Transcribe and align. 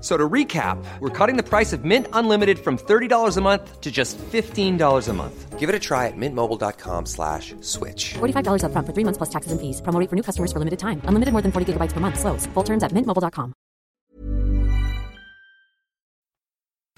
So 0.00 0.16
to 0.16 0.28
recap, 0.28 0.82
we're 1.00 1.10
cutting 1.10 1.36
the 1.36 1.42
price 1.42 1.74
of 1.74 1.84
Mint 1.84 2.06
Unlimited 2.14 2.58
from 2.58 2.78
$30 2.78 3.36
a 3.36 3.40
month 3.42 3.80
to 3.82 3.90
just 3.90 4.16
$15 4.32 5.08
a 5.08 5.12
month. 5.12 5.58
Give 5.58 5.68
it 5.68 5.74
a 5.74 5.78
try 5.78 6.06
at 6.06 6.16
mintmobile.com 6.16 7.04
slash 7.04 7.54
switch. 7.60 8.14
$45 8.14 8.64
upfront 8.64 8.86
for 8.86 8.94
three 8.94 9.04
months 9.04 9.18
plus 9.18 9.28
taxes 9.28 9.52
and 9.52 9.60
fees. 9.60 9.82
Promo 9.82 10.00
for 10.08 10.16
new 10.16 10.22
customers 10.22 10.52
for 10.52 10.58
limited 10.58 10.78
time. 10.78 11.02
Unlimited 11.04 11.32
more 11.32 11.42
than 11.42 11.52
40 11.52 11.74
gigabytes 11.74 11.92
per 11.92 12.00
month. 12.00 12.18
Slows. 12.18 12.46
Full 12.54 12.64
terms 12.64 12.82
at 12.82 12.92
mintmobile.com. 12.92 13.52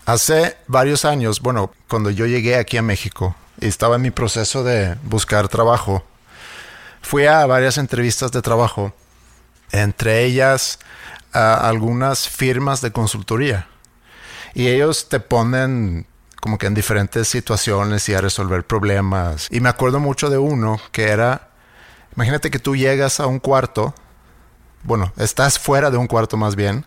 Hace 0.04 0.56
varios 0.66 1.04
años, 1.04 1.40
bueno, 1.40 1.70
cuando 1.88 2.10
yo 2.10 2.26
llegué 2.26 2.56
aquí 2.56 2.76
a 2.76 2.82
México 2.82 3.36
y 3.60 3.68
estaba 3.68 3.96
en 3.96 4.02
mi 4.02 4.10
proceso 4.10 4.64
de 4.64 4.96
buscar 5.04 5.48
trabajo, 5.48 6.02
fui 7.00 7.26
a 7.26 7.46
varias 7.46 7.78
entrevistas 7.78 8.32
de 8.32 8.42
trabajo, 8.42 8.92
entre 9.70 10.24
ellas 10.24 10.80
a 11.32 11.68
algunas 11.68 12.28
firmas 12.28 12.80
de 12.80 12.92
consultoría. 12.92 13.68
Y 14.54 14.68
ellos 14.68 15.08
te 15.08 15.20
ponen 15.20 16.06
como 16.40 16.58
que 16.58 16.66
en 16.66 16.74
diferentes 16.74 17.28
situaciones 17.28 18.08
y 18.08 18.14
a 18.14 18.20
resolver 18.20 18.66
problemas. 18.66 19.48
Y 19.50 19.60
me 19.60 19.68
acuerdo 19.68 20.00
mucho 20.00 20.28
de 20.28 20.38
uno 20.38 20.80
que 20.90 21.08
era, 21.08 21.50
imagínate 22.16 22.50
que 22.50 22.58
tú 22.58 22.74
llegas 22.76 23.20
a 23.20 23.26
un 23.26 23.38
cuarto, 23.38 23.94
bueno, 24.82 25.12
estás 25.16 25.58
fuera 25.58 25.90
de 25.90 25.96
un 25.96 26.08
cuarto 26.08 26.36
más 26.36 26.56
bien, 26.56 26.84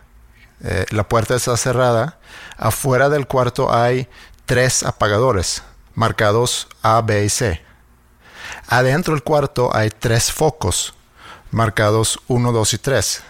eh, 0.62 0.84
la 0.90 1.08
puerta 1.08 1.34
está 1.34 1.56
cerrada, 1.56 2.18
afuera 2.56 3.08
del 3.08 3.26
cuarto 3.26 3.74
hay 3.74 4.08
tres 4.44 4.82
apagadores 4.82 5.62
marcados 5.94 6.68
A, 6.82 7.00
B 7.00 7.24
y 7.24 7.30
C. 7.30 7.62
Adentro 8.68 9.14
del 9.14 9.22
cuarto 9.22 9.74
hay 9.74 9.90
tres 9.90 10.30
focos 10.30 10.94
marcados 11.50 12.20
1, 12.28 12.52
2 12.52 12.74
y 12.74 12.78
3. 12.78 13.22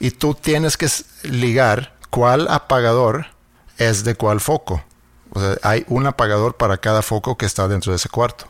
Y 0.00 0.10
tú 0.12 0.34
tienes 0.34 0.76
que 0.76 0.88
ligar 1.22 1.94
cuál 2.10 2.48
apagador 2.48 3.26
es 3.78 4.04
de 4.04 4.14
cuál 4.14 4.40
foco. 4.40 4.84
O 5.30 5.40
sea, 5.40 5.56
hay 5.62 5.84
un 5.88 6.06
apagador 6.06 6.56
para 6.56 6.76
cada 6.78 7.02
foco 7.02 7.36
que 7.36 7.46
está 7.46 7.66
dentro 7.68 7.92
de 7.92 7.96
ese 7.96 8.08
cuarto. 8.08 8.46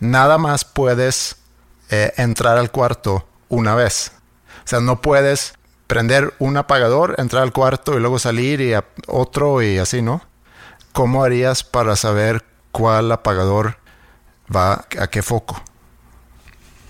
Nada 0.00 0.38
más 0.38 0.64
puedes 0.64 1.36
eh, 1.90 2.12
entrar 2.16 2.58
al 2.58 2.70
cuarto 2.70 3.26
una 3.48 3.74
vez. 3.74 4.12
O 4.64 4.68
sea, 4.68 4.80
no 4.80 5.00
puedes 5.02 5.54
prender 5.86 6.32
un 6.38 6.56
apagador, 6.56 7.16
entrar 7.18 7.42
al 7.42 7.52
cuarto 7.52 7.94
y 7.96 8.00
luego 8.00 8.18
salir 8.18 8.60
y 8.60 8.72
a- 8.74 8.84
otro 9.08 9.60
y 9.62 9.78
así, 9.78 10.00
¿no? 10.00 10.22
¿Cómo 10.92 11.24
harías 11.24 11.64
para 11.64 11.96
saber 11.96 12.44
cuál 12.70 13.12
apagador 13.12 13.76
va 14.54 14.84
a 14.98 15.06
qué 15.08 15.22
foco? 15.22 15.62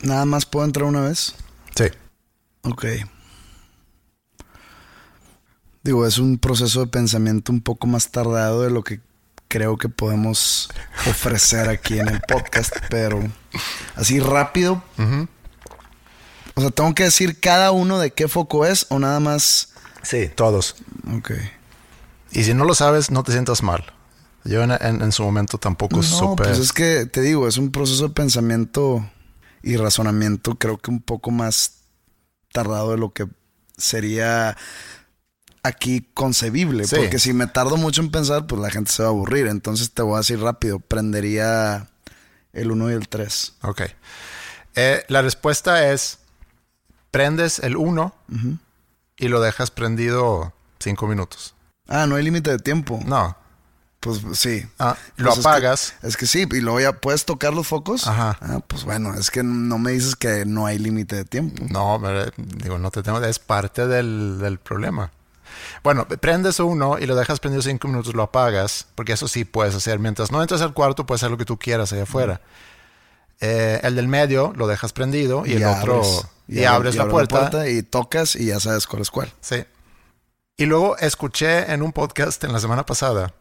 Nada 0.03 0.25
más 0.25 0.47
puedo 0.47 0.65
entrar 0.67 0.87
una 0.87 1.03
vez. 1.03 1.35
Sí. 1.77 1.85
Ok. 2.63 2.85
Digo, 5.83 6.07
es 6.07 6.19
un 6.19 6.39
proceso 6.39 6.81
de 6.81 6.87
pensamiento 6.87 7.53
un 7.53 7.61
poco 7.61 7.87
más 7.87 8.11
tardado 8.11 8.63
de 8.63 8.71
lo 8.71 8.83
que 8.85 9.01
creo 9.49 9.77
que 9.77 9.89
podemos 9.89 10.71
ofrecer 11.11 11.69
aquí 11.69 11.99
en 11.99 12.09
el 12.09 12.21
podcast, 12.21 12.73
pero 12.89 13.23
así 13.97 14.21
rápido. 14.21 14.83
O 16.55 16.61
sea, 16.61 16.71
tengo 16.71 16.95
que 16.95 17.05
decir 17.05 17.41
cada 17.41 17.71
uno 17.73 17.99
de 17.99 18.13
qué 18.13 18.29
foco 18.29 18.65
es 18.67 18.87
o 18.91 18.99
nada 18.99 19.21
más. 19.21 19.71
Sí, 20.03 20.29
todos. 20.35 20.77
Ok. 21.17 21.33
Y 22.31 22.45
si 22.45 22.55
no 22.55 22.65
lo 22.65 22.75
sabes, 22.75 23.11
no 23.11 23.23
te 23.25 23.33
sientas 23.33 23.63
mal. 23.63 23.85
Yo 24.45 24.63
en, 24.63 24.71
en- 24.73 25.03
en 25.03 25.13
su 25.13 25.23
momento 25.23 25.59
tampoco 25.59 25.97
No, 25.97 26.03
supe. 26.03 26.45
pues 26.45 26.59
es 26.59 26.73
que 26.73 27.07
te 27.07 27.21
digo, 27.21 27.47
es 27.49 27.57
un 27.59 27.71
proceso 27.71 28.09
de 28.09 28.15
pensamiento 28.15 29.09
y 29.63 29.77
razonamiento, 29.77 30.57
creo 30.57 30.79
que 30.79 30.91
un 30.91 31.01
poco 31.01 31.31
más 31.31 31.83
tardado 32.53 32.91
de 32.91 32.99
lo 32.99 33.13
que 33.13 33.29
sería 33.77 34.57
aquí 35.63 36.09
concebible. 36.15 36.85
Sí. 36.87 36.97
Porque 36.97 37.19
si 37.19 37.33
me 37.33 37.47
tardo 37.47 37.77
mucho 37.77 38.01
en 38.03 38.11
pensar, 38.11 38.47
pues 38.47 38.61
la 38.61 38.71
gente 38.71 38.91
se 38.91 39.03
va 39.03 39.09
a 39.09 39.13
aburrir. 39.13 39.47
Entonces 39.47 39.93
te 39.93 40.03
voy 40.03 40.15
a 40.15 40.19
decir 40.19 40.41
rápido, 40.41 40.79
prendería 40.81 41.89
el 42.53 42.71
1 42.71 42.91
y 42.91 42.95
el 42.95 43.09
3. 43.09 43.55
Ok. 43.63 43.83
Eh, 44.75 45.05
la 45.09 45.23
respuesta 45.23 45.91
es: 45.93 46.19
prendes 47.11 47.59
el 47.59 47.77
1 47.77 48.15
y 49.17 49.29
lo 49.29 49.41
dejas 49.41 49.71
prendido 49.71 50.53
5 50.81 51.07
minutos. 51.07 51.55
Ah, 51.89 52.07
no 52.07 52.17
hay 52.17 52.25
límite 52.25 52.51
de 52.51 52.59
tiempo. 52.59 53.01
No. 53.05 53.37
Pues 54.01 54.21
sí. 54.35 54.67
Ah, 54.81 54.97
lo 55.17 55.27
Pues 55.27 55.39
es 55.39 55.45
que- 55.45 55.49
apagas. 55.49 55.95
Es 56.03 56.17
que, 56.17 56.27
sí, 56.27 56.49
y 56.51 56.61
luego 56.61 56.81
ya 56.81 56.93
puedes 56.93 57.25
tocar 57.25 57.55
los 57.55 57.69
focos. 57.69 58.09
Ajá. 58.09 58.37
Ah, 58.41 58.59
pues 58.67 58.83
bueno, 58.85 59.15
es 59.15 59.31
que 59.31 59.45
no 59.45 59.79
me 59.79 59.93
dices 59.93 60.17
que 60.17 60.45
no 60.45 60.67
hay 60.67 60.79
límite 60.79 61.15
de 61.15 61.25
tiempo. 61.25 61.63
No, 61.71 62.01
digo, 62.37 62.79
no 62.79 62.91
te 62.91 63.05
tengo. 63.05 63.23
Es 63.23 63.39
parte 63.39 63.87
del, 63.87 64.39
del 64.41 64.59
problema. 64.59 65.13
Bueno, 65.83 66.07
prendes 66.07 66.61
uno 66.61 66.99
y 66.99 67.07
lo 67.07 67.17
dejas 67.17 67.41
prendido 67.41 67.63
5 67.63 67.89
minutos, 67.89 68.15
lo 68.15 68.23
apagas, 68.23 68.87
porque 68.95 69.13
eso 69.13 69.29
sí 69.29 69.45
puedes 69.45 69.75
hacer. 69.75 69.99
Mientras 69.99 70.31
no 70.31 70.41
entras 70.41 70.61
al 70.63 70.75
cuarto, 70.75 71.07
puedes 71.07 71.23
hacer 71.23 71.31
lo 71.31 71.39
que 71.39 71.45
tú 71.45 71.59
quieras 71.59 71.93
allá 71.93 72.05
afuera. 72.05 72.41
Eh, 73.41 73.81
el 73.83 73.97
del 73.97 74.09
medio 74.09 74.53
lo 74.57 74.67
dejas 74.67 74.93
prendido 74.93 75.45
y, 75.45 75.55
el 75.55 75.65
otro. 75.65 76.03
y, 76.47 76.65
abres, 76.65 76.95
la, 76.95 77.09
puerta, 77.09 77.69
y 77.69 77.83
tocas 77.83 78.37
y 78.37 78.47
ya 78.47 78.61
sabes 78.61 78.87
cuál 78.87 79.03
es 79.03 79.11
cuál. 79.11 79.33
Sí. 79.41 79.65
Y 80.57 80.67
luego 80.67 80.97
escuché 80.99 81.73
en 81.73 81.83
un 81.83 81.93
podcast 81.93 82.45
en 82.45 82.53
la 82.53 82.61
semana 82.61 82.87
pasada 82.87 83.35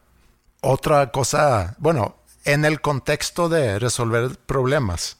otra 0.62 1.10
cosa, 1.10 1.76
bueno, 1.78 2.16
en 2.44 2.64
el 2.64 2.80
contexto 2.80 3.48
de 3.48 3.78
resolver 3.78 4.38
problemas. 4.46 5.18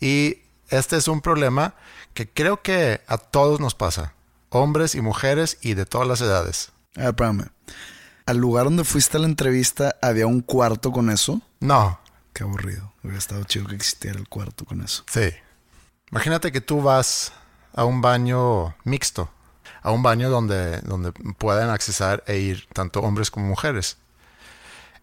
Y 0.00 0.38
este 0.70 0.96
es 0.96 1.08
un 1.08 1.20
problema 1.20 1.74
que 2.14 2.28
creo 2.28 2.62
que 2.62 3.02
a 3.06 3.18
todos 3.18 3.60
nos 3.60 3.74
pasa, 3.74 4.14
hombres 4.50 4.94
y 4.94 5.00
mujeres 5.00 5.58
y 5.60 5.74
de 5.74 5.86
todas 5.86 6.06
las 6.08 6.20
edades. 6.20 6.72
Espérame. 6.94 7.48
Al 8.26 8.38
lugar 8.38 8.64
donde 8.64 8.84
fuiste 8.84 9.16
a 9.16 9.20
la 9.20 9.26
entrevista, 9.26 9.96
¿había 10.02 10.26
un 10.26 10.40
cuarto 10.40 10.90
con 10.92 11.10
eso? 11.10 11.40
No, 11.60 12.00
Qué 12.36 12.42
aburrido. 12.42 12.92
Hubiera 13.02 13.16
estado 13.16 13.44
chido 13.44 13.66
que 13.66 13.76
existiera 13.76 14.18
el 14.18 14.28
cuarto 14.28 14.66
con 14.66 14.82
eso. 14.82 15.04
sí. 15.08 15.30
Imagínate 16.12 16.52
que 16.52 16.60
tú 16.60 16.82
vas 16.82 17.32
a 17.74 17.84
un 17.84 18.00
baño 18.00 18.76
mixto, 18.84 19.28
a 19.82 19.90
un 19.90 20.02
baño 20.02 20.30
donde, 20.30 20.80
donde 20.82 21.10
puedan 21.12 21.70
accesar 21.70 22.22
e 22.26 22.38
ir 22.38 22.68
tanto 22.72 23.00
hombres 23.00 23.30
como 23.30 23.46
mujeres. 23.48 23.96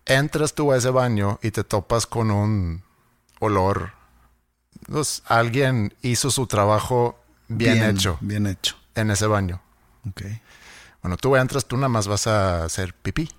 Entras 0.05 0.53
tú 0.53 0.71
a 0.71 0.77
ese 0.77 0.91
baño 0.91 1.39
y 1.41 1.51
te 1.51 1.63
topas 1.63 2.05
con 2.05 2.31
un 2.31 2.83
olor. 3.39 3.91
Pues, 4.87 5.23
alguien 5.25 5.93
hizo 6.01 6.31
su 6.31 6.47
trabajo 6.47 7.19
bien, 7.49 7.83
hecho 7.83 8.17
Bien 8.21 8.47
hecho. 8.47 8.77
En 8.95 9.11
ese 9.11 9.27
baño. 9.27 9.61
Ok. 10.09 10.21
Bueno, 11.01 11.17
tú 11.17 11.35
entras, 11.35 11.65
tú 11.65 11.75
nada 11.75 11.89
más 11.89 12.07
vas 12.07 12.27
a 12.27 12.65
hacer 12.65 12.93
pipí. 12.93 13.29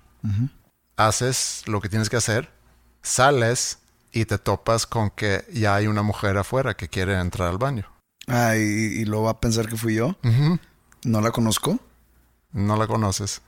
Haces 0.97 1.63
lo 1.65 1.81
que 1.81 1.89
tienes 1.89 2.09
que 2.09 2.17
hacer, 2.17 2.51
sales 3.01 3.79
y 4.11 4.25
te 4.25 4.37
topas 4.37 4.87
con 4.87 5.09
que 5.11 5.45
ya 5.51 5.75
hay 5.75 5.87
una 5.87 6.01
mujer 6.01 6.37
afuera 6.37 6.75
que 6.75 6.87
quiere 6.87 7.19
entrar 7.19 7.49
al 7.49 7.57
baño. 7.57 7.91
Ah, 8.27 8.55
y, 8.55 8.61
y 8.61 9.05
luego 9.05 9.25
va 9.25 9.31
a 9.31 9.39
pensar 9.39 9.67
que 9.67 9.77
fui 9.77 9.95
yo. 9.95 10.15
¿No 11.03 11.21
la 11.21 11.31
conozco? 11.31 11.79
No 12.51 12.77
la 12.77 12.87
conoces. 12.87 13.41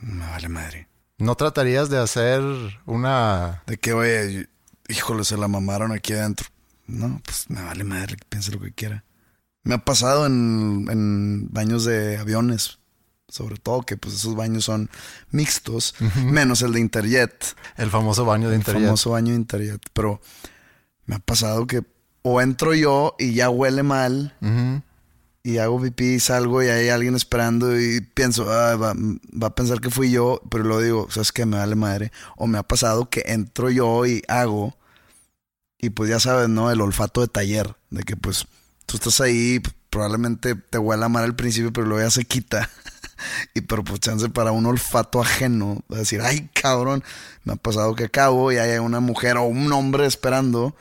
Me 0.00 0.26
vale 0.26 0.48
madre. 0.48 0.88
¿No 1.18 1.34
tratarías 1.34 1.90
de 1.90 1.98
hacer 1.98 2.42
una... 2.86 3.62
De 3.66 3.76
que, 3.76 3.92
oye, 3.92 4.48
híjole, 4.88 5.24
se 5.24 5.36
la 5.36 5.48
mamaron 5.48 5.92
aquí 5.92 6.12
adentro. 6.14 6.48
No, 6.86 7.20
pues 7.24 7.48
me 7.50 7.62
vale 7.62 7.84
madre 7.84 8.16
que 8.16 8.24
piense 8.28 8.50
lo 8.52 8.60
que 8.60 8.72
quiera. 8.72 9.04
Me 9.62 9.74
ha 9.74 9.78
pasado 9.84 10.26
en, 10.26 10.86
en 10.90 11.52
baños 11.52 11.84
de 11.84 12.18
aviones, 12.18 12.78
sobre 13.28 13.56
todo 13.56 13.82
que 13.82 13.96
pues 13.96 14.14
esos 14.14 14.34
baños 14.34 14.64
son 14.64 14.90
mixtos, 15.30 15.94
menos 16.24 16.62
el 16.62 16.72
de 16.72 16.80
Interjet, 16.80 17.56
el 17.76 17.90
famoso 17.90 18.24
baño 18.24 18.48
de 18.48 18.56
el 18.56 18.60
interior? 18.60 18.84
famoso 18.84 19.10
baño 19.10 19.30
de 19.30 19.36
Interjet. 19.36 19.80
Pero 19.92 20.20
me 21.06 21.16
ha 21.16 21.18
pasado 21.18 21.66
que 21.66 21.82
o 22.22 22.40
entro 22.40 22.74
yo 22.74 23.16
y 23.18 23.34
ya 23.34 23.50
huele 23.50 23.82
mal, 23.82 24.34
y 25.44 25.58
hago 25.58 25.80
pipí 25.80 26.14
y 26.14 26.20
salgo 26.20 26.62
y 26.62 26.68
hay 26.68 26.88
alguien 26.88 27.16
esperando 27.16 27.78
y 27.78 28.00
pienso, 28.00 28.50
ah, 28.50 28.76
va, 28.76 28.94
va, 28.94 29.46
a 29.48 29.54
pensar 29.54 29.80
que 29.80 29.90
fui 29.90 30.10
yo, 30.10 30.40
pero 30.50 30.62
luego 30.62 30.82
digo, 30.82 31.10
¿sabes 31.10 31.32
qué? 31.32 31.46
Me 31.46 31.56
vale 31.56 31.74
madre. 31.74 32.12
O 32.36 32.46
me 32.46 32.58
ha 32.58 32.62
pasado 32.62 33.10
que 33.10 33.24
entro 33.26 33.70
yo 33.70 34.06
y 34.06 34.22
hago 34.28 34.76
y 35.78 35.90
pues 35.90 36.08
ya 36.10 36.20
sabes, 36.20 36.48
¿no? 36.48 36.70
El 36.70 36.80
olfato 36.80 37.22
de 37.22 37.26
taller, 37.26 37.74
de 37.90 38.04
que 38.04 38.16
pues 38.16 38.46
tú 38.92 38.98
estás 38.98 39.22
ahí, 39.22 39.60
probablemente 39.88 40.54
te 40.54 40.76
huela 40.76 41.08
mal 41.08 41.24
al 41.24 41.34
principio, 41.34 41.72
pero 41.72 41.86
luego 41.86 42.04
ya 42.04 42.10
se 42.10 42.26
quita. 42.26 42.68
y 43.54 43.62
pero 43.62 43.82
pues 43.82 44.00
chance 44.00 44.28
para 44.28 44.52
un 44.52 44.66
olfato 44.66 45.22
ajeno, 45.22 45.82
a 45.90 45.96
decir, 45.96 46.20
ay 46.20 46.50
cabrón, 46.52 47.02
me 47.44 47.54
ha 47.54 47.56
pasado 47.56 47.94
que 47.94 48.04
acabo 48.04 48.52
y 48.52 48.58
hay 48.58 48.78
una 48.78 49.00
mujer 49.00 49.38
o 49.38 49.44
un 49.44 49.72
hombre 49.72 50.04
esperando. 50.04 50.76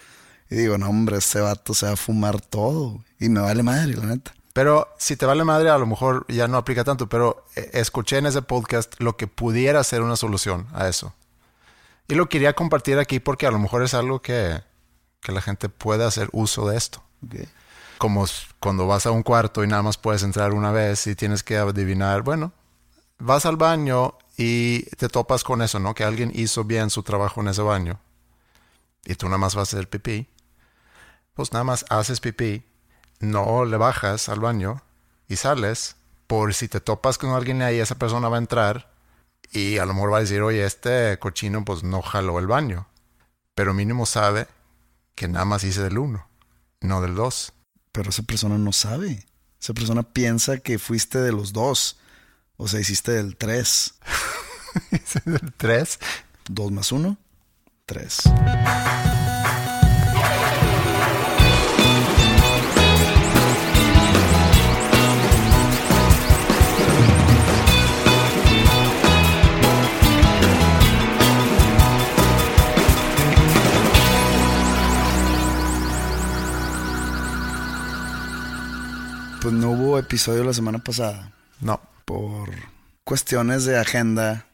Y 0.49 0.55
digo, 0.55 0.77
no, 0.77 0.89
hombre, 0.89 1.17
este 1.17 1.39
vato 1.39 1.73
se 1.73 1.85
va 1.85 1.93
a 1.93 1.95
fumar 1.95 2.41
todo. 2.41 3.01
Y 3.17 3.29
me 3.29 3.39
vale 3.39 3.63
madre, 3.63 3.95
la 3.95 4.07
neta. 4.07 4.33
Pero 4.51 4.93
si 4.97 5.15
te 5.15 5.25
vale 5.25 5.45
madre, 5.45 5.69
a 5.69 5.77
lo 5.77 5.85
mejor 5.85 6.25
ya 6.27 6.49
no 6.49 6.57
aplica 6.57 6.83
tanto, 6.83 7.07
pero 7.07 7.45
eh, 7.55 7.69
escuché 7.73 8.17
en 8.17 8.25
ese 8.25 8.41
podcast 8.41 8.93
lo 8.99 9.15
que 9.15 9.27
pudiera 9.27 9.81
ser 9.85 10.01
una 10.01 10.17
solución 10.17 10.67
a 10.73 10.89
eso. 10.89 11.15
Y 12.09 12.15
lo 12.15 12.27
quería 12.27 12.51
compartir 12.51 12.99
aquí 12.99 13.21
porque 13.21 13.47
a 13.47 13.51
lo 13.51 13.59
mejor 13.59 13.83
es 13.83 13.93
algo 13.93 14.21
que, 14.21 14.61
que 15.21 15.31
la 15.31 15.41
gente 15.41 15.69
puede 15.69 16.03
hacer 16.03 16.27
uso 16.33 16.67
de 16.67 16.75
esto. 16.75 17.01
Como 18.01 18.25
cuando 18.59 18.87
vas 18.87 19.05
a 19.05 19.11
un 19.11 19.21
cuarto 19.21 19.63
y 19.63 19.67
nada 19.67 19.83
más 19.83 19.99
puedes 19.99 20.23
entrar 20.23 20.53
una 20.53 20.71
vez 20.71 21.05
y 21.05 21.13
tienes 21.13 21.43
que 21.43 21.57
adivinar, 21.57 22.23
bueno, 22.23 22.51
vas 23.19 23.45
al 23.45 23.57
baño 23.57 24.17
y 24.37 24.87
te 24.95 25.07
topas 25.07 25.43
con 25.43 25.61
eso, 25.61 25.79
¿no? 25.79 25.93
Que 25.93 26.03
alguien 26.03 26.31
hizo 26.33 26.63
bien 26.63 26.89
su 26.89 27.03
trabajo 27.03 27.41
en 27.41 27.49
ese 27.49 27.61
baño 27.61 27.99
y 29.05 29.13
tú 29.13 29.27
nada 29.27 29.37
más 29.37 29.53
vas 29.53 29.71
a 29.71 29.77
hacer 29.77 29.87
pipí. 29.87 30.27
Pues 31.35 31.53
nada 31.53 31.63
más 31.63 31.85
haces 31.89 32.21
pipí 32.21 32.65
no 33.19 33.65
le 33.65 33.77
bajas 33.77 34.29
al 34.29 34.39
baño 34.39 34.81
y 35.27 35.35
sales, 35.35 35.95
por 36.25 36.55
si 36.55 36.67
te 36.67 36.81
topas 36.81 37.19
con 37.19 37.29
alguien 37.29 37.61
ahí, 37.61 37.79
esa 37.79 37.99
persona 37.99 38.29
va 38.29 38.37
a 38.37 38.39
entrar 38.39 38.91
y 39.51 39.77
a 39.77 39.85
lo 39.85 39.93
mejor 39.93 40.13
va 40.13 40.17
a 40.17 40.21
decir, 40.21 40.41
oye, 40.41 40.65
este 40.65 41.19
cochino 41.19 41.63
pues 41.63 41.83
no 41.83 42.01
jaló 42.01 42.39
el 42.39 42.47
baño. 42.47 42.87
Pero 43.53 43.75
mínimo 43.75 44.07
sabe 44.07 44.47
que 45.13 45.27
nada 45.27 45.45
más 45.45 45.63
hice 45.63 45.83
del 45.83 45.99
uno, 45.99 46.27
no 46.79 47.01
del 47.01 47.13
dos. 47.13 47.53
Pero 47.91 48.09
esa 48.09 48.23
persona 48.23 48.57
no 48.57 48.71
sabe. 48.71 49.25
Esa 49.61 49.73
persona 49.73 50.03
piensa 50.03 50.57
que 50.57 50.79
fuiste 50.79 51.19
de 51.19 51.31
los 51.31 51.53
dos. 51.53 51.97
O 52.57 52.67
sea, 52.67 52.79
hiciste 52.79 53.11
del 53.11 53.35
tres. 53.35 53.95
¿Hice 54.91 55.21
del 55.25 55.53
tres? 55.57 55.99
Dos 56.49 56.71
más 56.71 56.91
uno, 56.91 57.17
tres. 57.85 58.21
Pues 79.41 79.55
no 79.55 79.71
hubo 79.71 79.97
episodio 79.97 80.43
la 80.43 80.53
semana 80.53 80.77
pasada. 80.77 81.33
No. 81.61 81.81
Por 82.05 82.51
cuestiones 83.03 83.65
de 83.65 83.75
agenda 83.75 84.45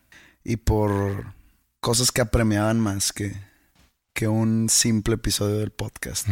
y 0.46 0.56
por 0.56 1.34
cosas 1.82 2.14
que 2.14 2.22
apremiaban 2.22 2.80
más 2.80 3.12
que, 3.12 3.36
que 4.14 4.30
un 4.30 4.70
simple 4.70 5.16
episodio 5.16 5.58
del 5.58 5.72
podcast. 5.72 6.26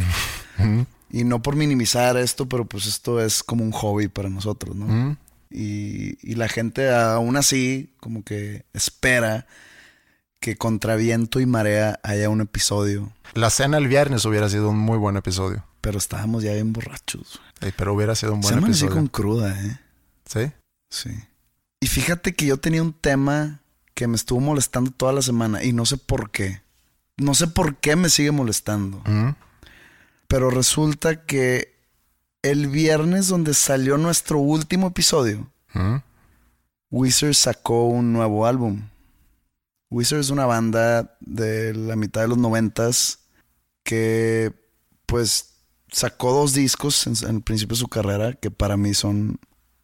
y 1.10 1.24
no 1.24 1.42
por 1.42 1.54
minimizar 1.54 2.16
esto, 2.16 2.48
pero 2.48 2.64
pues 2.64 2.86
esto 2.86 3.20
es 3.20 3.42
como 3.42 3.62
un 3.62 3.72
hobby 3.72 4.08
para 4.08 4.30
nosotros, 4.30 4.74
¿no? 4.74 5.18
y, 5.50 6.16
y 6.22 6.34
la 6.36 6.48
gente 6.48 6.90
aún 6.94 7.36
así 7.36 7.92
como 8.00 8.24
que 8.24 8.64
espera 8.72 9.46
que 10.40 10.56
contra 10.56 10.96
viento 10.96 11.40
y 11.40 11.46
marea 11.46 12.00
haya 12.02 12.30
un 12.30 12.40
episodio. 12.40 13.12
La 13.34 13.50
cena 13.50 13.76
el 13.76 13.88
viernes 13.88 14.24
hubiera 14.24 14.48
sido 14.48 14.70
un 14.70 14.78
muy 14.78 14.96
buen 14.96 15.18
episodio. 15.18 15.62
Pero 15.86 15.98
estábamos 15.98 16.42
ya 16.42 16.52
bien 16.52 16.72
borrachos. 16.72 17.40
pero 17.76 17.94
hubiera 17.94 18.16
sido 18.16 18.34
un 18.34 18.40
buen 18.40 18.54
Se 18.54 18.58
episodio. 18.60 18.92
con 18.92 19.06
cruda, 19.06 19.56
¿eh? 19.64 19.78
¿Sí? 20.24 20.52
Sí. 20.90 21.10
Y 21.78 21.86
fíjate 21.86 22.34
que 22.34 22.44
yo 22.44 22.56
tenía 22.56 22.82
un 22.82 22.92
tema 22.92 23.60
que 23.94 24.08
me 24.08 24.16
estuvo 24.16 24.40
molestando 24.40 24.90
toda 24.90 25.12
la 25.12 25.22
semana 25.22 25.62
y 25.62 25.72
no 25.72 25.86
sé 25.86 25.96
por 25.96 26.32
qué. 26.32 26.60
No 27.16 27.36
sé 27.36 27.46
por 27.46 27.76
qué 27.76 27.94
me 27.94 28.10
sigue 28.10 28.32
molestando. 28.32 29.00
Pero 30.26 30.50
resulta 30.50 31.24
que 31.24 31.72
el 32.42 32.66
viernes 32.66 33.28
donde 33.28 33.54
salió 33.54 33.96
nuestro 33.96 34.40
último 34.40 34.88
episodio, 34.88 35.48
Wizard 36.90 37.34
sacó 37.34 37.86
un 37.86 38.12
nuevo 38.12 38.44
álbum. 38.44 38.88
Wizard 39.88 40.18
es 40.18 40.30
una 40.30 40.46
banda 40.46 41.16
de 41.20 41.74
la 41.74 41.94
mitad 41.94 42.22
de 42.22 42.28
los 42.28 42.38
noventas 42.38 43.20
que 43.84 44.52
pues 45.06 45.52
sacó 45.90 46.32
dos 46.32 46.52
discos 46.54 47.06
en, 47.06 47.36
el 47.36 47.42
principio 47.42 47.74
de 47.74 47.80
su 47.80 47.88
carrera 47.88 48.32
que 48.34 48.50
para 48.50 48.76
mí 48.76 48.94
son 48.94 49.38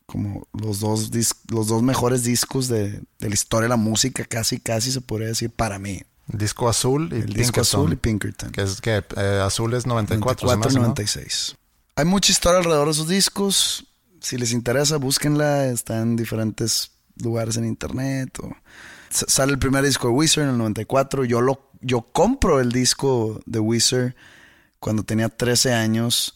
como 0.07 0.47
los 0.53 0.81
dos, 0.81 1.11
los 1.49 1.69
dos 1.69 1.83
mejores 1.83 2.23
discos 2.23 2.69
de, 2.69 3.03
la 3.19 3.29
historia 3.29 3.65
de 3.65 3.71
la 3.71 3.77
música, 3.77 4.25
casi, 4.25 4.61
casi 4.61 4.93
se 4.93 5.01
podría 5.01 5.29
decir 5.29 5.51
para 5.51 5.79
mí. 5.79 6.03
Disco 6.27 6.69
azul 6.69 7.09
y 7.13 7.17
el 7.17 7.33
disco 7.33 7.63
azul 7.63 7.93
y 7.93 7.97
Pinkerton. 7.97 8.53
Que 8.53 8.63
es 8.63 8.81
que 8.81 9.03
eh, 9.17 9.41
azul 9.43 9.75
es 9.75 9.87
94. 9.87 10.47
94 10.47 10.81
96. 10.81 11.57
Hay 11.97 12.05
mucha 12.05 12.31
historia 12.31 12.59
alrededor 12.59 12.87
de 12.87 12.93
esos 12.93 13.09
discos. 13.09 13.87
Si 14.21 14.39
les 14.39 14.53
interesa, 14.53 14.99
búsquenla. 14.99 15.67
Está 15.67 16.01
en 16.01 16.17
diferentes 16.17 16.93
lugares 17.17 17.57
en 17.57 17.65
internet. 17.65 18.39
Sale 19.11 19.53
el 19.53 19.59
primer 19.59 19.85
disco 19.85 20.09
de 20.09 20.15
Wizard 20.15 20.45
en 20.45 20.51
el 20.51 20.59
94. 20.59 21.25
Yo, 21.25 21.41
lo, 21.41 21.71
yo 21.81 22.03
compro 22.13 22.61
el 22.61 22.71
disco 22.73 23.41
de 23.47 23.59
Wizard 23.59 24.15
cuando 24.83 25.05
tenía 25.05 25.29
13 25.29 25.75
años 25.75 26.35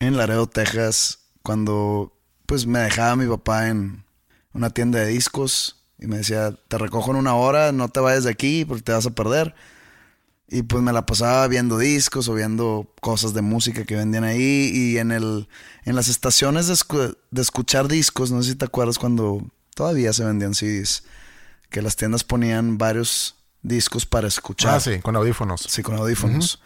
en 0.00 0.18
Laredo, 0.18 0.46
Texas, 0.46 1.20
cuando 1.42 2.12
pues 2.44 2.66
me 2.66 2.78
dejaba 2.80 3.16
mi 3.16 3.26
papá 3.26 3.68
en 3.68 4.04
una 4.52 4.68
tienda 4.68 4.98
de 5.00 5.06
discos 5.06 5.82
y 5.98 6.06
me 6.06 6.18
decía, 6.18 6.54
te 6.68 6.76
recojo 6.76 7.10
en 7.12 7.16
una 7.16 7.34
hora, 7.34 7.72
no 7.72 7.88
te 7.88 8.00
vayas 8.00 8.24
de 8.24 8.30
aquí 8.30 8.66
porque 8.66 8.82
te 8.82 8.92
vas 8.92 9.06
a 9.06 9.14
perder. 9.14 9.54
Y 10.46 10.62
pues 10.62 10.82
me 10.82 10.92
la 10.92 11.06
pasaba 11.06 11.48
viendo 11.48 11.78
discos 11.78 12.28
o 12.28 12.34
viendo 12.34 12.92
cosas 13.00 13.32
de 13.32 13.40
música 13.40 13.84
que 13.84 13.96
vendían 13.96 14.24
ahí. 14.24 14.70
Y 14.74 14.98
en, 14.98 15.10
el, 15.10 15.48
en 15.84 15.96
las 15.96 16.08
estaciones 16.08 16.66
de, 16.66 17.14
de 17.30 17.42
escuchar 17.42 17.88
discos, 17.88 18.30
no 18.30 18.42
sé 18.42 18.50
si 18.50 18.56
te 18.56 18.66
acuerdas 18.66 18.98
cuando 18.98 19.42
todavía 19.74 20.12
se 20.12 20.22
vendían 20.22 20.54
CDs, 20.54 21.04
que 21.70 21.80
las 21.80 21.96
tiendas 21.96 22.24
ponían 22.24 22.76
varios 22.76 23.36
discos 23.62 24.04
para 24.04 24.28
escuchar. 24.28 24.74
Ah, 24.74 24.80
sí, 24.80 25.00
con 25.00 25.16
audífonos. 25.16 25.62
Sí, 25.62 25.82
con 25.82 25.96
audífonos. 25.96 26.60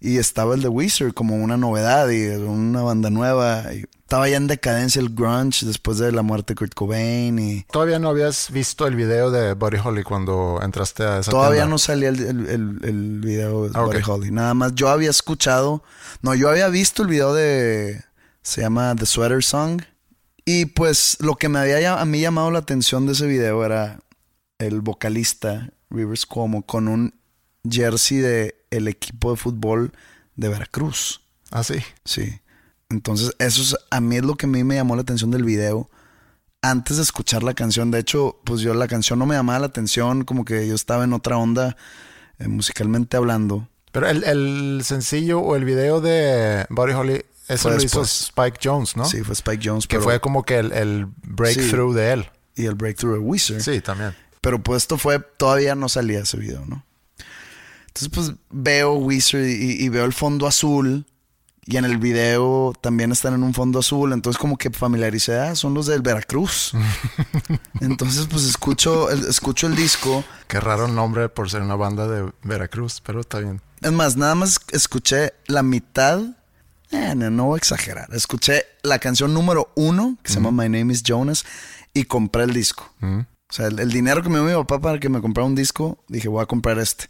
Y 0.00 0.16
estaba 0.16 0.54
el 0.54 0.62
de 0.62 0.68
Weezer 0.68 1.12
como 1.12 1.36
una 1.36 1.56
novedad 1.56 2.08
y 2.08 2.26
una 2.28 2.82
banda 2.82 3.10
nueva. 3.10 3.72
Y 3.74 3.84
estaba 4.10 4.28
ya 4.28 4.38
en 4.38 4.46
decadencia 4.46 5.00
el 5.00 5.10
grunge 5.10 5.66
después 5.66 5.98
de 5.98 6.10
la 6.10 6.22
muerte 6.22 6.54
de 6.54 6.58
Kurt 6.58 6.74
Cobain. 6.74 7.38
Y... 7.38 7.64
¿Todavía 7.70 7.98
no 7.98 8.08
habías 8.08 8.50
visto 8.50 8.86
el 8.86 8.96
video 8.96 9.30
de 9.30 9.52
Buddy 9.52 9.78
Holly 9.84 10.02
cuando 10.02 10.58
entraste 10.62 11.04
a 11.04 11.18
esa 11.18 11.30
Todavía 11.30 11.66
no 11.66 11.78
salía 11.78 12.08
el, 12.08 12.18
el, 12.18 12.80
el, 12.82 13.20
video 13.20 13.68
de 13.68 13.78
ah, 13.78 13.82
Buddy 13.82 14.00
Holly. 14.04 14.30
Nada 14.30 14.54
más 14.54 14.74
yo 14.74 14.88
había 14.88 15.10
escuchado... 15.10 15.82
No, 16.22 16.34
yo 16.34 16.48
había 16.48 16.68
visto 16.68 17.02
el 17.02 17.08
video 17.08 17.34
de... 17.34 18.02
Se 18.42 18.62
llama 18.62 18.96
The 18.96 19.06
Sweater 19.06 19.44
Song. 19.44 19.82
Y 20.44 20.64
pues 20.64 21.18
lo 21.20 21.36
que 21.36 21.48
me 21.48 21.58
había 21.58 22.00
a 22.00 22.04
mí 22.04 22.20
llamado 22.20 22.50
la 22.50 22.60
atención 22.60 23.06
de 23.06 23.12
ese 23.12 23.26
video 23.26 23.64
era 23.64 24.00
el 24.58 24.80
vocalista 24.80 25.70
Rivers 25.90 26.26
Cuomo 26.26 26.62
con 26.62 26.88
un 26.88 27.19
jersey 27.68 28.18
de 28.18 28.56
el 28.70 28.88
equipo 28.88 29.30
de 29.30 29.36
fútbol 29.36 29.92
de 30.36 30.48
Veracruz. 30.48 31.22
Ah, 31.50 31.64
sí. 31.64 31.82
Sí. 32.04 32.40
Entonces, 32.88 33.34
eso 33.38 33.62
es, 33.62 33.76
a 33.90 34.00
mí 34.00 34.16
es 34.16 34.24
lo 34.24 34.36
que 34.36 34.46
a 34.46 34.48
mí 34.48 34.64
me 34.64 34.76
llamó 34.76 34.96
la 34.96 35.02
atención 35.02 35.30
del 35.30 35.44
video. 35.44 35.90
Antes 36.62 36.96
de 36.96 37.02
escuchar 37.02 37.42
la 37.42 37.54
canción, 37.54 37.90
de 37.90 38.00
hecho, 38.00 38.40
pues 38.44 38.60
yo 38.60 38.74
la 38.74 38.88
canción 38.88 39.18
no 39.18 39.26
me 39.26 39.34
llamaba 39.34 39.60
la 39.60 39.66
atención, 39.66 40.24
como 40.24 40.44
que 40.44 40.66
yo 40.66 40.74
estaba 40.74 41.04
en 41.04 41.12
otra 41.12 41.38
onda 41.38 41.76
eh, 42.38 42.48
musicalmente 42.48 43.16
hablando. 43.16 43.68
Pero 43.92 44.08
el, 44.08 44.82
sencillo 44.84 45.40
o 45.40 45.56
el 45.56 45.64
video 45.64 46.00
de 46.00 46.66
Body 46.68 46.92
Holly, 46.92 47.24
eso 47.48 47.70
lo 47.70 47.82
hizo 47.82 48.02
Spike 48.02 48.58
Jones, 48.62 48.96
¿no? 48.96 49.04
Sí, 49.04 49.22
fue 49.22 49.34
Spike 49.34 49.62
Jones. 49.68 49.86
Que 49.86 49.98
fue 50.00 50.20
como 50.20 50.44
que 50.44 50.58
el, 50.58 51.08
breakthrough 51.22 51.94
de 51.94 52.12
él. 52.12 52.30
Y 52.54 52.66
el 52.66 52.74
breakthrough 52.74 53.14
de 53.14 53.18
Wizard. 53.18 53.60
Sí, 53.60 53.80
también. 53.80 54.14
Pero 54.40 54.62
pues 54.62 54.82
esto 54.82 54.98
fue, 54.98 55.18
todavía 55.18 55.74
no 55.74 55.88
salía 55.88 56.20
ese 56.20 56.36
video, 56.36 56.64
¿no? 56.66 56.84
Entonces, 57.90 58.08
pues 58.14 58.32
veo 58.50 58.94
Wizard 58.94 59.46
y, 59.46 59.88
veo 59.88 60.04
el 60.04 60.12
fondo 60.12 60.46
azul. 60.46 61.06
Y 61.66 61.76
en 61.76 61.84
el 61.84 61.98
video 61.98 62.72
también 62.80 63.12
están 63.12 63.34
en 63.34 63.42
un 63.42 63.52
fondo 63.52 63.80
azul. 63.80 64.12
Entonces, 64.12 64.40
como 64.40 64.56
que 64.56 64.70
familiaricé, 64.70 65.38
ah, 65.38 65.54
son 65.54 65.74
los 65.74 65.86
del 65.86 66.00
Veracruz. 66.00 66.72
entonces, 67.80 68.26
pues 68.30 68.44
escucho 68.44 69.10
el, 69.10 69.26
escucho 69.26 69.66
el 69.66 69.76
disco. 69.76 70.24
Qué 70.46 70.60
raro 70.60 70.86
el 70.86 70.94
nombre 70.94 71.28
por 71.28 71.50
ser 71.50 71.62
una 71.62 71.76
banda 71.76 72.06
de 72.06 72.32
Veracruz, 72.42 73.00
pero 73.04 73.20
está 73.20 73.40
bien. 73.40 73.60
Es 73.82 73.92
más, 73.92 74.16
nada 74.16 74.34
más 74.34 74.60
escuché 74.72 75.32
la 75.46 75.62
mitad 75.62 76.20
Eh, 76.92 77.14
no, 77.14 77.30
no 77.30 77.44
voy 77.46 77.56
a 77.56 77.58
exagerar. 77.58 78.08
Escuché 78.12 78.64
la 78.82 78.98
canción 78.98 79.34
número 79.34 79.72
uno, 79.76 80.16
que 80.22 80.32
se 80.32 80.40
llama 80.40 80.50
My 80.50 80.68
Name 80.68 80.92
is 80.92 81.02
Jonas, 81.02 81.44
y 81.92 82.04
compré 82.04 82.44
el 82.44 82.52
disco. 82.52 82.92
O 83.00 83.52
sea, 83.52 83.66
el, 83.66 83.78
el 83.78 83.90
dinero 83.90 84.22
que 84.22 84.28
me 84.28 84.38
dio 84.38 84.46
mi 84.46 84.64
papá 84.64 84.80
para 84.80 84.98
que 84.98 85.08
me 85.08 85.20
comprara 85.20 85.46
un 85.46 85.54
disco, 85.54 86.02
dije, 86.08 86.28
voy 86.28 86.42
a 86.42 86.46
comprar 86.46 86.78
este. 86.78 87.08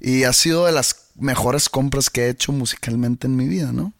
Y 0.00 0.24
ha 0.24 0.32
sido 0.32 0.66
de 0.66 0.72
las 0.72 1.10
mejores 1.16 1.68
compras 1.68 2.10
que 2.10 2.26
he 2.26 2.28
hecho 2.30 2.52
musicalmente 2.52 3.26
en 3.26 3.36
mi 3.36 3.48
vida, 3.48 3.72
¿no? 3.72 3.92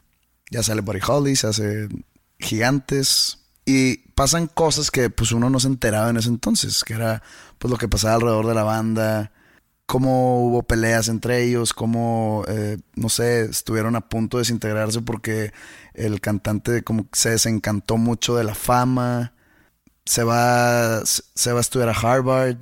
Ya 0.51 0.63
sale 0.63 0.81
Buddy 0.81 1.01
Holly, 1.07 1.37
se 1.37 1.47
hace 1.47 1.89
Gigantes. 2.39 3.39
Y 3.67 3.97
pasan 4.15 4.47
cosas 4.47 4.91
que 4.91 5.09
pues 5.11 5.33
uno 5.33 5.49
no 5.49 5.59
se 5.59 5.69
enteraba 5.69 6.11
en 6.11 6.19
ese 6.19 6.29
entonces, 6.29 6.85
que 6.85 6.95
era 6.95 7.23
pues 7.59 7.71
lo 7.71 7.79
que 7.79 7.89
pasaba 7.89 8.15
alrededor 8.15 8.47
de 8.47 8.55
la 8.55 8.63
banda, 8.63 9.33
cómo 9.87 10.47
hubo 10.47 10.63
peleas 10.63 11.09
entre 11.09 11.43
ellos, 11.45 11.73
cómo, 11.73 12.45
eh, 12.49 12.79
no 12.95 13.09
sé, 13.09 13.43
estuvieron 13.43 13.97
a 13.97 14.09
punto 14.09 14.37
de 14.37 14.43
desintegrarse 14.43 15.01
porque 15.03 15.53
el 15.95 16.21
cantante 16.21 16.83
como 16.83 17.07
se 17.13 17.31
desencantó 17.31 17.97
mucho 17.97 18.37
de 18.37 18.45
la 18.45 18.55
fama, 18.55 19.35
se 20.05 20.25
va, 20.25 21.03
se 21.05 21.53
va 21.53 21.59
a 21.59 21.61
estudiar 21.61 21.89
a 21.89 21.93
Harvard, 21.93 22.59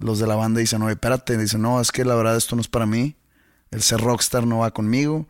los 0.00 0.18
de 0.18 0.26
la 0.26 0.34
banda 0.34 0.60
dicen, 0.60 0.82
oye, 0.82 0.92
espérate, 0.92 1.36
dicen, 1.36 1.62
no, 1.62 1.80
es 1.80 1.92
que 1.92 2.04
la 2.04 2.14
verdad 2.14 2.36
esto 2.36 2.56
no 2.56 2.62
es 2.62 2.68
para 2.68 2.86
mí, 2.86 3.16
el 3.70 3.82
ser 3.82 4.00
rockstar 4.00 4.46
no 4.46 4.58
va 4.58 4.72
conmigo, 4.72 5.28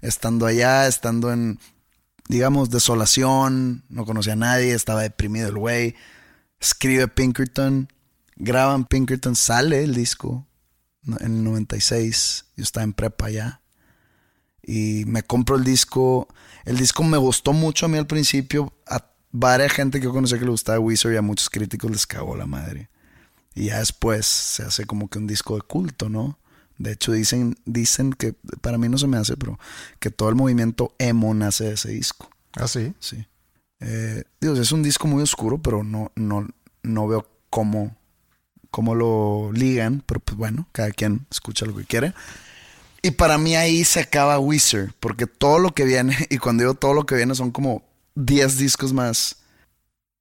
estando 0.00 0.46
allá, 0.46 0.86
estando 0.86 1.32
en, 1.32 1.58
digamos, 2.28 2.70
desolación, 2.70 3.84
no 3.88 4.04
conocía 4.06 4.32
a 4.34 4.36
nadie, 4.36 4.74
estaba 4.74 5.02
deprimido 5.02 5.48
el 5.48 5.58
güey, 5.58 5.96
escribe 6.60 7.08
Pinkerton, 7.08 7.92
graban 8.36 8.84
Pinkerton, 8.84 9.36
sale 9.36 9.82
el 9.82 9.94
disco 9.94 10.46
en 11.06 11.16
el 11.20 11.44
96, 11.44 12.46
yo 12.56 12.62
estaba 12.62 12.84
en 12.84 12.92
prepa 12.92 13.28
ya, 13.28 13.60
y 14.62 15.04
me 15.06 15.24
compro 15.24 15.56
el 15.56 15.64
disco, 15.64 16.28
el 16.64 16.76
disco 16.78 17.02
me 17.02 17.18
gustó 17.18 17.52
mucho 17.52 17.86
a 17.86 17.88
mí 17.88 17.98
al 17.98 18.06
principio, 18.06 18.72
a 18.86 19.04
varias 19.32 19.72
gente 19.72 19.98
que 19.98 20.04
yo 20.04 20.12
conocía 20.12 20.38
que 20.38 20.44
le 20.44 20.52
gustaba 20.52 20.78
Wizard 20.78 21.12
y 21.12 21.16
a 21.16 21.22
muchos 21.22 21.50
críticos 21.50 21.90
les 21.90 22.06
cagó 22.06 22.36
la 22.36 22.46
madre. 22.46 22.88
Y 23.54 23.66
ya 23.66 23.78
después 23.78 24.26
se 24.26 24.62
hace 24.62 24.86
como 24.86 25.08
que 25.08 25.18
un 25.18 25.26
disco 25.26 25.54
de 25.54 25.62
culto, 25.62 26.08
¿no? 26.08 26.38
De 26.78 26.92
hecho, 26.92 27.12
dicen, 27.12 27.56
dicen 27.64 28.12
que, 28.12 28.34
para 28.60 28.78
mí 28.78 28.88
no 28.88 28.98
se 28.98 29.06
me 29.06 29.16
hace, 29.16 29.36
pero 29.36 29.58
que 30.00 30.10
todo 30.10 30.28
el 30.28 30.34
movimiento 30.34 30.94
emo 30.98 31.34
nace 31.34 31.64
de 31.64 31.74
ese 31.74 31.90
disco. 31.90 32.30
¿Ah, 32.54 32.66
sí? 32.66 32.94
Sí. 32.98 33.24
Eh, 33.80 34.24
digo, 34.40 34.54
es 34.54 34.72
un 34.72 34.82
disco 34.82 35.06
muy 35.06 35.22
oscuro, 35.22 35.58
pero 35.58 35.84
no, 35.84 36.10
no, 36.16 36.48
no 36.82 37.08
veo 37.08 37.28
cómo, 37.50 37.96
cómo 38.70 38.94
lo 38.94 39.52
ligan. 39.52 40.02
Pero 40.06 40.20
pues 40.20 40.36
bueno, 40.36 40.66
cada 40.72 40.90
quien 40.90 41.26
escucha 41.30 41.66
lo 41.66 41.76
que 41.76 41.84
quiere. 41.84 42.14
Y 43.02 43.10
para 43.12 43.36
mí 43.36 43.56
ahí 43.56 43.84
se 43.84 44.00
acaba 44.00 44.38
Wizard, 44.38 44.92
porque 45.00 45.26
todo 45.26 45.58
lo 45.58 45.74
que 45.74 45.84
viene, 45.84 46.16
y 46.30 46.38
cuando 46.38 46.62
digo 46.62 46.74
todo 46.74 46.94
lo 46.94 47.04
que 47.04 47.16
viene 47.16 47.34
son 47.34 47.50
como 47.50 47.82
10 48.14 48.58
discos 48.58 48.92
más, 48.92 49.36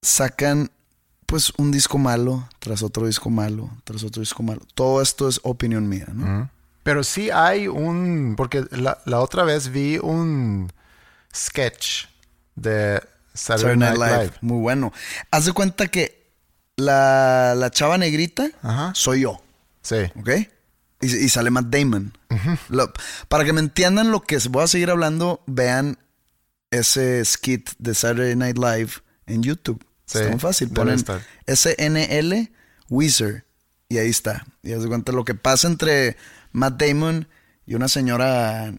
sacan 0.02 0.72
pues 1.32 1.52
un 1.58 1.72
disco 1.72 1.98
malo 1.98 2.48
tras 2.60 2.84
otro 2.84 3.08
disco 3.08 3.30
malo, 3.32 3.72
tras 3.84 4.04
otro 4.04 4.20
disco 4.20 4.44
malo. 4.44 4.62
Todo 4.76 5.02
esto 5.02 5.28
es 5.28 5.40
opinión 5.44 5.90
mía, 5.90 6.06
¿no? 6.14 6.50
Pero 6.84 7.04
sí 7.04 7.30
hay 7.32 7.68
un. 7.68 8.36
Porque 8.38 8.66
la, 8.72 9.00
la 9.06 9.20
otra 9.20 9.44
vez 9.44 9.70
vi 9.70 9.98
un 9.98 10.72
sketch 11.36 12.06
de 12.56 13.02
Saturday, 13.34 13.78
Night, 13.78 13.98
Live. 13.98 14.32
Muy 14.42 14.60
bueno. 14.60 14.92
Haz 15.32 15.46
de 15.46 15.54
cuenta 15.54 15.88
que 15.88 16.30
la, 16.78 17.54
la 17.56 17.72
chava 17.72 17.98
negrita 17.98 18.50
soy 18.94 19.22
yo, 19.22 19.42
Sí. 19.82 19.98
¿ok? 20.20 20.30
Y, 21.02 21.06
y 21.26 21.30
sale 21.30 21.50
Matt 21.50 21.66
Damon. 21.68 22.16
Lo- 22.70 22.92
para 23.28 23.44
que 23.46 23.54
me 23.54 23.60
entiendan 23.62 24.12
lo 24.12 24.22
que 24.22 24.38
voy 24.50 24.64
a 24.64 24.68
seguir 24.68 24.90
hablando, 24.92 25.42
vean 25.48 25.98
ese 26.72 27.24
skit 27.26 27.70
de 27.80 27.94
Saturday 27.96 28.36
Night 28.36 28.58
Live 28.58 28.92
en 29.28 29.44
YouTube. 29.44 29.84
Sí, 30.12 30.18
Está 30.20 30.32
muy 30.32 30.40
fácil. 30.40 30.70
Ponen 30.70 30.96
estar. 30.96 31.22
SNL 31.48 32.52
Wizard. 32.90 33.44
Y 33.88 33.98
ahí 33.98 34.10
está. 34.10 34.46
Y 34.64 34.74
haz 34.74 34.84
de 34.84 34.90
cuenta 34.90 35.12
lo 35.12 35.26
que 35.26 35.36
pasa 35.36 35.68
entre 35.68 36.18
Matt 36.52 36.82
Damon 36.82 37.28
y 37.66 37.76
una 37.76 37.88
señora 37.88 38.74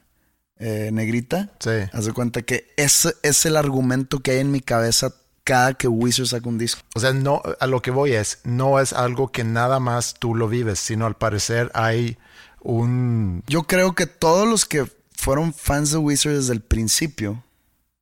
eh, 0.59 0.91
negrita. 0.93 1.53
Sí. 1.61 1.71
Haz 1.93 2.07
de 2.07 2.13
cuenta 2.13 2.43
que 2.43 2.73
ese 2.77 3.15
es 3.23 3.47
el 3.47 3.57
argumento 3.57 4.21
que 4.21 4.33
hay 4.33 4.39
en 4.39 4.51
mi 4.51 4.61
cabeza 4.61 5.15
cada 5.45 5.75
que 5.75 5.89
Wizard 5.89 6.27
saca 6.27 6.49
un 6.49 6.59
disco. 6.59 6.83
O 6.95 7.01
sea, 7.01 7.13
no, 7.13 7.43
a 7.59 7.67
lo 7.67 7.83
que 7.83 7.91
voy 7.91 8.13
es, 8.13 8.41
no 8.45 8.79
es 8.79 8.93
algo 8.93 9.33
que 9.33 9.45
nada 9.45 9.81
más 9.81 10.15
tú 10.15 10.35
lo 10.35 10.49
vives, 10.49 10.79
sino 10.79 11.07
al 11.07 11.17
parecer 11.17 11.71
hay 11.75 12.19
un... 12.61 13.43
Yo 13.47 13.65
creo 13.65 13.95
que 13.95 14.07
todos 14.07 14.47
los 14.47 14.67
que 14.67 14.87
fueron 15.15 15.53
fans 15.53 15.91
de 15.91 15.99
Wizard 15.99 16.35
desde 16.35 16.53
el 16.53 16.61
principio, 16.61 17.45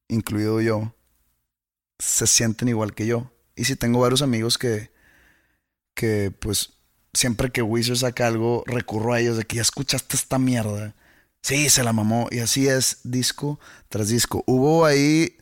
incluido 0.09 0.61
yo, 0.61 0.95
se 2.01 2.27
sienten 2.27 2.69
igual 2.69 2.95
que 2.95 3.07
yo. 3.07 3.31
Y 3.55 3.65
si 3.67 3.77
tengo 3.77 4.01
varios 4.01 4.23
amigos 4.23 4.59
que, 4.59 4.91
que 5.95 6.31
pues, 6.31 6.71
siempre 7.13 7.51
que 7.51 7.63
Wizard 7.63 7.97
saca 7.97 8.27
algo, 8.27 8.65
recurro 8.67 9.13
a 9.13 9.21
ellos 9.21 9.37
de 9.37 9.45
que 9.45 9.57
ya 9.57 9.63
escuchaste 9.63 10.17
esta 10.17 10.39
mierda. 10.39 10.95
Sí, 11.43 11.69
se 11.69 11.85
la 11.85 11.93
mamó. 11.93 12.29
Y 12.31 12.41
así 12.41 12.69
es, 12.69 13.01
disco 13.05 13.61
tras 13.89 14.09
disco. 14.09 14.43
Hubo 14.47 14.85
ahí 14.85 15.37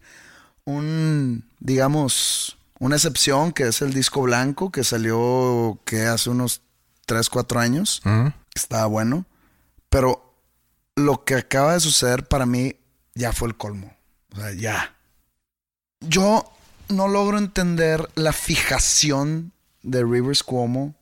un, 0.65 1.45
digamos, 1.61 2.59
una 2.79 2.97
excepción 2.97 3.53
que 3.53 3.65
es 3.65 3.83
el 3.83 3.95
disco 3.95 4.23
blanco 4.23 4.71
que 4.71 4.85
salió 4.85 5.81
que 5.85 6.03
hace 6.03 6.31
unos 6.31 6.63
3, 7.07 7.29
4 7.29 7.61
años. 7.61 8.01
¿Mm? 8.05 8.29
Estaba 8.55 8.87
bueno. 8.87 9.27
Pero 9.89 10.35
lo 10.97 11.25
que 11.25 11.35
acaba 11.35 11.75
de 11.75 11.81
suceder 11.81 12.27
para 12.27 12.47
mí 12.47 12.77
ya 13.15 13.33
fue 13.33 13.49
el 13.49 13.57
colmo. 13.57 13.97
O 14.33 14.41
sea, 14.41 14.53
ya. 14.53 14.98
Yo 16.01 16.51
no 16.89 17.09
logro 17.09 17.39
entender 17.39 18.09
la 18.15 18.33
fijación 18.33 19.53
de 19.83 20.03
Rivers 20.05 20.43
Cuomo 20.43 20.95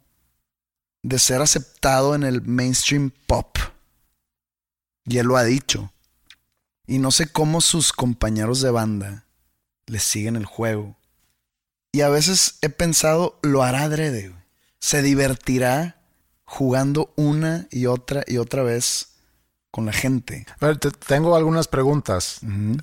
de 1.02 1.18
ser 1.18 1.40
aceptado 1.40 2.14
en 2.14 2.24
el 2.24 2.42
mainstream 2.42 3.12
pop. 3.26 3.56
Y 5.04 5.18
él 5.18 5.26
lo 5.26 5.36
ha 5.36 5.44
dicho. 5.44 5.92
Y 6.86 6.98
no 6.98 7.10
sé 7.10 7.28
cómo 7.30 7.60
sus 7.60 7.92
compañeros 7.92 8.60
de 8.60 8.70
banda 8.70 9.24
le 9.86 9.98
siguen 10.00 10.36
el 10.36 10.46
juego. 10.46 10.96
Y 11.92 12.00
a 12.00 12.08
veces 12.08 12.58
he 12.62 12.68
pensado, 12.68 13.38
lo 13.42 13.62
hará 13.62 13.82
adrede. 13.82 14.34
Se 14.80 15.02
divertirá 15.02 16.00
jugando 16.44 17.12
una 17.16 17.66
y 17.70 17.86
otra 17.86 18.22
y 18.26 18.38
otra 18.38 18.62
vez 18.62 19.14
con 19.70 19.86
la 19.86 19.92
gente. 19.92 20.46
A 20.60 20.66
ver, 20.66 20.78
te- 20.78 20.90
tengo 20.90 21.36
algunas 21.36 21.68
preguntas. 21.68 22.40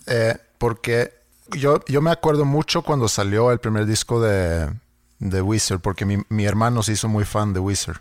Eh, 0.07 0.37
porque 0.57 1.13
yo, 1.55 1.79
yo 1.87 2.01
me 2.01 2.11
acuerdo 2.11 2.45
mucho 2.45 2.81
cuando 2.81 3.07
salió 3.07 3.51
el 3.51 3.59
primer 3.59 3.85
disco 3.85 4.21
de, 4.21 4.71
de 5.19 5.41
Wizard, 5.41 5.79
porque 5.79 6.05
mi, 6.05 6.17
mi 6.29 6.45
hermano 6.45 6.83
se 6.83 6.93
hizo 6.93 7.07
muy 7.07 7.25
fan 7.25 7.53
de 7.53 7.59
Wizard. 7.59 7.97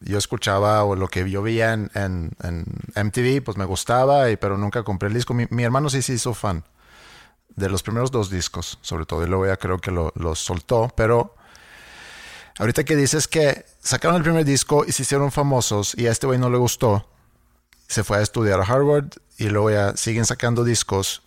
Yo 0.00 0.16
escuchaba 0.18 0.84
o 0.84 0.94
lo 0.94 1.08
que 1.08 1.28
yo 1.28 1.42
veía 1.42 1.72
en, 1.72 1.90
en- 1.94 2.30
MTV, 2.94 3.42
pues 3.44 3.56
me 3.56 3.64
gustaba, 3.64 4.24
pero 4.40 4.56
nunca 4.56 4.82
compré 4.84 5.08
el 5.08 5.14
disco. 5.14 5.34
Mi, 5.34 5.46
mi 5.50 5.64
hermano 5.64 5.90
sí 5.90 6.02
se 6.02 6.12
hizo 6.14 6.34
fan 6.34 6.64
de 7.56 7.68
los 7.68 7.82
primeros 7.82 8.10
dos 8.12 8.30
discos, 8.30 8.78
sobre 8.82 9.04
todo, 9.06 9.24
y 9.24 9.26
luego 9.26 9.46
ya 9.46 9.56
creo 9.56 9.78
que 9.78 9.90
lo- 9.90 10.12
los 10.14 10.38
soltó, 10.38 10.92
pero 10.96 11.34
ahorita 12.58 12.84
que 12.84 12.94
dices 12.96 13.26
que 13.28 13.64
sacaron 13.80 14.16
el 14.16 14.22
primer 14.22 14.44
disco 14.44 14.84
y 14.86 14.92
se 14.92 15.02
hicieron 15.02 15.32
famosos 15.32 15.94
y 15.96 16.06
a 16.06 16.12
este 16.12 16.26
güey 16.26 16.38
no 16.38 16.50
le 16.50 16.58
gustó, 16.58 17.08
se 17.88 18.04
fue 18.04 18.18
a 18.18 18.22
estudiar 18.22 18.60
a 18.60 18.64
Harvard 18.64 19.06
y 19.38 19.48
luego 19.48 19.70
ya 19.70 19.96
siguen 19.96 20.26
sacando 20.26 20.62
discos. 20.64 21.22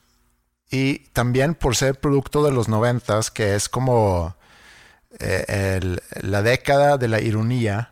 Y 0.72 1.00
también 1.14 1.54
por 1.54 1.76
ser 1.76 2.00
producto 2.00 2.44
de 2.44 2.52
los 2.52 2.70
noventas, 2.70 3.30
que 3.30 3.56
es 3.56 3.68
como 3.68 4.36
eh, 5.20 5.98
la 6.22 6.42
década 6.42 6.98
de 6.98 7.10
la 7.10 7.20
ironía, 7.20 7.92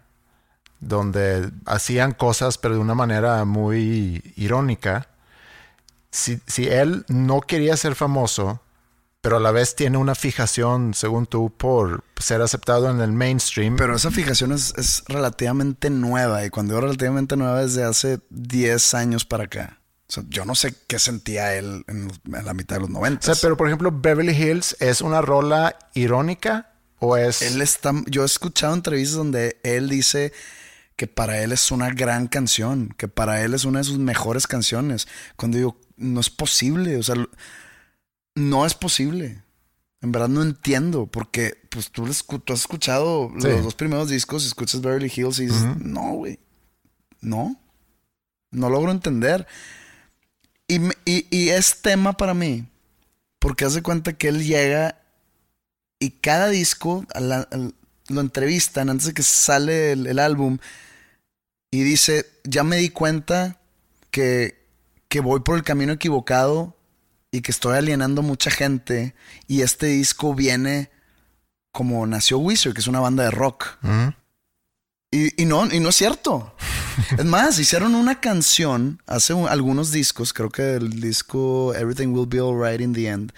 donde 0.80 1.52
hacían 1.66 2.14
cosas 2.14 2.58
pero 2.58 2.76
de 2.76 2.80
una 2.80 2.96
manera 2.96 3.44
muy 3.44 4.34
irónica. 4.38 5.10
Si, 6.10 6.40
si 6.48 6.68
él 6.68 7.06
no 7.10 7.42
quería 7.42 7.76
ser 7.76 7.96
famoso, 7.96 8.62
pero 9.22 9.38
a 9.38 9.40
la 9.40 9.52
vez 9.52 9.76
tiene 9.76 9.98
una 9.98 10.16
fijación, 10.16 10.94
según 10.94 11.26
tú, 11.26 11.52
por 11.56 12.04
ser 12.18 12.42
aceptado 12.42 12.90
en 12.90 13.02
el 13.02 13.12
mainstream. 13.12 13.76
Pero 13.76 13.96
esa 13.96 14.12
fijación 14.12 14.54
es, 14.54 14.74
es 14.78 15.04
relativamente 15.08 15.90
nueva. 15.90 16.46
Y 16.46 16.50
cuando 16.50 16.74
digo 16.74 16.88
relativamente 16.88 17.36
nueva, 17.36 17.62
es 17.62 17.76
de 17.76 17.84
hace 17.84 18.20
10 18.30 18.94
años 18.94 19.26
para 19.26 19.44
acá. 19.44 19.80
O 20.10 20.12
sea, 20.12 20.24
yo 20.28 20.44
no 20.44 20.56
sé 20.56 20.74
qué 20.88 20.98
sentía 20.98 21.54
él 21.56 21.86
en, 21.88 22.12
la 22.26 22.56
mitad 22.56 22.78
de 22.78 22.82
los 22.82 22.90
90. 22.90 23.20
O 23.32 23.36
sea, 23.36 23.40
pero 23.40 23.56
por 23.56 23.68
ejemplo, 23.68 23.92
Beverly 23.92 24.34
Hills 24.34 24.76
es 24.80 25.02
una 25.02 25.22
rola 25.22 25.78
irónica 25.94 26.74
o 26.98 27.16
es. 27.16 27.44
Él 27.44 27.62
está, 27.62 27.94
yo 28.08 28.24
he 28.24 28.26
escuchado 28.26 28.74
entrevistas 28.74 29.18
donde 29.18 29.60
él 29.62 29.88
dice 29.88 30.34
que 30.96 31.06
para 31.06 31.44
él 31.44 31.52
es 31.52 31.70
una 31.72 31.92
gran 31.92 32.28
canción, 32.28 32.94
que 32.98 33.08
para 33.08 33.44
él 33.44 33.54
es 33.54 33.66
una 33.66 33.80
de 33.80 33.86
sus 33.86 34.00
mejores 34.00 34.48
canciones. 34.48 35.08
Cuando 35.36 35.58
digo, 35.58 35.80
no 35.96 36.20
es 36.20 36.32
posible, 36.32 36.98
o 36.98 37.04
sea, 37.04 37.16
no 38.34 38.66
es 38.66 38.74
posible. 38.74 39.44
En 40.02 40.12
verdad 40.12 40.30
no 40.30 40.42
entiendo, 40.42 41.06
porque 41.06 41.56
pues 41.70 41.92
tú, 41.92 42.08
tú 42.44 42.54
has 42.54 42.62
escuchado 42.62 43.32
Sí. 43.40 43.48
los 43.48 43.64
dos 43.64 43.76
primeros 43.76 44.10
discos, 44.10 44.44
escuchas 44.46 44.82
Beverly 44.82 45.12
Hills 45.16 45.40
y 45.40 45.46
dices, 45.46 45.78
no, 45.78 46.14
güey, 46.14 46.40
no, 47.22 47.62
no 48.50 48.70
logro 48.70 48.92
entender. 48.92 49.46
Y, 50.70 50.80
y- 51.04 51.28
y 51.30 51.50
es 51.50 51.82
tema 51.82 52.16
para 52.16 52.34
mí. 52.34 52.66
Porque 53.40 53.66
hace 53.66 53.82
cuenta 53.82 54.14
que 54.14 54.30
él 54.30 54.46
llega 54.46 55.02
y 56.00 56.12
cada 56.12 56.48
disco 56.48 57.06
a 57.14 57.20
la- 57.20 57.48
al- 57.52 57.76
lo 58.08 58.22
entrevistan 58.22 58.90
antes 58.90 59.08
de 59.08 59.14
que 59.14 59.24
sale 59.24 59.92
el, 59.92 60.08
el 60.08 60.20
álbum. 60.20 60.60
Y 61.72 61.84
dice, 61.84 62.26
ya 62.44 62.64
me 62.64 62.78
di 62.78 62.90
cuenta 62.90 63.60
que, 64.12 64.66
que 65.10 65.20
voy 65.20 65.42
por 65.42 65.58
el 65.58 65.64
camino 65.64 65.92
equivocado 65.94 66.76
y 67.32 67.42
que 67.42 67.52
estoy 67.52 67.78
alienando 67.78 68.22
mucha 68.22 68.50
gente. 68.50 69.14
Y 69.48 69.62
este 69.62 69.88
disco 69.88 70.34
viene 70.34 70.90
como 71.72 72.06
nació 72.08 72.40
Wizard, 72.40 72.74
que 72.74 72.82
es 72.82 72.88
una 72.88 73.00
banda 73.00 73.24
de 73.24 73.32
rock. 73.32 73.78
Y, 75.12 75.42
y 75.42 75.46
no, 75.46 75.66
y 75.72 75.80
no 75.80 75.90
es 75.90 75.96
cierto. 75.96 76.56
Es 77.18 77.26
más, 77.26 77.58
hicieron 77.60 77.96
una 77.96 78.20
canción 78.20 79.02
hace 79.08 79.34
un- 79.34 79.48
algunos 79.48 79.92
discos, 79.92 80.34
creo 80.34 80.50
que 80.50 80.76
el 80.76 81.00
disco 81.02 81.74
Everything 81.76 82.08
Will 82.10 82.28
Be 82.28 82.40
Alright 82.40 82.82
in 82.82 82.94
the 82.94 83.08
End, 83.08 83.32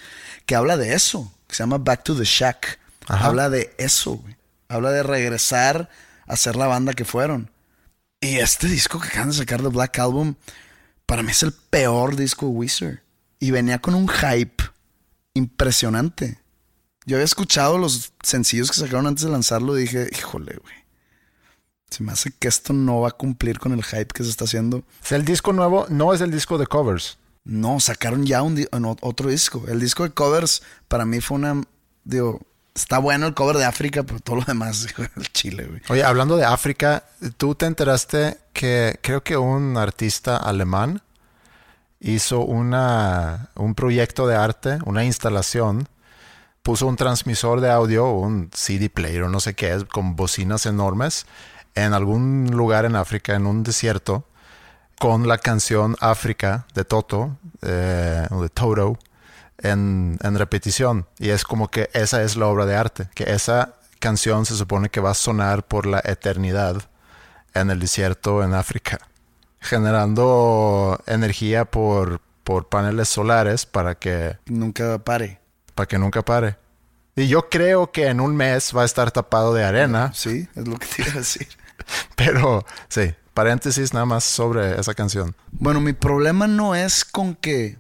que 0.45 0.55
habla 0.55 0.77
de 0.77 0.93
eso, 0.93 1.31
que 1.47 1.55
se 1.55 1.63
llama 1.63 1.77
Back 1.77 2.03
to 2.03 2.15
the 2.15 2.23
Shack. 2.25 2.79
Ajá. 3.07 3.25
Habla 3.27 3.49
de 3.49 3.73
eso, 3.77 4.13
güey. 4.17 4.35
Habla 4.69 4.91
de 4.91 5.03
regresar 5.03 5.89
a 6.27 6.37
ser 6.37 6.55
la 6.55 6.67
banda 6.67 6.93
que 6.93 7.03
fueron. 7.05 7.51
Y 8.21 8.37
este 8.37 8.67
disco 8.67 8.99
que 8.99 9.07
acaban 9.09 9.29
de 9.31 9.35
sacar 9.35 9.61
de 9.61 9.69
Black 9.69 9.97
Album, 9.99 10.35
para 11.05 11.23
mí 11.23 11.31
es 11.31 11.43
el 11.43 11.51
peor 11.51 12.15
disco 12.15 12.45
de 12.45 12.51
Wizard. 12.51 12.99
Y 13.39 13.51
venía 13.51 13.79
con 13.79 13.95
un 13.95 14.07
hype 14.07 14.63
impresionante. 15.33 16.39
Yo 17.05 17.15
había 17.17 17.25
escuchado 17.25 17.77
los 17.77 18.13
sencillos 18.23 18.69
que 18.69 18.77
sacaron 18.79 19.07
antes 19.07 19.25
de 19.25 19.31
lanzarlo 19.31 19.77
y 19.77 19.81
dije, 19.81 20.07
híjole, 20.17 20.57
güey. 20.61 20.75
Se 21.91 22.03
me 22.03 22.13
hace 22.13 22.31
que 22.31 22.47
esto 22.47 22.73
no 22.73 23.01
va 23.01 23.09
a 23.09 23.11
cumplir 23.11 23.59
con 23.59 23.73
el 23.73 23.83
hype 23.83 24.07
que 24.07 24.23
se 24.23 24.29
está 24.29 24.45
haciendo. 24.45 24.77
O 24.77 24.83
sea, 25.03 25.17
el 25.17 25.25
disco 25.25 25.53
nuevo 25.53 25.85
no 25.89 26.13
es 26.13 26.21
el 26.21 26.31
disco 26.31 26.57
de 26.57 26.65
covers. 26.65 27.17
No, 27.43 27.79
sacaron 27.79 28.25
ya 28.25 28.41
un 28.41 28.65
otro 29.01 29.29
disco. 29.29 29.63
El 29.67 29.79
disco 29.79 30.03
de 30.03 30.11
covers 30.11 30.63
para 30.87 31.05
mí 31.05 31.21
fue 31.21 31.37
una... 31.37 31.61
Digo, 32.03 32.39
está 32.73 32.99
bueno 32.99 33.27
el 33.27 33.33
cover 33.33 33.57
de 33.57 33.65
África, 33.65 34.03
pero 34.03 34.19
todo 34.19 34.37
lo 34.37 34.43
demás, 34.43 34.87
el 35.15 35.31
chile, 35.31 35.65
güey. 35.65 35.81
Oye, 35.89 36.03
hablando 36.03 36.37
de 36.37 36.45
África, 36.45 37.03
tú 37.37 37.55
te 37.55 37.65
enteraste 37.65 38.37
que 38.53 38.99
creo 39.01 39.23
que 39.23 39.37
un 39.37 39.77
artista 39.77 40.37
alemán 40.37 41.01
hizo 41.99 42.41
una, 42.41 43.49
un 43.55 43.75
proyecto 43.75 44.27
de 44.27 44.35
arte, 44.35 44.79
una 44.85 45.03
instalación, 45.03 45.87
puso 46.63 46.87
un 46.87 46.95
transmisor 46.95 47.61
de 47.61 47.69
audio, 47.69 48.11
un 48.11 48.49
CD 48.53 48.89
player 48.89 49.23
o 49.23 49.29
no 49.29 49.39
sé 49.39 49.53
qué 49.53 49.73
es, 49.73 49.85
con 49.85 50.15
bocinas 50.15 50.65
enormes, 50.65 51.25
en 51.75 51.93
algún 51.93 52.49
lugar 52.51 52.85
en 52.85 52.95
África, 52.95 53.35
en 53.35 53.45
un 53.45 53.63
desierto, 53.63 54.25
con 54.99 55.27
la 55.27 55.37
canción 55.37 55.95
África 55.99 56.65
de 56.75 56.85
Toto, 56.85 57.37
eh, 57.61 58.27
de 58.29 58.49
Toto, 58.49 58.99
en, 59.57 60.17
en 60.21 60.37
repetición. 60.37 61.07
Y 61.17 61.29
es 61.29 61.43
como 61.43 61.69
que 61.69 61.89
esa 61.93 62.21
es 62.23 62.35
la 62.35 62.47
obra 62.47 62.65
de 62.65 62.75
arte, 62.75 63.09
que 63.15 63.31
esa 63.31 63.75
canción 63.99 64.45
se 64.45 64.55
supone 64.55 64.89
que 64.89 64.99
va 64.99 65.11
a 65.11 65.15
sonar 65.15 65.65
por 65.67 65.85
la 65.85 66.01
eternidad 66.03 66.81
en 67.53 67.69
el 67.69 67.79
desierto 67.79 68.43
en 68.43 68.53
África, 68.53 68.99
generando 69.59 71.01
energía 71.05 71.65
por, 71.65 72.21
por 72.43 72.69
paneles 72.69 73.09
solares 73.09 73.65
para 73.65 73.95
que, 73.95 74.37
Nunca 74.45 74.99
pare. 74.99 75.39
para 75.75 75.87
que 75.87 75.97
nunca 75.97 76.21
pare. 76.23 76.57
Y 77.15 77.27
yo 77.27 77.49
creo 77.49 77.91
que 77.91 78.07
en 78.07 78.21
un 78.21 78.35
mes 78.35 78.71
va 78.75 78.83
a 78.83 78.85
estar 78.85 79.11
tapado 79.11 79.53
de 79.53 79.63
arena, 79.63 80.11
Sí, 80.13 80.47
es 80.55 80.67
lo 80.67 80.77
que 80.77 80.87
te 80.87 81.01
iba 81.03 81.11
a 81.11 81.15
decir. 81.15 81.47
pero 82.15 82.65
sí, 82.89 83.13
paréntesis 83.33 83.93
nada 83.93 84.05
más 84.05 84.23
sobre 84.23 84.79
esa 84.79 84.93
canción. 84.93 85.35
Bueno, 85.51 85.79
mi 85.79 85.93
problema 85.93 86.47
no 86.47 86.75
es 86.75 87.05
con 87.05 87.35
que 87.35 87.77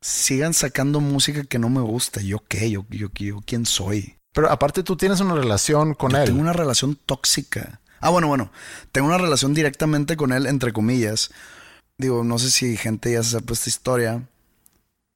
sigan 0.00 0.54
sacando 0.54 1.00
música 1.00 1.44
que 1.44 1.58
no 1.58 1.68
me 1.68 1.80
gusta. 1.80 2.20
¿Yo 2.20 2.42
qué? 2.48 2.70
¿Yo, 2.70 2.84
yo, 2.90 3.08
yo 3.14 3.40
quién 3.44 3.66
soy? 3.66 4.16
Pero 4.32 4.50
aparte 4.50 4.82
tú 4.82 4.96
tienes 4.96 5.20
una 5.20 5.34
relación 5.34 5.94
con 5.94 6.12
Yo 6.12 6.18
él. 6.18 6.24
Tengo 6.26 6.40
una 6.40 6.52
relación 6.52 6.96
tóxica. 7.06 7.80
Ah, 8.00 8.10
bueno, 8.10 8.28
bueno. 8.28 8.52
Tengo 8.92 9.08
una 9.08 9.18
relación 9.18 9.54
directamente 9.54 10.16
con 10.16 10.32
él, 10.32 10.46
entre 10.46 10.72
comillas. 10.72 11.30
Digo, 11.98 12.22
no 12.24 12.38
sé 12.38 12.50
si 12.50 12.76
gente 12.76 13.12
ya 13.12 13.22
sepa 13.22 13.54
esta 13.54 13.70
historia. 13.70 14.28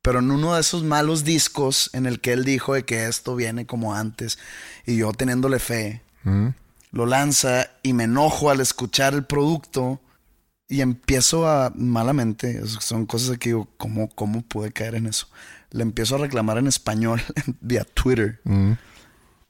Pero 0.02 0.20
en 0.20 0.30
uno 0.30 0.54
de 0.54 0.62
esos 0.62 0.82
malos 0.82 1.24
discos 1.24 1.90
en 1.92 2.06
el 2.06 2.20
que 2.20 2.32
él 2.32 2.44
dijo 2.44 2.72
de 2.72 2.86
que 2.86 3.06
esto 3.06 3.36
viene 3.36 3.66
como 3.66 3.94
antes 3.94 4.38
y 4.86 4.96
yo 4.96 5.12
teniéndole 5.12 5.58
fe, 5.58 6.02
Mm. 6.22 6.48
Lo 6.92 7.06
lanza 7.06 7.70
y 7.82 7.92
me 7.92 8.04
enojo 8.04 8.50
al 8.50 8.60
escuchar 8.60 9.14
el 9.14 9.24
producto 9.24 10.00
y 10.68 10.80
empiezo 10.82 11.48
a, 11.48 11.72
malamente, 11.74 12.64
son 12.66 13.06
cosas 13.06 13.38
que 13.38 13.50
digo, 13.50 13.68
¿cómo, 13.76 14.08
¿cómo 14.10 14.42
pude 14.42 14.72
caer 14.72 14.94
en 14.94 15.06
eso? 15.06 15.26
Le 15.70 15.82
empiezo 15.82 16.14
a 16.14 16.18
reclamar 16.18 16.58
en 16.58 16.66
español 16.66 17.20
vía 17.60 17.84
Twitter 17.84 18.40
Mm. 18.44 18.72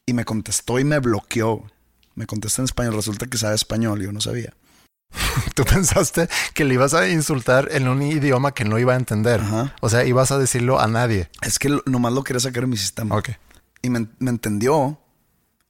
y 0.06 0.12
me 0.14 0.24
contestó 0.24 0.78
y 0.78 0.84
me 0.84 0.98
bloqueó. 0.98 1.64
Me 2.14 2.26
contesta 2.26 2.60
en 2.60 2.64
español, 2.64 2.94
resulta 2.94 3.26
que 3.26 3.38
sabe 3.38 3.54
español, 3.54 4.02
yo 4.02 4.12
no 4.12 4.20
sabía. 4.20 4.52
Tú 5.54 5.64
pensaste 5.64 6.28
que 6.54 6.64
le 6.64 6.74
ibas 6.74 6.92
a 6.94 7.08
insultar 7.08 7.68
en 7.72 7.88
un 7.88 8.02
idioma 8.02 8.52
que 8.52 8.64
no 8.64 8.78
iba 8.78 8.94
a 8.94 8.96
entender. 8.96 9.40
Ajá. 9.40 9.74
O 9.80 9.88
sea, 9.88 10.04
ibas 10.04 10.30
a 10.30 10.38
decirlo 10.38 10.80
a 10.80 10.86
nadie. 10.88 11.30
Es 11.42 11.58
que 11.58 11.68
lo- 11.68 11.82
nomás 11.86 12.12
lo 12.12 12.22
quería 12.24 12.40
sacar 12.40 12.62
de 12.62 12.66
mi 12.68 12.76
sistema. 12.76 13.16
Ok. 13.16 13.30
Y 13.82 13.90
me, 13.90 14.06
me 14.18 14.30
entendió 14.30 14.98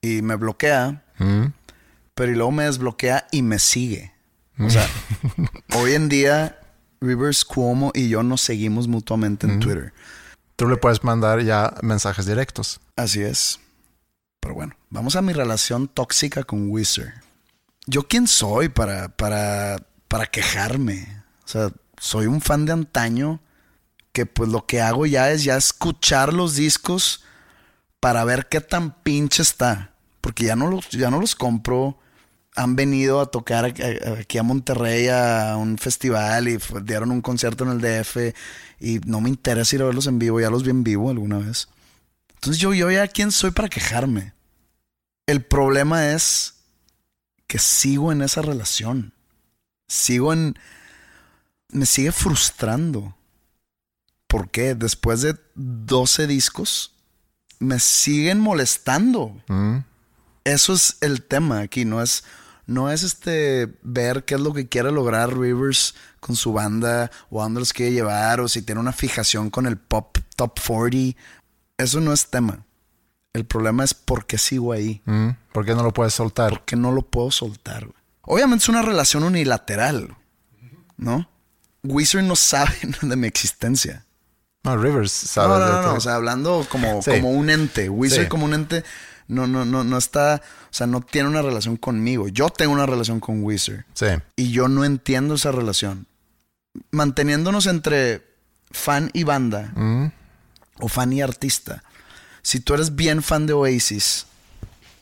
y 0.00 0.22
me 0.22 0.36
bloquea, 0.36 1.04
Mm. 1.18 1.52
Pero 2.20 2.32
y 2.32 2.34
luego 2.34 2.52
me 2.52 2.64
desbloquea 2.64 3.28
y 3.30 3.40
me 3.40 3.58
sigue. 3.58 4.12
O 4.58 4.68
sea, 4.68 4.86
hoy 5.74 5.94
en 5.94 6.10
día 6.10 6.60
Rivers 7.00 7.46
Cuomo 7.46 7.92
y 7.94 8.10
yo 8.10 8.22
nos 8.22 8.42
seguimos 8.42 8.88
mutuamente 8.88 9.46
en 9.46 9.58
Twitter. 9.58 9.94
Tú 10.56 10.68
le 10.68 10.76
puedes 10.76 11.02
mandar 11.02 11.40
ya 11.40 11.72
mensajes 11.80 12.26
directos. 12.26 12.78
Así 12.94 13.22
es. 13.22 13.58
Pero 14.38 14.54
bueno, 14.54 14.76
vamos 14.90 15.16
a 15.16 15.22
mi 15.22 15.32
relación 15.32 15.88
tóxica 15.88 16.44
con 16.44 16.68
Wizard. 16.68 17.22
¿Yo 17.86 18.06
quién 18.06 18.28
soy 18.28 18.68
para, 18.68 19.08
para, 19.16 19.78
para 20.06 20.26
quejarme? 20.26 21.22
O 21.46 21.48
sea, 21.48 21.72
soy 21.98 22.26
un 22.26 22.42
fan 22.42 22.66
de 22.66 22.72
antaño 22.72 23.40
que 24.12 24.26
pues 24.26 24.50
lo 24.50 24.66
que 24.66 24.82
hago 24.82 25.06
ya 25.06 25.30
es 25.30 25.42
ya 25.42 25.56
escuchar 25.56 26.34
los 26.34 26.54
discos 26.54 27.24
para 27.98 28.24
ver 28.24 28.50
qué 28.50 28.60
tan 28.60 28.92
pinche 29.02 29.40
está. 29.40 29.94
Porque 30.20 30.44
ya 30.44 30.54
no 30.54 30.66
los, 30.66 30.90
ya 30.90 31.10
no 31.10 31.18
los 31.18 31.34
compro. 31.34 31.96
Han 32.56 32.74
venido 32.76 33.20
a 33.20 33.26
tocar 33.30 33.64
aquí- 33.64 34.38
a 34.38 34.42
Monterrey 34.42 35.08
a 35.08 35.56
un 35.56 35.78
festival 35.78 36.48
y 36.48 36.58
dieron 36.82 37.10
un 37.12 37.20
concierto 37.20 37.64
en 37.64 37.70
el 37.70 37.80
DF 37.80 38.34
y 38.80 38.98
no 39.06 39.20
me 39.20 39.28
interesa 39.28 39.76
ir 39.76 39.82
a 39.82 39.86
verlos 39.86 40.06
en 40.06 40.18
vivo. 40.18 40.40
Ya 40.40 40.50
los 40.50 40.64
vi 40.64 40.70
en 40.70 40.82
vivo 40.84 41.10
alguna 41.10 41.38
vez. 41.38 41.68
Entonces 42.34 42.60
yo, 42.60 42.74
yo 42.74 42.90
ya 42.90 43.06
quién 43.06 43.30
soy 43.32 43.50
para 43.52 43.68
quejarme. 43.68 44.32
El 45.26 45.44
problema 45.44 46.10
es 46.12 46.54
que 47.46 47.58
sigo 47.58 48.10
en 48.12 48.22
esa 48.22 48.42
relación. 48.42 49.12
Sigo 49.86 50.32
en... 50.32 50.58
Me 51.68 51.86
sigue 51.86 52.10
frustrando. 52.10 53.16
¿Por 54.26 54.50
qué? 54.50 54.74
Después 54.74 55.22
de 55.22 55.36
12 55.54 56.26
discos, 56.26 56.94
me 57.58 57.78
siguen 57.78 58.40
molestando. 58.40 59.40
Mm. 59.48 59.78
Eso 60.44 60.72
es 60.72 60.96
el 61.00 61.22
tema 61.22 61.60
aquí, 61.60 61.84
no 61.84 62.02
es, 62.02 62.24
no 62.66 62.90
es 62.90 63.02
este 63.02 63.72
ver 63.82 64.24
qué 64.24 64.34
es 64.36 64.40
lo 64.40 64.52
que 64.54 64.68
quiere 64.68 64.90
lograr 64.92 65.36
Rivers 65.38 65.94
con 66.20 66.36
su 66.36 66.52
banda 66.52 67.10
o 67.30 67.40
a 67.40 67.44
dónde 67.44 67.60
los 67.60 67.72
quiere 67.72 67.92
llevar 67.92 68.40
o 68.40 68.48
si 68.48 68.62
tiene 68.62 68.80
una 68.80 68.92
fijación 68.92 69.50
con 69.50 69.66
el 69.66 69.76
pop 69.76 70.16
top 70.36 70.58
40. 70.66 71.18
Eso 71.78 72.00
no 72.00 72.12
es 72.12 72.28
tema. 72.30 72.64
El 73.32 73.44
problema 73.46 73.84
es 73.84 73.94
por 73.94 74.26
qué 74.26 74.38
sigo 74.38 74.72
ahí. 74.72 75.02
Mm. 75.04 75.30
¿Por 75.52 75.64
qué 75.64 75.74
no 75.74 75.82
lo 75.82 75.92
puedes 75.92 76.14
soltar? 76.14 76.50
¿Por 76.50 76.64
qué 76.64 76.76
no 76.76 76.90
lo 76.92 77.02
puedo 77.02 77.30
soltar? 77.30 77.84
güey? 77.86 77.96
Obviamente 78.22 78.62
es 78.64 78.68
una 78.68 78.82
relación 78.82 79.22
unilateral, 79.24 80.16
¿no? 80.96 81.28
Wizard 81.82 82.22
no 82.24 82.36
sabe 82.36 82.74
de 83.02 83.16
mi 83.16 83.26
existencia. 83.26 84.04
No, 84.62 84.76
Rivers, 84.76 85.10
¿sabes? 85.12 85.58
No, 85.58 85.82
no. 85.82 85.94
O 85.94 86.00
sea, 86.00 86.16
hablando 86.16 86.66
como, 86.70 87.00
Sí. 87.02 87.12
como 87.12 87.30
un 87.30 87.48
ente. 87.48 87.88
Wizard 87.88 88.24
Sí. 88.24 88.28
como 88.28 88.44
un 88.44 88.52
ente 88.54 88.84
no, 89.30 89.46
no, 89.46 89.64
no, 89.64 89.84
no 89.84 89.96
está, 89.96 90.42
o 90.44 90.72
sea, 90.74 90.86
no 90.86 91.00
tiene 91.00 91.28
una 91.28 91.40
relación 91.42 91.76
conmigo. 91.76 92.28
Yo 92.28 92.50
tengo 92.50 92.72
una 92.72 92.86
relación 92.86 93.20
con 93.20 93.42
Wizard. 93.42 93.84
Sí. 93.94 94.06
Y 94.36 94.50
yo 94.50 94.68
no 94.68 94.84
entiendo 94.84 95.34
esa 95.36 95.52
relación. 95.52 96.06
Manteniéndonos 96.90 97.66
entre 97.66 98.22
fan 98.70 99.10
y 99.12 99.24
banda, 99.24 99.72
Mm. 99.74 100.06
o 100.80 100.88
fan 100.88 101.12
y 101.12 101.22
artista. 101.22 101.82
Si 102.42 102.60
tú 102.60 102.74
eres 102.74 102.94
bien 102.96 103.22
fan 103.22 103.46
de 103.46 103.52
Oasis, 103.52 104.26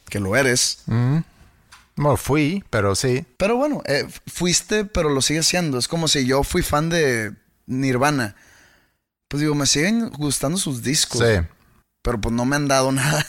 que 0.08 0.20
lo 0.20 0.36
eres, 0.36 0.82
Mm. 0.86 1.18
Bueno, 1.96 2.16
fui, 2.16 2.64
pero 2.70 2.94
sí. 2.94 3.24
pero 3.36 3.56
bueno, 3.56 3.82
eh, 3.86 4.06
fuiste, 4.28 4.84
pero 4.84 5.08
lo 5.10 5.20
sigues 5.20 5.46
siendo. 5.46 5.78
Es 5.78 5.88
como 5.88 6.06
si 6.06 6.24
yo 6.26 6.44
fui 6.44 6.62
fan 6.62 6.88
de 6.88 7.34
Nirvana. 7.66 8.36
Pues 9.26 9.40
digo, 9.40 9.54
me 9.56 9.66
siguen 9.66 10.08
gustando 10.10 10.56
sus 10.58 10.82
discos. 10.82 11.20
Sí. 11.20 11.44
Pero 12.02 12.20
pues 12.20 12.34
no 12.34 12.44
me 12.44 12.56
han 12.56 12.68
dado 12.68 12.92
nada 12.92 13.24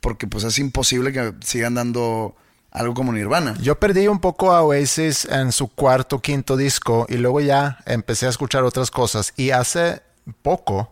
porque 0.00 0.26
pues 0.26 0.44
es 0.44 0.58
imposible 0.58 1.12
que 1.12 1.34
sigan 1.40 1.74
dando 1.74 2.36
algo 2.70 2.94
como 2.94 3.12
Nirvana. 3.12 3.54
Yo 3.60 3.78
perdí 3.78 4.08
un 4.08 4.20
poco 4.20 4.52
a 4.52 4.62
Oasis 4.62 5.26
en 5.26 5.52
su 5.52 5.68
cuarto, 5.68 6.20
quinto 6.20 6.56
disco 6.56 7.06
y 7.08 7.16
luego 7.18 7.40
ya 7.40 7.78
empecé 7.86 8.26
a 8.26 8.30
escuchar 8.30 8.64
otras 8.64 8.90
cosas 8.90 9.34
y 9.36 9.50
hace 9.50 10.02
poco 10.42 10.90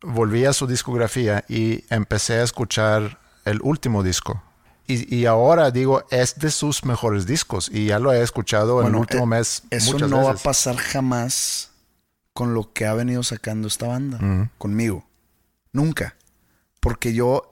volví 0.00 0.44
a 0.44 0.52
su 0.52 0.66
discografía 0.66 1.44
y 1.48 1.84
empecé 1.90 2.34
a 2.34 2.42
escuchar 2.42 3.18
el 3.44 3.60
último 3.62 4.02
disco. 4.02 4.42
Y, 4.86 5.14
y 5.14 5.26
ahora 5.26 5.70
digo, 5.70 6.04
es 6.10 6.38
de 6.38 6.50
sus 6.50 6.84
mejores 6.84 7.26
discos 7.26 7.70
y 7.72 7.86
ya 7.86 7.98
lo 7.98 8.12
he 8.12 8.22
escuchado 8.22 8.82
en 8.82 8.88
el 8.88 8.96
último 8.96 9.24
eh, 9.24 9.28
mes. 9.28 9.62
Eso 9.70 9.92
muchas 9.92 10.10
no 10.10 10.24
va 10.24 10.32
a 10.32 10.34
pasar 10.34 10.76
jamás 10.76 11.70
con 12.34 12.52
lo 12.52 12.72
que 12.72 12.84
ha 12.86 12.94
venido 12.94 13.22
sacando 13.22 13.68
esta 13.68 13.86
banda. 13.86 14.50
Conmigo. 14.58 15.06
Nunca. 15.72 16.16
Porque 16.84 17.14
yo 17.14 17.50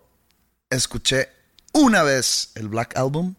escuché 0.69 1.31
una 1.73 2.03
vez 2.03 2.53
el 2.55 2.69
Black 2.69 2.99
Album 2.99 3.35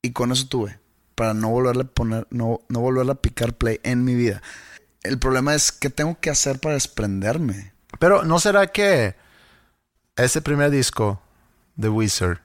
y 0.00 0.12
con 0.12 0.30
eso 0.30 0.46
tuve. 0.46 0.78
Para 1.16 1.34
no 1.34 1.48
volverle 1.48 1.82
a 1.82 1.86
poner, 1.86 2.28
no, 2.30 2.60
no 2.68 2.78
volverle 2.78 3.10
a 3.10 3.16
picar 3.16 3.54
play 3.54 3.80
en 3.82 4.04
mi 4.04 4.14
vida. 4.14 4.40
El 5.02 5.18
problema 5.18 5.56
es 5.56 5.72
qué 5.72 5.90
tengo 5.90 6.20
que 6.20 6.30
hacer 6.30 6.60
para 6.60 6.74
desprenderme. 6.74 7.72
Pero 7.98 8.22
¿no 8.22 8.38
será 8.38 8.68
que 8.68 9.16
ese 10.14 10.40
primer 10.40 10.70
disco 10.70 11.20
de 11.74 11.88
Wizard 11.88 12.38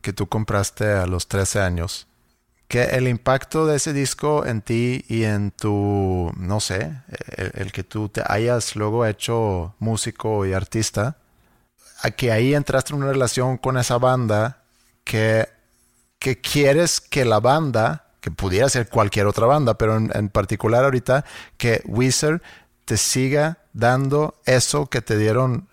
que 0.00 0.14
tú 0.14 0.26
compraste 0.26 0.92
a 0.92 1.06
los 1.06 1.28
13 1.28 1.60
años, 1.60 2.06
que 2.68 2.84
el 2.84 3.06
impacto 3.06 3.66
de 3.66 3.76
ese 3.76 3.92
disco 3.92 4.46
en 4.46 4.62
ti 4.62 5.04
y 5.08 5.24
en 5.24 5.50
tu, 5.50 6.32
no 6.38 6.60
sé, 6.60 7.02
el, 7.36 7.52
el 7.54 7.72
que 7.72 7.84
tú 7.84 8.08
te 8.08 8.22
hayas 8.26 8.76
luego 8.76 9.04
hecho 9.04 9.74
músico 9.78 10.46
y 10.46 10.54
artista, 10.54 11.18
a 12.02 12.10
que 12.10 12.32
ahí 12.32 12.54
entraste 12.54 12.92
en 12.92 13.02
una 13.02 13.12
relación 13.12 13.56
con 13.56 13.76
esa 13.78 13.98
banda 13.98 14.62
que, 15.04 15.48
que 16.18 16.40
quieres 16.40 17.00
que 17.00 17.24
la 17.24 17.40
banda, 17.40 18.12
que 18.20 18.30
pudiera 18.30 18.68
ser 18.68 18.88
cualquier 18.88 19.26
otra 19.26 19.46
banda, 19.46 19.74
pero 19.78 19.96
en, 19.96 20.10
en 20.14 20.28
particular 20.28 20.84
ahorita, 20.84 21.24
que 21.56 21.82
Wizard 21.86 22.40
te 22.84 22.96
siga 22.96 23.58
dando 23.72 24.34
eso 24.44 24.86
que 24.86 25.00
te 25.02 25.16
dieron 25.16 25.68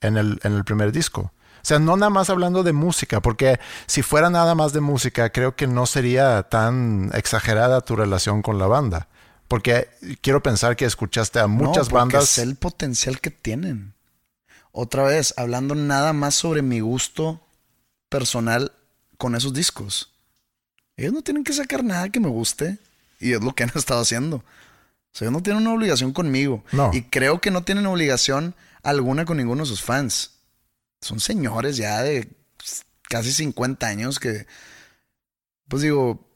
en 0.00 0.16
el, 0.16 0.40
en 0.42 0.54
el 0.54 0.64
primer 0.64 0.92
disco. 0.92 1.32
O 1.60 1.68
sea, 1.68 1.78
no 1.78 1.96
nada 1.96 2.10
más 2.10 2.30
hablando 2.30 2.62
de 2.62 2.72
música, 2.72 3.20
porque 3.20 3.58
si 3.86 4.02
fuera 4.02 4.30
nada 4.30 4.54
más 4.54 4.72
de 4.72 4.80
música, 4.80 5.30
creo 5.30 5.54
que 5.56 5.66
no 5.66 5.86
sería 5.86 6.44
tan 6.44 7.10
exagerada 7.14 7.80
tu 7.82 7.94
relación 7.96 8.42
con 8.42 8.58
la 8.58 8.66
banda. 8.66 9.08
Porque 9.48 9.88
quiero 10.20 10.42
pensar 10.42 10.76
que 10.76 10.84
escuchaste 10.84 11.40
a 11.40 11.46
muchas 11.46 11.88
No, 11.88 11.90
porque 11.98 12.16
bandas. 12.16 12.28
sé 12.28 12.42
el 12.42 12.56
potencial 12.56 13.20
que 13.20 13.30
tienen. 13.30 13.94
Otra 14.72 15.02
vez, 15.04 15.34
hablando 15.36 15.74
nada 15.74 16.12
más 16.12 16.34
sobre 16.34 16.62
mi 16.62 16.80
gusto 16.80 17.40
personal 18.08 18.72
con 19.16 19.34
esos 19.34 19.52
discos. 19.52 20.12
Ellos 20.96 21.12
no 21.12 21.22
tienen 21.22 21.44
que 21.44 21.52
sacar 21.52 21.84
nada 21.84 22.08
que 22.10 22.20
me 22.20 22.28
guste. 22.28 22.78
Y 23.20 23.32
es 23.32 23.42
lo 23.42 23.54
que 23.54 23.64
han 23.64 23.72
estado 23.74 24.00
haciendo. 24.00 24.36
O 24.36 24.42
sea, 25.12 25.26
ellos 25.26 25.32
no 25.32 25.42
tienen 25.42 25.62
una 25.62 25.74
obligación 25.74 26.12
conmigo. 26.12 26.64
No. 26.72 26.90
Y 26.92 27.02
creo 27.02 27.40
que 27.40 27.50
no 27.50 27.62
tienen 27.64 27.86
obligación 27.86 28.54
alguna 28.82 29.24
con 29.24 29.36
ninguno 29.36 29.62
de 29.62 29.68
sus 29.68 29.82
fans. 29.82 30.32
Son 31.00 31.20
señores 31.20 31.76
ya 31.76 32.02
de 32.02 32.28
casi 33.02 33.32
50 33.32 33.86
años 33.86 34.18
que, 34.18 34.46
pues 35.68 35.82
digo, 35.82 36.28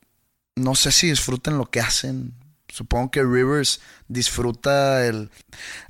no 0.56 0.74
sé 0.74 0.92
si 0.92 1.08
disfruten 1.08 1.58
lo 1.58 1.70
que 1.70 1.80
hacen. 1.80 2.34
Supongo 2.68 3.10
que 3.10 3.22
Rivers 3.22 3.80
disfruta 4.08 5.06
el... 5.06 5.30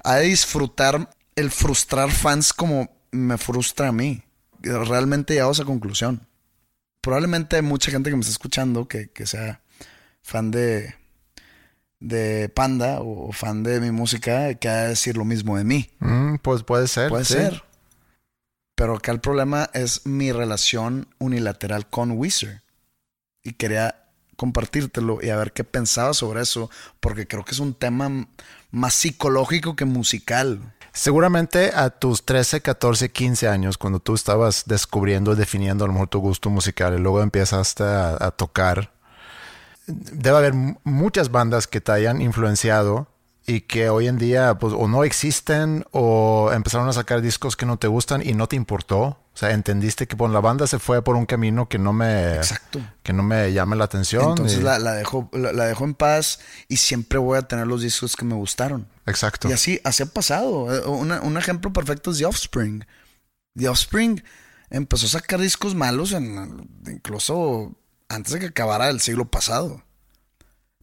Ha 0.02 0.16
de 0.16 0.24
disfrutar 0.24 1.10
el 1.36 1.50
frustrar 1.50 2.10
fans 2.10 2.52
como 2.52 2.90
me 3.10 3.38
frustra 3.38 3.88
a 3.88 3.92
mí. 3.92 4.22
Realmente 4.60 5.32
he 5.32 5.36
llegado 5.36 5.50
a 5.50 5.54
esa 5.54 5.64
conclusión. 5.64 6.26
Probablemente 7.00 7.56
hay 7.56 7.62
mucha 7.62 7.90
gente 7.90 8.10
que 8.10 8.16
me 8.16 8.20
está 8.20 8.30
escuchando 8.30 8.86
que, 8.86 9.10
que 9.10 9.26
sea 9.26 9.60
fan 10.22 10.50
de, 10.50 10.94
de 11.98 12.48
Panda 12.48 13.00
o 13.00 13.32
fan 13.32 13.62
de 13.62 13.80
mi 13.80 13.90
música 13.90 14.54
que 14.54 14.68
de 14.68 14.88
decir 14.88 15.16
lo 15.16 15.24
mismo 15.24 15.56
de 15.56 15.64
mí. 15.64 15.90
Mm, 15.98 16.36
pues 16.36 16.62
puede 16.62 16.86
ser. 16.86 17.08
Puede 17.08 17.24
sí. 17.24 17.34
ser. 17.34 17.64
Pero 18.74 18.96
acá 18.96 19.12
el 19.12 19.20
problema 19.20 19.70
es 19.74 20.06
mi 20.06 20.32
relación 20.32 21.08
unilateral 21.18 21.88
con 21.88 22.12
Weezer. 22.12 22.62
Y 23.44 23.52
quería 23.52 24.01
compartírtelo 24.36 25.18
y 25.22 25.30
a 25.30 25.36
ver 25.36 25.52
qué 25.52 25.64
pensabas 25.64 26.18
sobre 26.18 26.42
eso, 26.42 26.70
porque 27.00 27.26
creo 27.26 27.44
que 27.44 27.52
es 27.52 27.58
un 27.58 27.74
tema 27.74 28.26
más 28.70 28.94
psicológico 28.94 29.76
que 29.76 29.84
musical. 29.84 30.74
Seguramente 30.92 31.72
a 31.74 31.90
tus 31.90 32.24
13, 32.24 32.60
14, 32.60 33.10
15 33.10 33.48
años, 33.48 33.78
cuando 33.78 33.98
tú 33.98 34.14
estabas 34.14 34.64
descubriendo 34.66 35.34
definiendo 35.34 35.84
a 35.84 35.88
mejor 35.88 36.08
tu 36.08 36.18
gusto 36.18 36.50
musical 36.50 36.94
y 36.94 36.98
luego 36.98 37.22
empezaste 37.22 37.82
a, 37.82 38.16
a 38.20 38.30
tocar, 38.30 38.92
debe 39.86 40.36
haber 40.36 40.54
muchas 40.84 41.30
bandas 41.30 41.66
que 41.66 41.80
te 41.80 41.92
hayan 41.92 42.20
influenciado 42.20 43.08
y 43.46 43.62
que 43.62 43.88
hoy 43.88 44.06
en 44.06 44.18
día 44.18 44.54
pues 44.58 44.74
o 44.76 44.86
no 44.86 45.04
existen 45.04 45.84
o 45.92 46.50
empezaron 46.52 46.88
a 46.88 46.92
sacar 46.92 47.22
discos 47.22 47.56
que 47.56 47.66
no 47.66 47.78
te 47.78 47.88
gustan 47.88 48.22
y 48.24 48.34
no 48.34 48.46
te 48.46 48.56
importó. 48.56 49.18
O 49.34 49.38
sea, 49.38 49.52
entendiste 49.52 50.06
que 50.06 50.14
bueno, 50.14 50.34
la 50.34 50.40
banda 50.40 50.66
se 50.66 50.78
fue 50.78 51.02
por 51.02 51.16
un 51.16 51.24
camino 51.24 51.66
que 51.68 51.78
no 51.78 51.92
me, 51.94 52.34
Exacto. 52.36 52.80
que 53.02 53.14
no 53.14 53.22
me 53.22 53.50
llame 53.52 53.76
la 53.76 53.84
atención. 53.84 54.30
Entonces 54.30 54.58
y- 54.58 54.62
la, 54.62 54.78
la 54.78 54.92
dejo, 54.92 55.30
la, 55.32 55.52
la 55.52 55.64
dejo 55.66 55.84
en 55.84 55.94
paz 55.94 56.40
y 56.68 56.76
siempre 56.76 57.18
voy 57.18 57.38
a 57.38 57.42
tener 57.42 57.66
los 57.66 57.80
discos 57.82 58.14
que 58.14 58.26
me 58.26 58.34
gustaron. 58.34 58.86
Exacto. 59.06 59.48
Y 59.48 59.52
así, 59.52 59.80
así 59.84 60.02
ha 60.02 60.06
pasado. 60.06 60.74
Eh, 60.74 60.86
una- 60.86 61.22
un 61.22 61.38
ejemplo 61.38 61.72
perfecto 61.72 62.10
es 62.10 62.18
The 62.18 62.26
Offspring. 62.26 62.84
The 63.56 63.68
Offspring 63.70 64.22
empezó 64.68 65.06
a 65.06 65.10
sacar 65.20 65.40
discos 65.40 65.74
malos 65.74 66.12
en- 66.12 66.68
incluso 66.86 67.72
antes 68.10 68.34
de 68.34 68.38
que 68.40 68.46
acabara 68.46 68.90
el 68.90 69.00
siglo 69.00 69.30
pasado. 69.30 69.82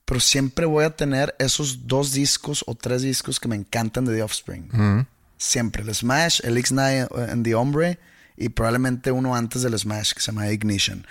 Pero 0.05 0.19
siempre 0.19 0.65
voy 0.65 0.85
a 0.85 0.95
tener 0.95 1.35
esos 1.37 1.85
dos 1.85 2.13
discos 2.13 2.63
o 2.65 2.73
tres 2.73 3.03
discos 3.03 3.39
que 3.39 3.47
me 3.47 3.55
encantan 3.55 4.05
de 4.05 4.15
The 4.15 4.23
Offspring. 4.23 4.69
Mm. 4.71 5.05
Siempre. 5.37 5.83
El 5.83 5.93
Smash, 5.93 6.41
el 6.43 6.57
X9 6.57 7.07
and 7.31 7.45
The 7.45 7.53
Hombre 7.53 7.99
y 8.39 8.49
probablemente 8.49 9.11
uno 9.11 9.35
antes 9.35 9.61
del 9.61 9.77
Smash 9.77 10.13
que 10.13 10.21
se 10.21 10.31
llama 10.31 10.49
Ignition. 10.49 11.05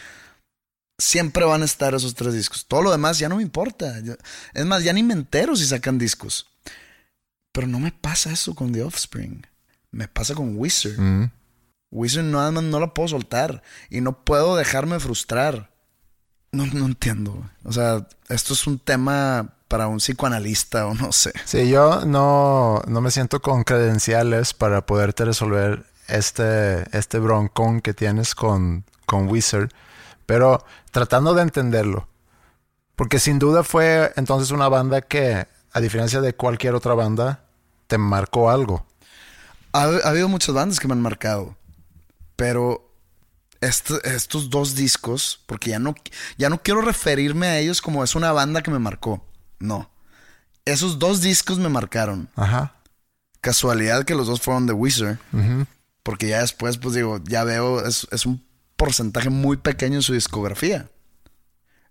Siempre 0.98 1.44
van 1.44 1.62
a 1.62 1.66
estar 1.66 1.94
esos 1.94 2.14
tres 2.14 2.32
discos. 2.32 2.66
Todo 2.66 2.82
lo 2.82 2.90
demás 2.90 3.18
ya 3.18 3.28
no 3.28 3.36
me 3.36 3.42
importa. 3.42 4.00
Es 4.54 4.66
más, 4.66 4.82
ya 4.82 4.92
ni 4.92 5.02
me 5.02 5.12
entero 5.12 5.54
si 5.54 5.66
sacan 5.66 5.98
discos. 5.98 6.48
Pero 7.52 7.66
no 7.66 7.78
me 7.78 7.92
pasa 7.92 8.32
eso 8.32 8.54
con 8.54 8.72
The 8.72 8.82
Offspring. 8.82 9.46
Me 9.92 10.08
pasa 10.08 10.34
con 10.34 10.56
Wizard. 10.56 10.98
Mm. 10.98 11.30
Wizard 11.90 12.24
nada 12.24 12.50
más 12.50 12.64
no 12.64 12.80
la 12.80 12.94
puedo 12.94 13.08
soltar. 13.08 13.62
Y 13.90 14.00
no 14.00 14.24
puedo 14.24 14.56
dejarme 14.56 14.98
frustrar. 14.98 15.70
No, 16.50 16.66
no 16.66 16.86
entiendo. 16.86 17.48
O 17.62 17.72
sea, 17.72 18.08
esto 18.28 18.54
es 18.54 18.66
un 18.66 18.78
tema 18.78 19.54
para 19.68 19.86
un 19.86 19.98
psicoanalista 19.98 20.86
o 20.86 20.94
no 20.94 21.12
sé. 21.12 21.32
Sí, 21.44 21.68
yo 21.68 22.06
no, 22.06 22.82
no 22.88 23.00
me 23.00 23.10
siento 23.10 23.40
con 23.40 23.64
credenciales 23.64 24.54
para 24.54 24.86
poderte 24.86 25.26
resolver 25.26 25.84
este, 26.08 26.84
este 26.96 27.18
broncón 27.18 27.80
que 27.80 27.94
tienes 27.94 28.34
con, 28.34 28.84
con 29.06 29.28
Wizard, 29.28 29.68
pero 30.26 30.64
tratando 30.90 31.34
de 31.34 31.42
entenderlo. 31.42 32.08
Porque 32.96 33.18
sin 33.20 33.38
duda 33.38 33.62
fue 33.62 34.12
entonces 34.16 34.50
una 34.50 34.68
banda 34.68 35.00
que, 35.02 35.46
a 35.72 35.80
diferencia 35.80 36.20
de 36.20 36.34
cualquier 36.34 36.74
otra 36.74 36.94
banda, 36.94 37.44
te 37.86 37.96
marcó 37.96 38.50
algo. 38.50 38.84
Ha, 39.72 39.84
ha 39.84 40.08
habido 40.08 40.28
muchas 40.28 40.54
bandas 40.54 40.80
que 40.80 40.88
me 40.88 40.94
han 40.94 41.00
marcado. 41.02 41.56
Pero 42.36 42.92
est- 43.60 44.04
estos 44.04 44.50
dos 44.50 44.74
discos, 44.74 45.42
porque 45.46 45.70
ya 45.70 45.78
no, 45.78 45.94
ya 46.36 46.48
no 46.50 46.60
quiero 46.62 46.80
referirme 46.80 47.46
a 47.46 47.58
ellos 47.58 47.80
como 47.80 48.02
es 48.02 48.14
una 48.14 48.32
banda 48.32 48.62
que 48.62 48.70
me 48.70 48.78
marcó. 48.78 49.24
No. 49.60 49.90
Esos 50.64 50.98
dos 50.98 51.20
discos 51.20 51.58
me 51.58 51.68
marcaron. 51.68 52.28
Ajá. 52.36 52.74
Casualidad 53.40 54.04
que 54.04 54.14
los 54.14 54.26
dos 54.26 54.40
fueron 54.40 54.66
de 54.66 54.72
Wizard. 54.72 55.18
Porque 56.02 56.28
ya 56.28 56.40
después, 56.40 56.78
pues 56.78 56.94
digo, 56.94 57.20
ya 57.24 57.44
veo, 57.44 57.84
es, 57.86 58.06
es 58.10 58.24
un 58.26 58.46
porcentaje 58.76 59.30
muy 59.30 59.56
pequeño 59.58 59.96
en 59.96 60.02
su 60.02 60.14
discografía. 60.14 60.90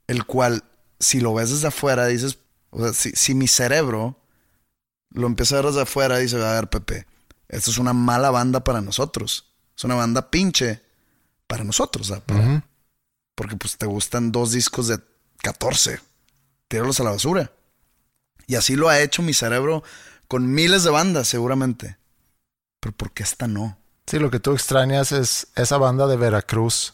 El 0.07 0.25
cual, 0.25 0.63
si 0.99 1.19
lo 1.19 1.33
ves 1.33 1.49
desde 1.51 1.67
afuera, 1.67 2.05
dices, 2.07 2.39
o 2.71 2.81
sea, 2.83 2.93
si, 2.93 3.11
si 3.11 3.33
mi 3.35 3.47
cerebro 3.47 4.19
lo 5.09 5.27
empieza 5.27 5.55
a 5.55 5.61
ver 5.61 5.67
desde 5.71 5.81
afuera, 5.81 6.17
dice, 6.17 6.35
a 6.43 6.53
ver, 6.53 6.69
Pepe, 6.69 7.05
esto 7.49 7.71
es 7.71 7.77
una 7.77 7.93
mala 7.93 8.31
banda 8.31 8.63
para 8.63 8.81
nosotros. 8.81 9.53
Es 9.77 9.83
una 9.83 9.95
banda 9.95 10.31
pinche 10.31 10.81
para 11.45 11.63
nosotros. 11.63 12.11
para- 12.25 12.39
Ujú. 12.39 12.61
Porque 13.35 13.55
pues 13.55 13.77
te 13.77 13.85
gustan 13.85 14.31
dos 14.31 14.51
discos 14.51 14.87
de 14.87 14.99
14. 15.43 15.99
Tíralos 16.67 16.99
a 16.99 17.03
la 17.03 17.11
basura. 17.11 17.51
Y 18.47 18.55
así 18.55 18.75
lo 18.75 18.89
ha 18.89 18.99
hecho 19.01 19.21
mi 19.21 19.33
cerebro 19.33 19.83
con 20.27 20.51
miles 20.51 20.83
de 20.83 20.89
bandas, 20.89 21.27
seguramente. 21.27 21.97
Pero 22.79 22.95
¿por 22.95 23.11
qué 23.13 23.23
esta 23.23 23.47
no? 23.47 23.77
Sí, 24.07 24.19
lo 24.19 24.31
que 24.31 24.39
tú 24.39 24.53
extrañas 24.53 25.11
es 25.11 25.47
esa 25.57 25.77
banda 25.77 26.07
de 26.07 26.15
Veracruz 26.15 26.93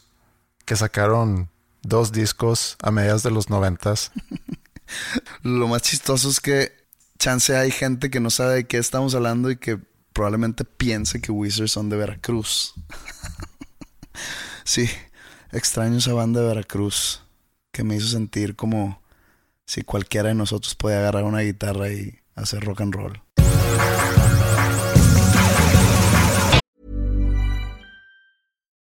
que 0.64 0.74
sacaron 0.74 1.48
dos 1.82 2.10
discos 2.10 2.76
a 2.82 2.90
mediados 2.90 3.22
de 3.22 3.30
los 3.30 3.48
noventas. 3.50 4.10
Lo 5.42 5.68
más 5.68 5.82
chistoso 5.82 6.28
es 6.28 6.40
que 6.40 6.72
chance 7.18 7.56
hay 7.56 7.70
gente 7.70 8.10
que 8.10 8.18
no 8.18 8.30
sabe 8.30 8.54
de 8.54 8.64
qué 8.64 8.78
estamos 8.78 9.14
hablando 9.14 9.48
y 9.48 9.56
que 9.56 9.78
probablemente 10.12 10.64
piense 10.64 11.20
que 11.20 11.30
Wizards 11.30 11.70
son 11.70 11.88
de 11.88 11.96
Veracruz. 11.96 12.74
sí, 14.64 14.90
extraño 15.52 15.98
esa 15.98 16.14
banda 16.14 16.40
de 16.40 16.48
Veracruz 16.48 17.22
que 17.70 17.84
me 17.84 17.94
hizo 17.94 18.08
sentir 18.08 18.56
como 18.56 19.00
si 19.66 19.82
cualquiera 19.82 20.30
de 20.30 20.34
nosotros 20.34 20.74
podía 20.74 20.98
agarrar 20.98 21.22
una 21.22 21.40
guitarra 21.40 21.90
y 21.90 22.18
hacer 22.34 22.64
rock 22.64 22.80
and 22.80 22.94
roll. 22.94 23.22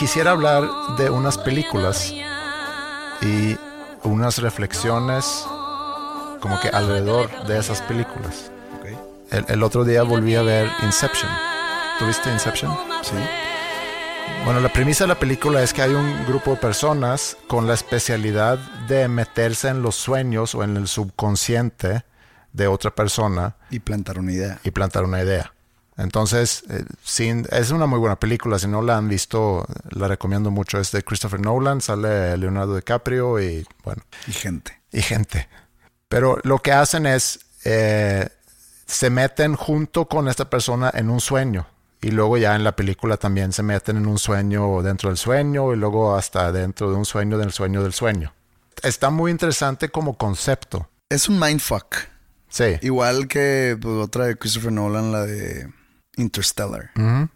Quisiera 0.00 0.30
hablar 0.30 0.66
de 0.96 1.10
unas 1.10 1.36
películas 1.36 2.10
y 3.20 3.54
unas 4.02 4.38
reflexiones 4.38 5.46
como 6.40 6.58
que 6.58 6.68
alrededor 6.68 7.28
de 7.44 7.58
esas 7.58 7.82
películas. 7.82 8.50
El, 9.30 9.44
el 9.46 9.62
otro 9.62 9.84
día 9.84 10.02
volví 10.02 10.36
a 10.36 10.42
ver 10.42 10.70
Inception. 10.82 11.30
¿Tuviste 11.98 12.32
Inception? 12.32 12.74
Sí. 13.02 13.14
Bueno, 14.44 14.60
la 14.60 14.72
premisa 14.72 15.04
de 15.04 15.08
la 15.08 15.18
película 15.18 15.62
es 15.62 15.72
que 15.72 15.82
hay 15.82 15.92
un 15.94 16.24
grupo 16.26 16.52
de 16.52 16.56
personas 16.56 17.36
con 17.46 17.66
la 17.66 17.74
especialidad 17.74 18.58
de 18.88 19.06
meterse 19.06 19.68
en 19.68 19.82
los 19.82 19.94
sueños 19.94 20.54
o 20.54 20.64
en 20.64 20.76
el 20.76 20.88
subconsciente 20.88 22.04
de 22.52 22.66
otra 22.66 22.90
persona 22.94 23.56
Y 23.70 23.78
plantar 23.80 24.18
una 24.18 24.32
idea. 24.32 24.58
y 24.64 24.70
plantar 24.72 25.04
una 25.04 25.22
idea. 25.22 25.52
Entonces, 25.96 26.64
eh, 26.70 26.84
sin- 27.04 27.46
es 27.50 27.70
una 27.70 27.86
muy 27.86 27.98
buena 27.98 28.16
película. 28.18 28.58
Si 28.58 28.66
no 28.66 28.80
la 28.82 28.96
han 28.96 29.08
visto, 29.08 29.66
la 29.90 30.08
recomiendo 30.08 30.50
mucho. 30.50 30.78
Es 30.80 30.90
de 30.90 31.02
Christopher 31.04 31.40
Nolan, 31.40 31.80
sale 31.82 32.36
Leonardo 32.38 32.74
DiCaprio 32.74 33.38
y 33.40 33.66
bueno, 33.84 34.02
Y 34.26 34.32
gente. 34.32 34.80
y 34.90 35.02
gente. 35.02 35.48
Pero 36.08 36.38
lo 36.42 36.58
que 36.58 36.72
hacen 36.72 37.06
es, 37.06 37.40
eh, 37.64 38.28
se 38.86 39.10
meten 39.10 39.54
junto 39.54 40.06
con 40.06 40.26
esta 40.28 40.48
persona 40.50 40.90
en 40.94 41.10
un 41.10 41.20
sueño. 41.20 41.66
Y 42.02 42.10
luego 42.12 42.38
ya 42.38 42.56
en 42.56 42.64
la 42.64 42.74
película 42.76 43.16
también 43.18 43.52
se 43.52 43.62
meten 43.62 43.96
en 43.98 44.06
un 44.06 44.18
sueño 44.18 44.82
dentro 44.82 45.10
del 45.10 45.18
sueño 45.18 45.72
y 45.74 45.76
luego 45.76 46.16
hasta 46.16 46.50
dentro 46.50 46.90
de 46.90 46.96
un 46.96 47.04
sueño 47.04 47.36
del 47.36 47.52
sueño 47.52 47.82
del 47.82 47.92
sueño. 47.92 48.32
Está 48.82 49.10
muy 49.10 49.30
interesante 49.30 49.90
como 49.90 50.16
concepto. 50.16 50.88
Es 51.10 51.28
un 51.28 51.38
mindfuck. 51.38 51.96
Sí. 52.48 52.78
Igual 52.80 53.28
que 53.28 53.76
pues, 53.80 53.94
otra 53.96 54.24
de 54.26 54.36
Christopher 54.36 54.72
Nolan, 54.72 55.12
la 55.12 55.26
de 55.26 55.70
Interstellar. 56.16 56.90
Ujú. 56.96 57.28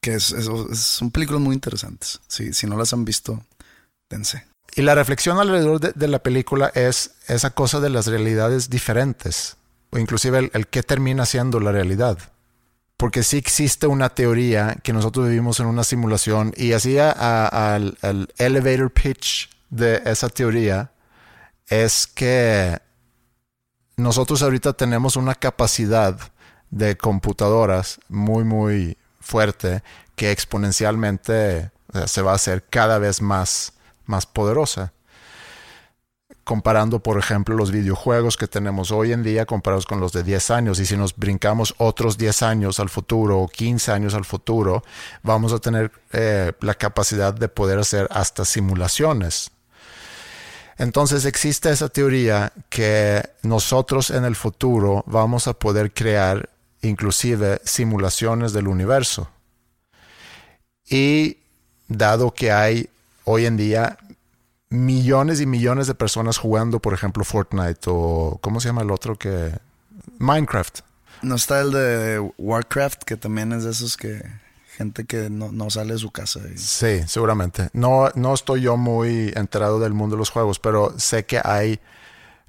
Que 0.00 0.14
es, 0.14 0.30
es- 0.30 0.48
es- 0.70 0.78
son 0.78 1.10
películas 1.10 1.40
muy 1.42 1.54
interesantes. 1.54 2.20
Sí, 2.28 2.52
si 2.52 2.66
no 2.66 2.76
las 2.76 2.92
han 2.92 3.04
visto, 3.04 3.42
dense. 4.08 4.44
Y 4.74 4.82
la 4.82 4.94
reflexión 4.94 5.38
alrededor 5.38 5.80
de, 5.80 5.92
de 5.94 6.08
la 6.08 6.20
película 6.20 6.70
es 6.74 7.12
esa 7.28 7.50
cosa 7.50 7.78
de 7.80 7.90
las 7.90 8.06
realidades 8.06 8.70
diferentes, 8.70 9.56
o 9.90 9.98
inclusive 9.98 10.38
el, 10.38 10.50
el 10.54 10.66
qué 10.68 10.82
termina 10.82 11.26
siendo 11.26 11.60
la 11.60 11.72
realidad. 11.72 12.18
Porque 13.02 13.24
sí 13.24 13.36
existe 13.36 13.88
una 13.88 14.10
teoría 14.10 14.76
que 14.80 14.92
nosotros 14.92 15.26
vivimos 15.26 15.58
en 15.58 15.66
una 15.66 15.82
simulación 15.82 16.54
y 16.56 16.72
así 16.72 16.98
a- 16.98 17.10
a- 17.10 17.74
al, 17.74 17.98
elevator 18.38 18.92
pitch 18.92 19.50
de 19.70 20.00
esa 20.04 20.28
teoría 20.28 20.92
es 21.66 22.06
que 22.06 22.78
nosotros 23.96 24.40
ahorita 24.40 24.74
tenemos 24.74 25.16
una 25.16 25.34
capacidad 25.34 26.16
de 26.70 26.96
computadoras 26.96 27.98
muy, 28.08 28.44
muy 28.44 28.96
fuerte 29.18 29.82
que 30.14 30.30
exponencialmente 30.30 31.72
se 32.06 32.22
va 32.22 32.30
a 32.30 32.36
hacer 32.36 32.64
cada 32.70 32.98
vez 33.00 33.20
más, 33.20 33.72
más 34.06 34.26
poderosa. 34.26 34.92
Comparando, 36.44 37.00
por 37.00 37.18
ejemplo, 37.18 37.54
los 37.54 37.70
videojuegos 37.70 38.36
que 38.36 38.48
tenemos 38.48 38.90
hoy 38.90 39.12
en 39.12 39.22
día 39.22 39.46
comparados 39.46 39.86
con 39.86 40.00
los 40.00 40.12
de 40.12 40.24
10 40.24 40.50
años. 40.50 40.80
Y 40.80 40.86
si 40.86 40.96
nos 40.96 41.14
brincamos 41.16 41.74
otros 41.78 42.18
10 42.18 42.42
años 42.42 42.80
al 42.80 42.88
futuro 42.88 43.38
o 43.40 43.48
15 43.48 43.92
años 43.92 44.14
al 44.14 44.24
futuro, 44.24 44.82
vamos 45.22 45.52
a 45.52 45.60
tener 45.60 45.92
eh, 46.12 46.52
la 46.60 46.74
capacidad 46.74 47.32
de 47.32 47.48
poder 47.48 47.78
hacer 47.78 48.08
hasta 48.10 48.44
simulaciones. 48.44 49.52
Entonces 50.78 51.26
existe 51.26 51.70
esa 51.70 51.88
teoría 51.88 52.52
que 52.68 53.22
nosotros 53.42 54.10
en 54.10 54.24
el 54.24 54.34
futuro 54.34 55.04
vamos 55.06 55.46
a 55.46 55.52
poder 55.52 55.92
crear 55.92 56.48
inclusive 56.80 57.60
simulaciones 57.64 58.52
del 58.52 58.66
universo. 58.66 59.30
Y 60.88 61.38
dado 61.86 62.32
que 62.32 62.50
hay 62.50 62.88
hoy 63.24 63.46
en 63.46 63.56
día 63.56 63.96
millones 64.72 65.40
y 65.40 65.46
millones 65.46 65.86
de 65.86 65.94
personas 65.94 66.38
jugando, 66.38 66.80
por 66.80 66.94
ejemplo, 66.94 67.24
Fortnite 67.24 67.80
o 67.86 68.38
¿cómo 68.40 68.58
se 68.60 68.68
llama 68.68 68.82
el 68.82 68.90
otro 68.90 69.16
que 69.16 69.52
Minecraft? 70.18 70.80
No 71.22 71.36
está 71.36 71.60
el 71.60 71.70
de 71.70 72.32
Warcraft, 72.38 73.02
que 73.04 73.16
también 73.16 73.52
es 73.52 73.64
de 73.64 73.70
esos 73.70 73.96
que 73.96 74.22
gente 74.76 75.04
que 75.04 75.28
no, 75.30 75.52
no 75.52 75.68
sale 75.70 75.92
de 75.92 75.98
su 75.98 76.10
casa. 76.10 76.40
y- 76.52 76.56
Sí, 76.58 77.02
seguramente. 77.06 77.68
No, 77.74 78.08
no 78.14 78.34
estoy 78.34 78.62
yo 78.62 78.76
muy 78.76 79.32
enterado 79.36 79.78
del 79.78 79.92
mundo 79.92 80.16
de 80.16 80.18
los 80.18 80.30
juegos, 80.30 80.58
pero 80.58 80.98
sé 80.98 81.24
que 81.26 81.40
hay 81.44 81.78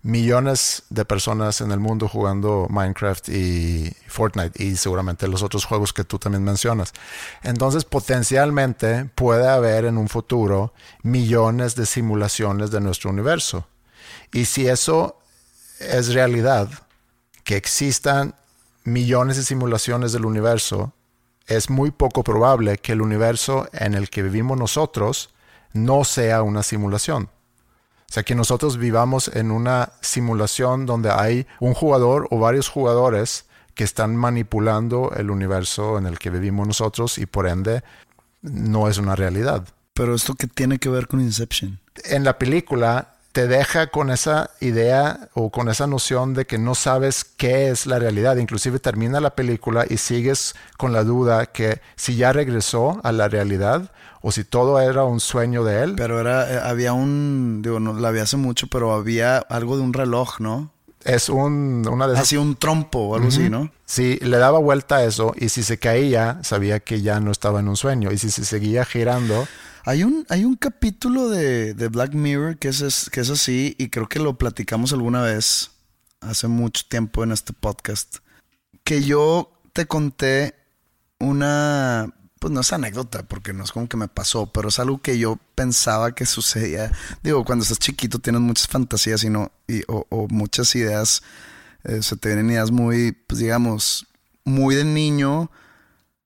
millones 0.04 0.84
de 0.90 1.06
personas 1.06 1.62
en 1.62 1.72
el 1.72 1.80
mundo 1.80 2.10
jugando 2.10 2.68
Minecraft 2.70 3.30
y 3.30 3.96
Fortnite 4.08 4.62
y 4.62 4.76
seguramente 4.76 5.30
los 5.30 5.42
otros 5.42 5.64
juegos 5.64 5.94
que 5.94 6.04
tú 6.04 6.20
también 6.20 6.44
mencionas. 6.44 6.94
Entonces, 7.42 7.86
potencialmente 7.86 9.06
puede 9.16 9.48
haber 9.48 9.86
en 9.86 9.98
un 9.98 10.10
futuro 10.10 10.74
millones 11.02 11.76
de 11.76 11.86
simulaciones 11.86 12.70
de 12.70 12.82
nuestro 12.82 13.10
universo. 13.10 13.66
Y 14.34 14.46
si 14.46 14.68
eso 14.68 15.20
es 15.80 16.14
realidad, 16.14 16.70
que 17.46 17.56
existan 17.56 18.36
millones 18.84 19.38
de 19.38 19.44
simulaciones 19.44 20.12
del 20.12 20.26
universo, 20.26 20.94
es 21.48 21.70
muy 21.70 21.92
poco 21.92 22.24
probable 22.24 22.78
que 22.78 22.92
el 22.92 23.02
universo 23.02 23.70
en 23.72 23.94
el 23.94 24.10
que 24.10 24.24
vivimos 24.24 24.58
nosotros 24.58 25.34
no 25.72 26.04
sea 26.04 26.42
una 26.42 26.62
simulación. 26.62 27.30
O 28.14 28.18
sea, 28.22 28.22
que 28.22 28.36
nosotros 28.36 28.78
vivamos 28.78 29.28
en 29.34 29.50
una 29.50 29.94
simulación 30.02 30.86
donde 30.86 31.10
hay 31.10 31.48
un 31.60 31.74
jugador 31.74 32.28
o 32.30 32.38
varios 32.38 32.70
jugadores 32.70 33.46
que 33.74 33.84
están 33.84 34.16
manipulando 34.16 35.12
el 35.16 35.32
universo 35.32 35.98
en 35.98 36.06
el 36.06 36.20
que 36.20 36.30
vivimos 36.30 36.68
nosotros 36.68 37.18
y 37.18 37.26
por 37.26 37.48
ende 37.48 37.82
no 38.44 38.88
es 38.88 39.00
una 39.00 39.16
realidad. 39.16 39.64
Pero 39.96 40.14
esto 40.14 40.36
que 40.36 40.46
tiene 40.46 40.78
que 40.78 40.90
ver 40.90 41.08
con 41.08 41.22
Inception. 41.22 41.80
En 42.06 42.24
la 42.24 42.38
película 42.38 43.16
te 43.32 43.48
deja 43.48 43.88
con 43.88 44.12
esa 44.12 44.52
idea 44.60 45.30
o 45.34 45.50
con 45.50 45.68
esa 45.68 45.88
noción 45.88 46.36
de 46.36 46.46
que 46.46 46.60
no 46.60 46.76
sabes 46.76 47.26
qué 47.26 47.70
es 47.70 47.88
la 47.88 47.98
realidad. 47.98 48.38
Inclusive 48.38 48.78
termina 48.78 49.22
la 49.22 49.32
película 49.32 49.88
y 49.90 49.98
sigues 49.98 50.54
con 50.78 50.94
la 50.94 51.04
duda 51.04 51.48
que 51.48 51.82
si 51.96 52.16
ya 52.16 52.32
regresó 52.32 53.02
a 53.04 53.12
la 53.12 53.28
realidad 53.28 53.90
o 54.26 54.32
si 54.32 54.44
todo 54.44 54.80
era 54.80 55.04
un 55.04 55.20
sueño 55.20 55.64
de 55.64 55.84
él. 55.84 55.94
Pero 55.96 56.20
era, 56.20 56.52
eh, 56.52 56.60
había 56.64 56.94
un, 56.94 57.62
digo, 57.62 57.80
no 57.80 57.94
la 57.94 58.10
vi 58.10 58.20
hace 58.20 58.38
mucho, 58.38 58.66
pero 58.68 58.94
había 58.94 59.38
algo 59.38 59.78
de 59.78 59.84
un 59.84 59.94
reloj, 59.94 60.40
¿no? 60.40 60.72
Es 61.04 61.28
un, 61.30 61.86
una 61.92 62.08
de 62.08 62.14
esas... 62.14 62.24
Así 62.28 62.38
un 62.38 62.56
trompo 62.56 63.00
o 63.00 63.16
algo 63.16 63.28
así, 63.28 63.50
¿no? 63.50 63.70
Sí, 63.86 64.18
le 64.22 64.38
daba 64.38 64.58
vuelta 64.60 64.96
a 64.96 65.04
eso 65.04 65.34
y 65.38 65.50
si 65.50 65.62
se 65.62 65.78
caía, 65.78 66.40
sabía 66.44 66.80
que 66.80 67.02
ya 67.02 67.20
no 67.20 67.30
estaba 67.32 67.60
en 67.60 67.68
un 67.68 67.76
sueño. 67.76 68.12
Y 68.12 68.18
si 68.18 68.32
se 68.32 68.46
seguía 68.46 68.86
girando... 68.86 69.46
Hay 69.86 70.06
un, 70.06 70.26
hay 70.30 70.46
un 70.46 70.56
capítulo 70.56 71.28
de, 71.28 71.74
de 71.74 71.90
Black 71.90 72.14
Mirror 72.14 72.58
que 72.58 72.70
es, 72.70 72.80
es- 72.80 73.10
que 73.10 73.20
es 73.20 73.30
así 73.30 73.76
y 73.78 73.90
creo 73.90 74.08
que 74.08 74.20
lo 74.20 74.38
platicamos 74.38 74.94
alguna 74.94 75.22
vez 75.22 75.72
hace 76.22 76.48
mucho 76.48 76.84
tiempo 76.88 77.22
en 77.26 77.34
este 77.34 77.52
podcast. 77.52 78.20
Que 78.86 79.04
yo 79.04 79.52
te 79.74 79.86
conté 79.86 80.56
una, 81.20 82.14
pues 82.44 82.52
no 82.52 82.60
es 82.60 82.74
anécdota 82.74 83.24
porque 83.24 83.54
no 83.54 83.64
es 83.64 83.72
como 83.72 83.88
que 83.88 83.96
me 83.96 84.10
pasó, 84.10 84.52
pero 84.52 84.68
es 84.68 84.78
algo 84.78 85.02
que 85.02 85.18
yo 85.18 85.40
pensaba 85.56 86.14
que 86.14 86.26
sucedía. 86.26 86.92
Digo, 87.24 87.46
cuando 87.46 87.64
estás 87.64 87.80
chiquito 87.80 88.20
tienes 88.20 88.42
muchas 88.42 88.68
fantasías 88.68 89.24
y 89.24 89.30
no, 89.30 89.50
y, 89.66 89.84
o, 89.88 90.06
o 90.10 90.28
muchas 90.28 90.76
ideas, 90.76 91.24
eh, 91.86 92.02
se 92.04 92.18
te 92.18 92.28
vienen 92.28 92.50
ideas 92.52 92.70
muy, 92.70 93.14
pues 93.14 93.40
digamos, 93.40 94.08
muy 94.44 94.76
de 94.76 94.84
niño 94.84 95.50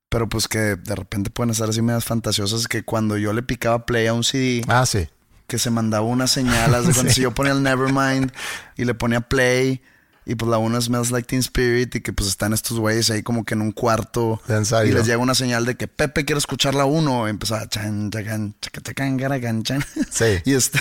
pero 0.10 0.28
pues 0.28 0.48
que 0.48 0.58
de 0.78 0.96
repente 0.96 1.30
pueden 1.30 1.52
estar 1.52 1.70
así 1.70 1.82
medias 1.84 2.06
fantasiosas 2.06 2.68
que 2.68 2.82
cuando 2.84 3.18
yo 3.18 3.32
le 3.34 3.44
picaba 3.44 3.86
play 3.86 4.08
a 4.08 4.14
un 4.14 4.24
CD, 4.24 4.64
Ah, 4.70 4.86
sí. 4.88 5.08
que 5.48 5.60
se 5.60 5.70
mandaba 5.70 6.06
una 6.08 6.26
señal, 6.28 6.74
si 7.14 7.22
yo 7.22 7.32
ponía 7.36 7.52
el 7.52 7.62
Nevermind 7.62 8.32
y 8.78 8.86
le 8.86 8.94
ponía 8.96 9.22
play 9.22 9.82
y 10.30 10.36
pues 10.36 10.52
la 10.52 10.58
una 10.58 10.82
Smells 10.82 11.10
Like 11.12 11.26
Teen 11.26 11.40
Spirit 11.40 11.96
y 11.96 12.02
que 12.02 12.12
pues 12.12 12.28
están 12.28 12.52
estos 12.52 12.78
güeyes 12.78 13.10
ahí 13.10 13.24
como 13.24 13.46
que 13.46 13.54
en 13.54 13.62
un 13.62 13.72
cuarto 13.72 14.42
De 14.46 14.58
ensayo. 14.58 14.92
y 14.92 14.94
les 14.94 15.06
llega 15.06 15.20
una 15.20 15.34
señal 15.34 15.66
de 15.66 15.76
que 15.78 15.88
Pepe 15.88 16.26
quiere 16.26 16.38
escuchar 16.38 16.76
la 16.76 16.84
uno 16.84 17.26
y 17.28 17.30
empezaba 17.30 17.70
chan, 17.70 18.12
chacan, 18.12 18.54
chacachacan, 18.62 19.16
garagan, 19.16 19.64
chan. 19.64 19.84
Sí. 20.12 20.26
Y 20.46 20.54
este 20.54 20.80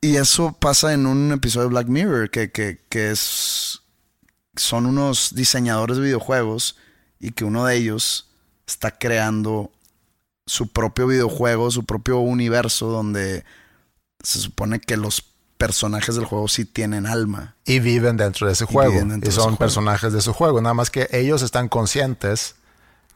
y 0.00 0.14
eso 0.16 0.52
pasa 0.52 0.92
en 0.92 1.06
un 1.06 1.32
episodio 1.32 1.64
de 1.68 1.70
Black 1.74 1.88
Mirror 1.88 2.30
que, 2.30 2.52
que, 2.52 2.80
que 2.88 3.10
es 3.10 3.80
son 4.54 4.86
unos 4.86 5.34
diseñadores 5.34 5.96
de 5.96 6.04
videojuegos 6.04 6.76
y 7.18 7.32
que 7.32 7.44
uno 7.44 7.66
de 7.66 7.76
ellos 7.76 8.30
está 8.64 8.96
creando 8.96 9.72
su 10.46 10.68
propio 10.68 11.08
videojuego, 11.08 11.70
su 11.72 11.84
propio 11.84 12.20
universo 12.20 12.86
donde 12.86 13.44
se 14.22 14.38
supone 14.38 14.80
que 14.80 14.96
los 14.96 15.20
personajes 15.60 16.16
del 16.16 16.24
juego 16.24 16.48
sí 16.48 16.64
tienen 16.64 17.06
alma. 17.06 17.54
Y 17.66 17.78
viven 17.80 18.16
dentro 18.16 18.46
de 18.46 18.54
ese 18.54 18.64
juego. 18.64 18.94
Y 18.94 19.20
de 19.20 19.30
son 19.30 19.42
juego. 19.44 19.58
personajes 19.58 20.12
de 20.12 20.20
su 20.22 20.32
juego. 20.32 20.60
Nada 20.62 20.74
más 20.74 20.90
que 20.90 21.06
ellos 21.12 21.42
están 21.42 21.68
conscientes 21.68 22.56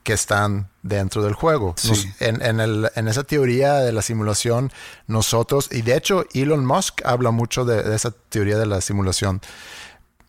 que 0.02 0.12
están 0.12 0.68
dentro 0.82 1.22
del 1.22 1.32
juego. 1.32 1.74
Sí. 1.78 1.88
Nos- 1.88 2.06
en, 2.20 2.42
en 2.42 2.60
el- 2.60 2.90
en 2.94 3.08
esa 3.08 3.24
teoría 3.24 3.76
de 3.76 3.90
la 3.92 4.02
simulación, 4.02 4.70
nosotros, 5.06 5.68
y 5.72 5.80
de 5.80 5.96
hecho 5.96 6.26
Elon 6.34 6.66
Musk 6.66 7.00
habla 7.06 7.30
mucho 7.30 7.64
de, 7.64 7.82
de 7.82 7.96
esa 7.96 8.10
teoría 8.28 8.58
de 8.58 8.66
la 8.66 8.82
simulación. 8.82 9.40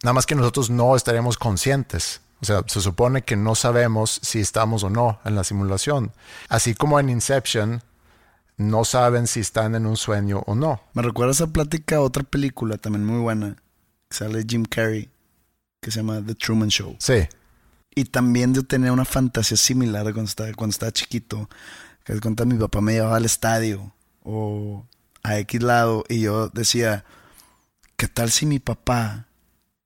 Nada 0.01 0.13
más 0.13 0.25
que 0.25 0.36
nosotros 0.36 0.69
no 0.69 0.95
estaremos 0.95 1.38
conscientes. 1.38 2.21
O 2.41 2.45
sea, 2.45 2.63
se 2.67 2.80
supone 2.80 3.23
que 3.23 3.36
no 3.36 3.56
sabemos 3.56 4.19
si 4.23 4.39
estamos 4.39 4.84
o 4.84 4.89
no 4.89 5.19
en 5.25 5.36
la 5.36 5.43
simulación. 5.43 6.13
Así 6.47 6.75
como 6.75 6.97
en 6.99 7.10
Inception, 7.10 7.82
no 8.57 8.85
saben 8.85 9.27
si 9.27 9.41
están 9.41 9.75
en 9.75 9.85
un 9.85 9.97
sueño 9.97 10.43
o 10.45 10.55
no. 10.55 10.81
Me 10.93 11.01
recuerda 11.01 11.31
esa 11.31 11.47
plática 11.47 11.97
a 11.97 12.01
otra 12.01 12.23
película 12.23 12.77
también 12.77 13.05
muy 13.05 13.19
buena, 13.19 13.55
que 14.09 14.17
sale 14.17 14.45
Jim 14.47 14.65
Carrey, 14.65 15.09
que 15.81 15.91
se 15.91 15.99
llama 15.99 16.21
The 16.25 16.35
Truman 16.35 16.69
Show. 16.69 16.95
Sí. 16.99 17.27
Y 17.93 18.05
también 18.05 18.53
yo 18.53 18.63
tenía 18.63 18.91
una 18.91 19.05
fantasía 19.05 19.57
similar 19.57 20.03
cuando 20.05 20.29
estaba, 20.29 20.51
cuando 20.53 20.71
estaba 20.71 20.91
chiquito. 20.91 21.49
Que 22.03 22.19
cuenta 22.19 22.45
mi 22.45 22.55
papá 22.55 22.81
me 22.81 22.93
llevaba 22.93 23.15
al 23.15 23.25
estadio 23.25 23.93
o 24.23 24.85
a 25.23 25.39
X 25.39 25.63
lado 25.63 26.03
y 26.07 26.21
yo 26.21 26.49
decía, 26.49 27.03
¿qué 27.97 28.07
tal 28.07 28.29
si 28.31 28.45
mi 28.45 28.59
papá 28.59 29.27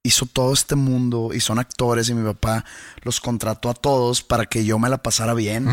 hizo 0.03 0.25
todo 0.25 0.53
este 0.53 0.75
mundo 0.75 1.31
y 1.33 1.39
son 1.39 1.59
actores 1.59 2.09
y 2.09 2.13
mi 2.13 2.25
papá 2.25 2.65
los 3.03 3.21
contrató 3.21 3.69
a 3.69 3.73
todos 3.73 4.21
para 4.21 4.45
que 4.45 4.65
yo 4.65 4.79
me 4.79 4.89
la 4.89 5.01
pasara 5.01 5.33
bien? 5.33 5.67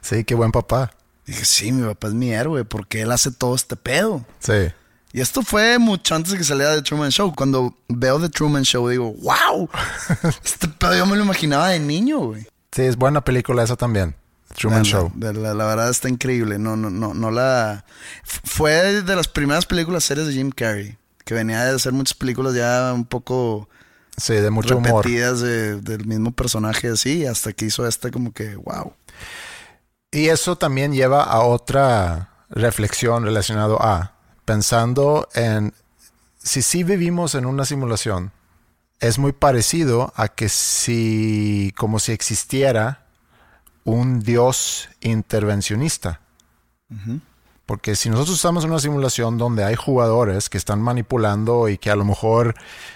Sí, 0.00 0.24
qué 0.24 0.34
buen 0.34 0.52
papá. 0.52 0.92
Dije, 1.30 1.44
sí, 1.44 1.70
mi 1.72 1.86
papá 1.86 2.08
es 2.08 2.14
mi 2.14 2.32
héroe 2.32 2.64
porque 2.64 3.02
él 3.02 3.12
hace 3.12 3.30
todo 3.30 3.54
este 3.54 3.76
pedo. 3.76 4.24
Sí. 4.40 4.72
Y 5.12 5.20
esto 5.20 5.42
fue 5.42 5.78
mucho 5.78 6.14
antes 6.14 6.32
de 6.32 6.38
que 6.38 6.44
saliera 6.44 6.74
The 6.74 6.82
Truman 6.82 7.10
Show. 7.10 7.34
Cuando 7.34 7.74
veo 7.88 8.20
The 8.20 8.28
Truman 8.28 8.62
Show 8.64 8.88
digo, 8.88 9.12
wow, 9.14 9.68
este 10.44 10.68
pedo 10.68 10.96
yo 10.96 11.06
me 11.06 11.16
lo 11.16 11.22
imaginaba 11.24 11.68
de 11.68 11.78
niño, 11.80 12.18
güey. 12.18 12.46
Sí, 12.72 12.82
es 12.82 12.96
buena 12.96 13.20
película 13.24 13.62
esa 13.62 13.76
también. 13.76 14.14
Truman 14.56 14.82
Show. 14.82 15.12
veanla, 15.14 15.54
la, 15.54 15.64
verdad 15.66 15.90
está 15.90 16.08
increíble. 16.08 16.58
No, 16.58 16.76
no, 16.76 16.90
no, 16.90 17.14
no 17.14 17.30
la. 17.30 17.84
Fue 18.24 19.02
de 19.02 19.16
las 19.16 19.28
primeras 19.28 19.66
películas 19.66 20.02
series 20.04 20.26
de 20.26 20.32
Jim 20.32 20.50
Carrey. 20.50 20.96
Que 21.24 21.34
venía 21.34 21.64
de 21.64 21.76
hacer 21.76 21.92
muchas 21.92 22.14
películas 22.14 22.54
ya 22.54 22.92
un 22.92 23.04
poco 23.04 23.68
Sí, 24.16 24.34
de 24.34 24.50
mucho 24.50 24.76
humor. 24.78 25.04
repetidas 25.04 25.40
de- 25.40 25.80
del 25.80 26.04
mismo 26.06 26.32
personaje 26.32 26.88
así. 26.88 27.24
Hasta 27.26 27.52
que 27.52 27.66
hizo 27.66 27.86
esta 27.86 28.10
como 28.10 28.32
que, 28.32 28.56
wow. 28.56 28.92
Y 30.10 30.28
eso 30.28 30.56
también 30.56 30.92
lleva 30.92 31.22
a 31.22 31.40
otra 31.44 32.30
reflexión 32.48 33.24
relacionado 33.24 33.80
a 33.80 34.12
pensando 34.44 35.28
en 35.34 35.72
si 36.42 36.62
sí 36.62 36.82
vivimos 36.82 37.34
en 37.34 37.46
una 37.46 37.64
simulación, 37.64 38.32
es 38.98 39.18
muy 39.18 39.32
parecido 39.32 40.12
a 40.16 40.28
que 40.28 40.48
si 40.48 41.72
como 41.76 41.98
si 42.00 42.12
existiera 42.12 43.06
un 43.84 44.20
dios 44.20 44.88
intervencionista. 45.00 46.20
Porque 47.66 47.94
si 47.94 48.10
nosotros 48.10 48.36
estamos 48.36 48.64
en 48.64 48.70
una 48.70 48.80
simulación 48.80 49.38
donde 49.38 49.62
hay 49.64 49.76
jugadores 49.76 50.50
que 50.50 50.58
están 50.58 50.82
manipulando 50.82 51.68
y 51.68 51.78
que 51.78 51.90
a 51.90 51.96
lo 51.96 52.04
mejor, 52.04 52.54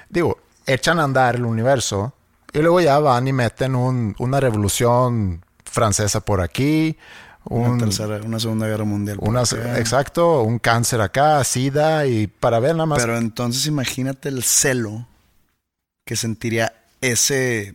digo, 0.09 0.39
echan 0.67 0.99
a 0.99 1.05
andar 1.05 1.37
el 1.37 1.45
universo 1.45 2.13
y 2.53 2.59
luego 2.59 2.81
ya 2.81 2.99
van 2.99 3.29
y 3.29 3.33
meten 3.33 3.77
un- 3.77 4.17
una 4.19 4.41
revolución 4.41 5.45
francesa 5.75 6.21
por 6.21 6.41
aquí, 6.41 6.97
Una 7.45 7.71
un, 7.73 7.79
tercera, 7.79 8.17
una 8.25 8.39
segunda 8.41 8.67
guerra 8.67 8.85
mundial. 8.85 9.19
una- 9.21 9.43
exacto, 9.77 10.43
un 10.43 10.59
cáncer 10.59 11.01
acá, 11.03 11.43
sida 11.45 12.07
y 12.07 12.27
para 12.29 12.59
ver 12.61 12.73
nada 12.77 12.87
más. 12.87 12.99
Pero 13.03 13.19
entonces 13.19 13.67
imagínate 13.67 14.29
el 14.31 14.43
celo 14.45 15.07
que 16.07 16.17
sentiría 16.17 16.73
ese 17.01 17.75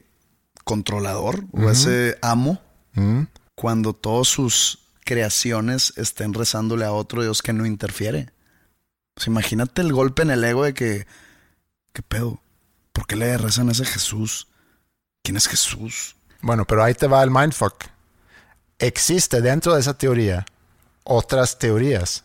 controlador 0.64 1.44
o 1.52 1.70
ese 1.70 2.18
amo 2.22 2.60
cuando 3.56 3.94
todas 3.94 4.28
sus 4.28 4.80
creaciones 5.06 5.94
estén 5.98 6.34
rezándole 6.34 6.86
a 6.86 6.92
otro 6.92 7.22
Dios 7.22 7.42
que 7.42 7.54
no 7.54 7.66
interfiere. 7.66 8.30
Pues 9.16 9.28
imagínate 9.28 9.82
el 9.82 9.92
golpe 9.94 10.22
en 10.22 10.32
el 10.32 10.44
ego 10.44 10.64
de 10.64 10.74
que, 10.74 11.06
¿qué 11.94 12.02
pedo? 12.02 12.40
¿Por 12.94 13.06
qué 13.08 13.16
le 13.16 13.38
rezan 13.38 13.70
a 13.70 13.72
ese 13.72 13.86
Jesús? 13.86 14.48
¿Quién 15.24 15.38
es 15.38 15.48
Jesús? 15.48 16.16
Bueno, 16.42 16.66
pero 16.66 16.84
ahí 16.84 16.94
te 16.94 17.08
va 17.08 17.24
el 17.24 17.32
mindfuck. 17.32 17.86
Existe 18.80 19.42
dentro 19.42 19.74
de 19.74 19.82
esa 19.82 19.98
teoría 19.98 20.46
otras 21.04 21.58
teorías. 21.58 22.24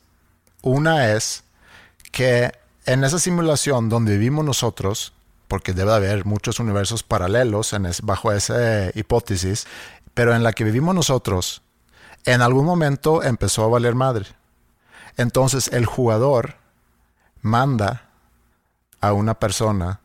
Una 0.62 1.12
es 1.12 1.42
que 2.12 2.52
en 2.86 3.02
esa 3.02 3.18
simulación 3.18 3.88
donde 3.88 4.12
vivimos 4.12 4.44
nosotros, 4.44 5.12
porque 5.48 5.72
debe 5.72 5.92
haber 5.94 6.26
muchos 6.26 6.60
universos 6.60 7.02
paralelos 7.02 7.72
es- 7.72 8.02
bajo 8.02 8.30
esa 8.32 8.90
hipótesis, 8.94 9.66
pero 10.12 10.34
en 10.34 10.42
la 10.42 10.52
que 10.52 10.64
vivimos 10.64 10.94
nosotros, 10.94 11.62
en 12.24 12.42
algún 12.42 12.66
momento 12.66 13.22
empezó 13.22 13.64
a 13.64 13.68
valer 13.68 13.94
madre. 13.94 14.26
Entonces 15.16 15.68
el 15.68 15.86
jugador 15.86 16.56
manda 17.40 18.10
a 19.00 19.12
una 19.12 19.34
persona 19.34 20.00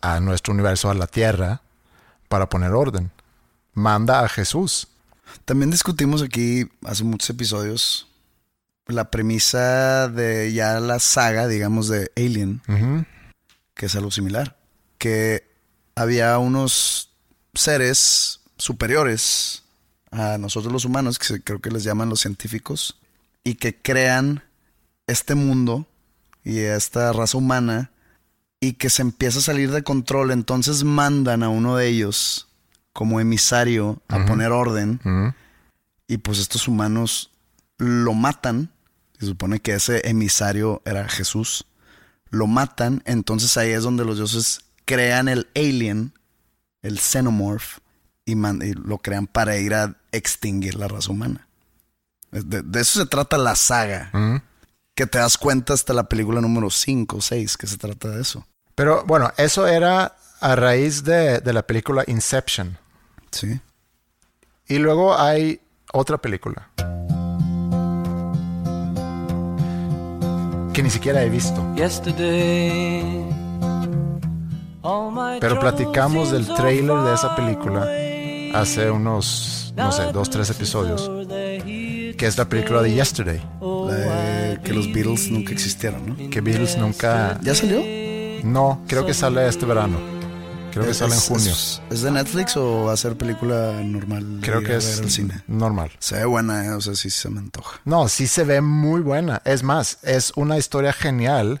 a 0.00 0.20
nuestro 0.20 0.52
universo, 0.54 0.90
a 0.90 0.94
la 0.94 1.06
Tierra, 1.06 1.61
para 2.32 2.48
poner 2.48 2.70
orden. 2.70 3.10
Manda 3.74 4.24
a 4.24 4.28
Jesús. 4.30 4.88
También 5.44 5.70
discutimos 5.70 6.22
aquí 6.22 6.66
hace 6.82 7.04
muchos 7.04 7.28
episodios 7.28 8.08
la 8.86 9.10
premisa 9.10 10.08
de 10.08 10.50
ya 10.54 10.80
la 10.80 10.98
saga, 10.98 11.46
digamos, 11.46 11.88
de 11.88 12.10
Alien. 12.16 12.62
Que 13.74 13.84
es 13.84 13.96
algo 13.96 14.10
similar. 14.10 14.56
Que 14.96 15.46
había 15.94 16.38
unos 16.38 17.10
seres 17.52 18.40
superiores 18.56 19.64
a 20.10 20.38
nosotros 20.38 20.72
los 20.72 20.86
humanos, 20.86 21.18
que 21.18 21.42
creo 21.42 21.60
que 21.60 21.70
les 21.70 21.84
llaman 21.84 22.08
los 22.08 22.20
científicos, 22.20 22.98
y 23.44 23.56
que 23.56 23.76
crean 23.76 24.42
este 25.06 25.34
mundo 25.34 25.86
y 26.44 26.60
esta 26.60 27.12
raza 27.12 27.36
humana 27.36 27.90
y 28.62 28.74
que 28.74 28.88
se 28.90 29.02
empieza 29.02 29.40
a 29.40 29.42
salir 29.42 29.70
de 29.72 29.82
control. 29.82 30.30
Entonces 30.30 30.84
mandan 30.84 31.42
a 31.42 31.48
uno 31.48 31.76
de 31.76 31.88
ellos 31.88 32.48
como 32.92 33.18
emisario 33.20 34.00
a 34.08 34.18
poner 34.26 34.52
orden 34.52 35.00
y 36.06 36.18
pues 36.18 36.38
estos 36.38 36.68
humanos 36.68 37.30
lo 37.78 38.14
matan. 38.14 38.70
Se 39.18 39.26
supone 39.26 39.58
que 39.60 39.74
ese 39.74 40.08
emisario 40.08 40.80
era 40.84 41.08
Jesús. 41.08 41.66
Lo 42.30 42.46
matan, 42.46 43.02
entonces 43.04 43.56
ahí 43.56 43.70
es 43.70 43.82
donde 43.82 44.04
los 44.04 44.16
dioses 44.16 44.60
crean 44.84 45.28
el 45.28 45.48
alien, 45.56 46.12
el 46.82 46.98
xenomorph, 46.98 47.78
y, 48.24 48.36
man- 48.36 48.60
y 48.64 48.72
lo 48.72 48.98
crean 48.98 49.26
para 49.26 49.56
ir 49.58 49.74
a 49.74 49.96
extinguir 50.12 50.76
la 50.76 50.86
raza 50.88 51.10
humana. 51.10 51.48
De, 52.30 52.62
de 52.62 52.80
eso 52.80 53.00
se 53.00 53.06
trata 53.06 53.36
la 53.38 53.56
saga. 53.56 54.10
Que 54.94 55.06
te 55.06 55.18
das 55.18 55.36
cuenta 55.38 55.72
hasta 55.74 55.92
la 55.94 56.04
película 56.08 56.40
número 56.40 56.70
5 56.70 57.16
o 57.16 57.20
6 57.20 57.56
que 57.56 57.66
se 57.66 57.76
trata 57.78 58.08
de 58.10 58.22
eso. 58.22 58.46
Pero 58.74 59.04
bueno, 59.06 59.30
eso 59.36 59.66
era 59.66 60.16
a 60.40 60.56
raíz 60.56 61.04
de, 61.04 61.40
de 61.40 61.52
la 61.52 61.62
película 61.62 62.04
Inception. 62.06 62.78
Sí. 63.30 63.60
Y 64.68 64.78
luego 64.78 65.16
hay 65.16 65.60
otra 65.92 66.18
película 66.18 66.68
que 70.72 70.82
ni 70.82 70.90
siquiera 70.90 71.22
he 71.22 71.28
visto. 71.28 71.64
Pero 75.40 75.60
platicamos 75.60 76.32
del 76.32 76.46
trailer 76.54 76.96
de 76.98 77.14
esa 77.14 77.36
película 77.36 77.88
hace 78.54 78.90
unos, 78.90 79.72
no 79.76 79.92
sé, 79.92 80.12
dos, 80.12 80.30
tres 80.30 80.50
episodios. 80.50 81.10
Que 81.28 82.26
es 82.26 82.38
la 82.38 82.46
película 82.46 82.82
de 82.82 82.94
Yesterday. 82.94 83.42
La 83.60 83.94
de 83.94 84.60
que 84.62 84.72
los 84.72 84.92
Beatles 84.92 85.30
nunca 85.30 85.52
existieron, 85.52 86.06
¿no? 86.06 86.30
Que 86.30 86.40
Beatles 86.40 86.76
nunca... 86.76 87.38
¿Ya 87.42 87.54
salió? 87.54 87.80
No, 88.42 88.82
creo 88.88 89.06
que 89.06 89.14
sale 89.14 89.46
este 89.48 89.66
verano. 89.66 89.98
Creo 90.72 90.84
que 90.84 90.92
Es- 90.92 90.98
sale 90.98 91.14
en 91.14 91.20
junio. 91.20 91.52
Es, 91.52 91.82
es 91.90 92.02
de 92.02 92.10
Netflix 92.10 92.56
o 92.56 92.84
va 92.84 92.94
a 92.94 92.96
ser 92.96 93.16
película 93.16 93.72
normal? 93.84 94.38
Creo 94.42 94.62
que 94.62 94.76
es 94.76 95.00
al 95.00 95.10
cine. 95.10 95.42
normal. 95.46 95.90
Se 95.98 96.16
ve 96.16 96.24
buena, 96.24 96.64
eh, 96.64 96.70
o 96.70 96.80
sea, 96.80 96.94
sí 96.94 97.10
se 97.10 97.28
me 97.28 97.40
antoja. 97.40 97.80
No, 97.84 98.08
sí 98.08 98.26
se 98.26 98.44
ve 98.44 98.60
muy 98.62 99.00
buena. 99.02 99.42
Es 99.44 99.62
más, 99.62 99.98
es 100.02 100.32
una 100.34 100.56
historia 100.56 100.92
genial. 100.94 101.60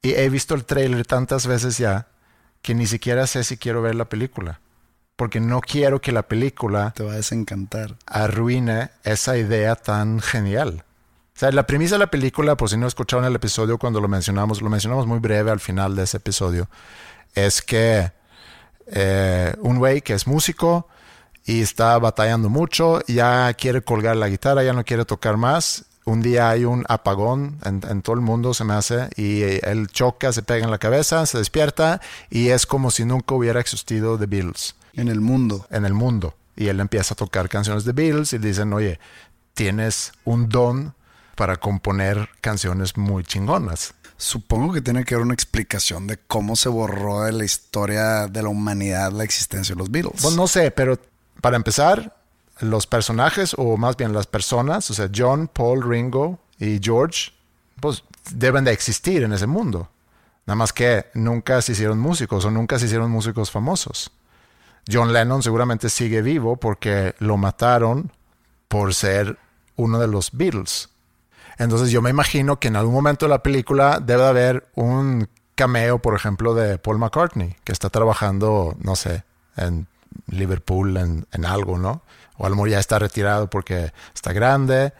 Y 0.00 0.12
he 0.12 0.28
visto 0.28 0.54
el 0.54 0.64
trailer 0.64 1.04
tantas 1.06 1.46
veces 1.46 1.78
ya 1.78 2.06
que 2.62 2.74
ni 2.74 2.86
siquiera 2.86 3.26
sé 3.26 3.42
si 3.42 3.56
quiero 3.56 3.82
ver 3.82 3.94
la 3.96 4.08
película. 4.08 4.60
Porque 5.16 5.40
no 5.40 5.60
quiero 5.60 6.00
que 6.00 6.12
la 6.12 6.22
película 6.24 6.92
Te 6.94 7.02
va 7.04 7.12
a 7.12 7.16
desencantar. 7.16 7.96
arruine 8.06 8.90
esa 9.02 9.36
idea 9.36 9.74
tan 9.76 10.20
genial. 10.20 10.84
O 11.36 11.38
sea, 11.38 11.50
la 11.50 11.66
premisa 11.66 11.96
de 11.96 11.98
la 11.98 12.06
película, 12.06 12.56
por 12.56 12.70
si 12.70 12.76
no 12.76 12.86
escucharon 12.86 13.24
el 13.24 13.34
episodio 13.34 13.76
cuando 13.76 14.00
lo 14.00 14.06
mencionamos, 14.06 14.62
lo 14.62 14.70
mencionamos 14.70 15.04
muy 15.08 15.18
breve 15.18 15.50
al 15.50 15.58
final 15.58 15.96
de 15.96 16.04
ese 16.04 16.18
episodio, 16.18 16.68
es 17.34 17.60
que 17.60 18.12
eh, 18.86 19.52
un 19.58 19.78
güey 19.78 20.00
que 20.00 20.14
es 20.14 20.28
músico 20.28 20.86
y 21.44 21.60
está 21.60 21.98
batallando 21.98 22.48
mucho, 22.50 23.00
ya 23.08 23.52
quiere 23.54 23.82
colgar 23.82 24.16
la 24.16 24.28
guitarra, 24.28 24.62
ya 24.62 24.72
no 24.72 24.84
quiere 24.84 25.04
tocar 25.04 25.36
más. 25.36 25.86
Un 26.04 26.22
día 26.22 26.50
hay 26.50 26.66
un 26.66 26.84
apagón 26.88 27.58
en, 27.64 27.80
en 27.88 28.02
todo 28.02 28.14
el 28.14 28.20
mundo, 28.22 28.54
se 28.54 28.62
me 28.62 28.74
hace, 28.74 29.08
y 29.16 29.42
él 29.42 29.88
choca, 29.88 30.32
se 30.32 30.42
pega 30.42 30.64
en 30.64 30.70
la 30.70 30.78
cabeza, 30.78 31.26
se 31.26 31.38
despierta 31.38 32.00
y 32.30 32.50
es 32.50 32.64
como 32.64 32.92
si 32.92 33.04
nunca 33.04 33.34
hubiera 33.34 33.58
existido 33.58 34.16
The 34.16 34.26
Beatles 34.26 34.76
En 34.92 35.08
el 35.08 35.20
mundo. 35.20 35.66
en 35.70 35.84
el 35.84 35.94
mundo. 35.94 36.34
Y 36.54 36.68
él 36.68 36.78
empieza 36.78 37.14
a 37.14 37.16
tocar 37.16 37.48
canciones 37.48 37.84
de 37.84 37.92
Beatles 37.92 38.32
y 38.34 38.38
le 38.38 38.46
dicen, 38.48 38.72
oye, 38.72 39.00
tienes 39.54 40.12
un 40.24 40.48
don 40.48 40.94
para 41.36 41.56
componer 41.56 42.28
canciones 42.40 42.96
muy 42.96 43.24
chingonas. 43.24 43.94
Supongo 44.16 44.72
que 44.72 44.80
tiene 44.80 45.04
que 45.04 45.14
haber 45.14 45.24
una 45.24 45.34
explicación 45.34 46.06
de 46.06 46.18
cómo 46.18 46.56
se 46.56 46.68
borró 46.68 47.24
de 47.24 47.32
la 47.32 47.44
historia 47.44 48.26
de 48.28 48.42
la 48.42 48.48
humanidad 48.48 49.12
la 49.12 49.24
existencia 49.24 49.74
de 49.74 49.78
los 49.78 49.90
Beatles. 49.90 50.22
Pues 50.22 50.36
no 50.36 50.46
sé, 50.46 50.70
pero 50.70 50.98
para 51.40 51.56
empezar, 51.56 52.16
los 52.60 52.86
personajes, 52.86 53.54
o 53.58 53.76
más 53.76 53.96
bien 53.96 54.12
las 54.12 54.26
personas, 54.26 54.90
o 54.90 54.94
sea, 54.94 55.10
John, 55.14 55.48
Paul, 55.52 55.82
Ringo 55.82 56.38
y 56.58 56.78
George, 56.80 57.32
pues 57.80 58.04
deben 58.30 58.64
de 58.64 58.72
existir 58.72 59.24
en 59.24 59.32
ese 59.32 59.46
mundo. 59.46 59.88
Nada 60.46 60.56
más 60.56 60.72
que 60.72 61.06
nunca 61.14 61.60
se 61.62 61.72
hicieron 61.72 61.98
músicos 61.98 62.44
o 62.44 62.50
nunca 62.50 62.78
se 62.78 62.86
hicieron 62.86 63.10
músicos 63.10 63.50
famosos. 63.50 64.12
John 64.90 65.12
Lennon 65.12 65.42
seguramente 65.42 65.88
sigue 65.88 66.22
vivo 66.22 66.56
porque 66.56 67.14
lo 67.18 67.36
mataron 67.36 68.12
por 68.68 68.94
ser 68.94 69.38
uno 69.76 69.98
de 69.98 70.08
los 70.08 70.30
Beatles. 70.32 70.90
Entonces 71.58 71.90
yo 71.90 72.02
me 72.02 72.10
imagino 72.10 72.58
que 72.58 72.68
en 72.68 72.76
algún 72.76 72.94
momento 72.94 73.26
de 73.26 73.30
la 73.30 73.42
película 73.42 74.00
debe 74.00 74.22
de 74.22 74.28
haber 74.28 74.68
un 74.74 75.28
cameo, 75.54 75.98
por 75.98 76.14
ejemplo, 76.14 76.54
de 76.54 76.78
Paul 76.78 76.98
McCartney, 76.98 77.56
que 77.64 77.72
está 77.72 77.90
trabajando, 77.90 78.76
no 78.80 78.96
sé, 78.96 79.24
en 79.56 79.86
Liverpool, 80.26 80.96
en, 80.96 81.26
en 81.32 81.46
algo, 81.46 81.78
¿no? 81.78 82.02
O 82.36 82.46
a 82.46 82.48
lo 82.48 82.56
mejor 82.56 82.70
ya 82.70 82.80
está 82.80 82.98
retirado 82.98 83.48
porque 83.48 83.92
está 84.14 84.32
grande. 84.32 84.92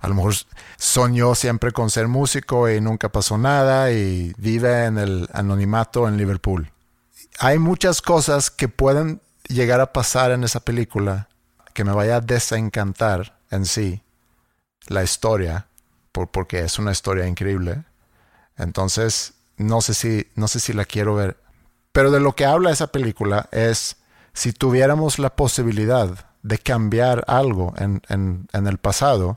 A 0.00 0.08
lo 0.08 0.14
mejor 0.14 0.34
soñó 0.76 1.34
siempre 1.34 1.72
con 1.72 1.90
ser 1.90 2.08
músico 2.08 2.70
y 2.70 2.80
nunca 2.80 3.10
pasó 3.10 3.36
nada 3.36 3.90
y 3.90 4.32
vive 4.38 4.84
en 4.84 4.96
el 4.96 5.28
anonimato 5.32 6.06
en 6.08 6.16
Liverpool. 6.16 6.70
Hay 7.40 7.58
muchas 7.58 8.00
cosas 8.00 8.50
que 8.50 8.68
pueden 8.68 9.20
llegar 9.48 9.80
a 9.80 9.92
pasar 9.92 10.30
en 10.30 10.44
esa 10.44 10.60
película 10.60 11.28
que 11.74 11.84
me 11.84 11.92
vaya 11.92 12.16
a 12.16 12.20
desencantar 12.20 13.38
en 13.50 13.64
sí 13.64 14.02
la 14.86 15.02
historia, 15.02 15.67
por, 16.12 16.28
porque 16.28 16.60
es 16.60 16.78
una 16.78 16.92
historia 16.92 17.26
increíble. 17.26 17.84
Entonces, 18.56 19.34
no 19.56 19.80
sé 19.80 19.94
si, 19.94 20.26
no 20.34 20.48
sé 20.48 20.60
si 20.60 20.72
la 20.72 20.84
quiero 20.84 21.14
ver. 21.14 21.36
Pero 21.92 22.10
de 22.10 22.20
lo 22.20 22.34
que 22.34 22.44
habla 22.44 22.70
esa 22.70 22.88
película 22.88 23.48
es 23.52 23.96
si 24.32 24.52
tuviéramos 24.52 25.18
la 25.18 25.34
posibilidad 25.34 26.26
de 26.42 26.58
cambiar 26.58 27.24
algo 27.26 27.74
en, 27.76 28.02
en, 28.08 28.46
en 28.52 28.66
el 28.66 28.78
pasado, 28.78 29.34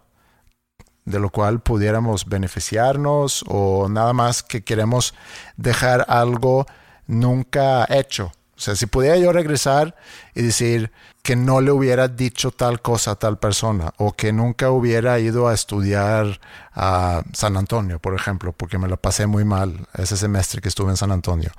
de 1.06 1.20
lo 1.20 1.30
cual 1.30 1.62
pudiéramos 1.62 2.26
beneficiarnos 2.26 3.44
o 3.48 3.90
nada 3.90 4.14
más 4.14 4.44
que 4.44 4.64
queremos 4.64 5.14
dejar 5.58 6.06
algo 6.08 6.66
nunca 7.08 7.86
hecho. 7.90 8.32
O 8.62 8.64
sea, 8.64 8.76
si 8.76 8.86
pudiera 8.86 9.18
yo 9.18 9.34
regresar 9.34 9.96
y 10.36 10.44
decir 10.44 10.92
que 11.24 11.36
no 11.36 11.62
le 11.62 11.72
hubiera 11.72 12.08
dicho 12.08 12.52
tal 12.52 12.80
cosa 12.80 13.12
a 13.12 13.16
tal 13.16 13.40
persona 13.40 13.92
o 13.98 14.14
que 14.14 14.32
nunca 14.32 14.70
hubiera 14.70 15.18
ido 15.18 15.48
a 15.48 15.56
estudiar 15.56 16.40
a 16.72 17.24
San 17.34 17.58
Antonio, 17.58 17.98
por 17.98 18.14
ejemplo, 18.14 18.54
porque 18.54 18.78
me 18.78 18.88
la 18.88 18.98
pasé 18.98 19.26
muy 19.26 19.46
mal 19.46 19.88
ese 19.96 20.16
semestre 20.16 20.62
que 20.62 20.70
estuve 20.70 20.92
en 20.92 20.98
San 20.98 21.12
Antonio. 21.12 21.50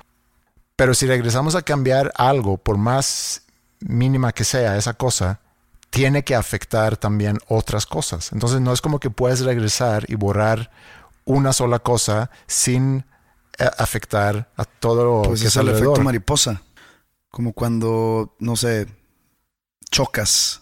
Pero 0.77 0.93
si 0.93 1.05
regresamos 1.05 1.55
a 1.55 1.61
cambiar 1.61 2.13
algo, 2.15 2.55
por 2.55 2.77
más 2.77 3.41
mínima 3.81 4.31
que 4.31 4.45
sea 4.45 4.77
esa 4.77 4.93
cosa, 4.93 5.41
tiene 5.89 6.23
que 6.23 6.35
afectar 6.35 6.95
también 6.95 7.37
otras 7.49 7.85
cosas. 7.85 8.31
Entonces 8.31 8.61
no 8.61 8.71
es 8.71 8.79
como 8.79 9.01
que 9.01 9.09
puedes 9.09 9.41
regresar 9.41 10.05
y 10.07 10.15
borrar 10.15 10.71
una 11.25 11.51
sola 11.51 11.79
cosa 11.79 12.31
sin 12.47 13.03
eh, 13.59 13.69
afectar 13.77 14.49
a 14.55 14.63
todo 14.63 15.03
lo 15.03 15.21
Pues 15.23 15.41
que 15.41 15.49
es 15.49 15.55
el 15.57 15.67
efecto 15.67 16.01
mariposa. 16.01 16.61
Como 17.33 17.53
cuando, 17.53 18.35
no 18.37 18.55
sé, 18.55 18.85
chocas 19.89 20.61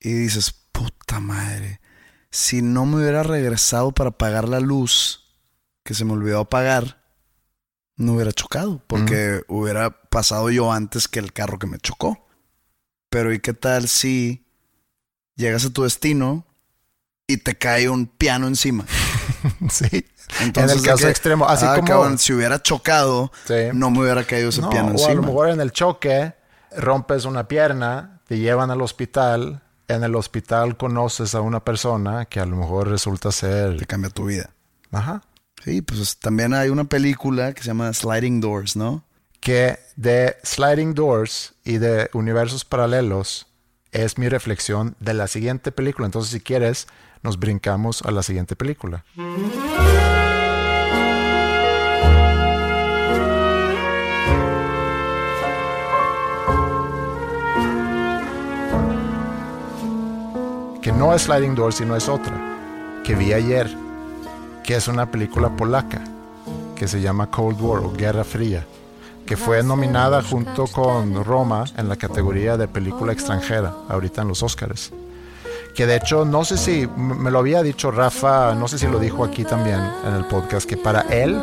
y 0.00 0.12
dices, 0.12 0.50
puta 0.72 1.20
madre, 1.20 1.80
si 2.28 2.60
no 2.60 2.86
me 2.86 2.96
hubiera 2.96 3.22
regresado 3.22 3.92
para 3.92 4.10
apagar 4.10 4.48
la 4.48 4.58
luz 4.58 5.38
que 5.84 5.94
se 5.94 6.04
me 6.04 6.14
olvidó 6.14 6.40
apagar, 6.40 7.04
no 7.94 8.14
hubiera 8.14 8.32
chocado, 8.32 8.82
porque 8.88 9.42
hubiera 9.46 10.02
pasado 10.10 10.50
yo 10.50 10.72
antes 10.72 11.06
que 11.06 11.20
el 11.20 11.32
carro 11.32 11.60
que 11.60 11.68
me 11.68 11.78
chocó. 11.78 12.26
Pero 13.08 13.32
¿y 13.32 13.38
qué 13.38 13.54
tal 13.54 13.86
si 13.86 14.44
llegas 15.36 15.64
a 15.66 15.72
tu 15.72 15.84
destino 15.84 16.48
y 17.28 17.36
te 17.36 17.56
cae 17.56 17.88
un 17.88 18.08
piano 18.08 18.48
encima? 18.48 18.86
sí. 19.70 20.06
Entonces, 20.40 20.70
en 20.72 20.78
el 20.78 20.82
¿de 20.82 20.88
caso 20.88 21.08
extremo, 21.08 21.46
así 21.48 21.64
Ah, 21.68 21.74
como 21.76 21.88
cabrón, 21.88 22.18
si 22.18 22.32
hubiera 22.32 22.62
chocado, 22.62 23.30
Sí. 23.46 23.54
no 23.74 23.90
me 23.90 24.00
hubiera 24.00 24.24
caído 24.24 24.48
ese 24.48 24.60
No, 24.62 24.70
piano 24.70 24.88
o 24.88 24.90
a 24.90 24.92
encima. 24.92 25.14
lo 25.14 25.22
mejor 25.22 25.48
en 25.50 25.60
el 25.60 25.72
choque 25.72 26.34
rompes 26.76 27.24
una 27.26 27.48
pierna, 27.48 28.20
te 28.26 28.38
llevan 28.38 28.70
al 28.70 28.80
hospital, 28.80 29.60
en 29.88 30.04
el 30.04 30.14
hospital 30.14 30.76
conoces 30.76 31.34
a 31.34 31.40
una 31.42 31.60
persona 31.64 32.24
que 32.24 32.40
a 32.40 32.46
lo 32.46 32.56
mejor 32.56 32.88
resulta 32.88 33.28
Te 33.28 33.34
ser... 33.34 33.86
cambia 33.86 34.08
tu 34.10 34.24
vida. 34.26 34.50
Ajá. 34.90 35.22
Sí, 35.62 35.82
pues 35.82 36.16
también 36.18 36.54
hay 36.54 36.70
una 36.70 36.84
película 36.84 37.52
que 37.52 37.60
se 37.62 37.68
llama 37.68 37.92
Sliding 37.92 38.40
Doors, 38.40 38.74
¿no? 38.76 39.04
Que 39.40 39.78
de 39.96 40.36
Sliding 40.44 40.94
Doors 40.94 41.54
y 41.64 41.78
de 41.78 42.08
universos 42.14 42.64
paralelos 42.64 43.46
es 43.90 44.16
mi 44.16 44.28
reflexión 44.28 44.96
de 44.98 45.12
la 45.14 45.26
siguiente 45.28 45.70
película. 45.72 46.06
Entonces, 46.06 46.32
si 46.32 46.40
quieres, 46.40 46.86
nos 47.22 47.38
brincamos 47.38 48.02
a 48.02 48.10
la 48.10 48.22
siguiente 48.22 48.56
película. 48.56 49.04
que 60.82 60.90
no 60.90 61.14
es 61.14 61.22
Sliding 61.22 61.54
Doors, 61.54 61.76
sino 61.76 61.94
es 61.94 62.08
otra, 62.08 62.34
que 63.04 63.14
vi 63.14 63.32
ayer, 63.32 63.72
que 64.64 64.74
es 64.74 64.88
una 64.88 65.06
película 65.06 65.48
polaca, 65.56 66.02
que 66.74 66.88
se 66.88 67.00
llama 67.00 67.30
Cold 67.30 67.60
War 67.60 67.84
o 67.84 67.92
Guerra 67.92 68.24
Fría, 68.24 68.66
que 69.24 69.36
fue 69.36 69.62
nominada 69.62 70.22
junto 70.24 70.66
con 70.66 71.24
Roma 71.24 71.64
en 71.76 71.88
la 71.88 71.94
categoría 71.94 72.56
de 72.56 72.66
película 72.66 73.12
extranjera, 73.12 73.72
ahorita 73.88 74.22
en 74.22 74.28
los 74.28 74.42
Oscars. 74.42 74.92
Que 75.74 75.86
de 75.86 75.96
hecho, 75.96 76.24
no 76.24 76.44
sé 76.44 76.58
si 76.58 76.86
me 76.96 77.30
lo 77.30 77.38
había 77.38 77.62
dicho 77.62 77.90
Rafa, 77.90 78.54
no 78.54 78.68
sé 78.68 78.78
si 78.78 78.86
lo 78.86 78.98
dijo 78.98 79.24
aquí 79.24 79.44
también 79.44 79.80
en 80.04 80.14
el 80.14 80.24
podcast, 80.26 80.68
que 80.68 80.76
para 80.76 81.00
él 81.02 81.40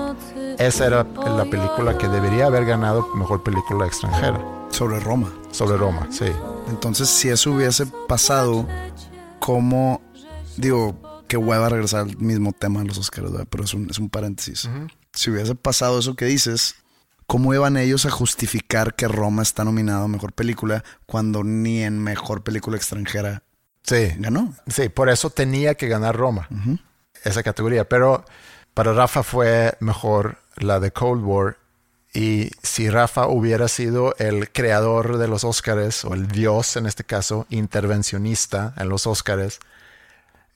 esa 0.59 0.85
era 0.85 1.03
la 1.03 1.45
película 1.45 1.97
que 1.97 2.07
debería 2.07 2.45
haber 2.45 2.65
ganado 2.65 3.07
mejor 3.15 3.41
película 3.43 3.87
extranjera, 3.87 4.39
Sobre 4.69 4.99
Roma. 4.99 5.31
sobre 5.51 5.77
Roma, 5.77 6.07
sí. 6.11 6.25
Entonces, 6.69 7.09
si 7.09 7.29
eso 7.29 7.51
hubiese 7.53 7.87
pasado, 8.07 8.67
como, 9.39 10.01
digo, 10.57 10.95
qué 11.27 11.37
hueva 11.37 11.69
regresar 11.69 12.01
al 12.01 12.17
mismo 12.17 12.51
tema 12.51 12.81
de 12.81 12.87
los 12.87 12.97
Oscars, 12.99 13.31
¿verdad? 13.31 13.47
pero 13.49 13.63
es 13.63 13.73
un, 13.73 13.89
es 13.89 13.97
un 13.97 14.09
paréntesis. 14.09 14.69
Si 15.13 15.31
hubiese 15.31 15.55
pasado 15.55 15.97
eso 15.99 16.15
que 16.15 16.25
dices, 16.25 16.75
¿cómo 17.25 17.53
iban 17.53 17.77
ellos 17.77 18.05
a 18.05 18.11
justificar 18.11 18.95
que 18.95 19.07
Roma 19.07 19.41
está 19.41 19.63
nominado 19.63 20.03
a 20.03 20.07
Mejor 20.07 20.33
Película 20.33 20.83
cuando 21.07 21.43
ni 21.43 21.81
en 21.81 21.99
Mejor 21.99 22.43
Película 22.43 22.77
Extranjera 22.77 23.43
Sí. 23.83 24.13
ganó? 24.17 24.53
Sí, 24.67 24.89
por 24.89 25.09
eso 25.09 25.29
tenía 25.29 25.75
que 25.75 25.87
ganar 25.87 26.15
Roma, 26.15 26.47
esa 27.23 27.43
categoría. 27.43 27.87
Pero 27.87 28.23
para 28.73 28.93
Rafa 28.93 29.23
fue 29.23 29.75
mejor 29.79 30.37
la 30.55 30.79
de 30.79 30.91
Cold 30.91 31.23
War. 31.23 31.57
Y 32.13 32.49
si 32.63 32.89
Rafa 32.89 33.27
hubiera 33.27 33.67
sido 33.67 34.15
el 34.17 34.51
creador 34.51 35.17
de 35.17 35.27
los 35.27 35.43
Óscares, 35.43 36.03
o 36.05 36.13
el 36.15 36.27
dios 36.27 36.75
en 36.75 36.85
este 36.87 37.03
caso, 37.03 37.45
intervencionista 37.49 38.73
en 38.77 38.89
los 38.89 39.05
Óscares, 39.07 39.59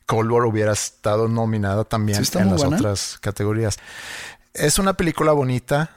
Cold 0.05 0.31
War 0.31 0.45
hubiera 0.45 0.73
estado 0.73 1.27
nominada 1.27 1.83
también 1.85 2.25
Sí, 2.25 2.37
en 2.39 2.49
las 2.51 2.61
buena. 2.61 2.77
otras 2.77 3.17
categorías. 3.21 3.77
Es 4.53 4.79
una 4.79 4.93
película 4.93 5.31
bonita. 5.31 5.89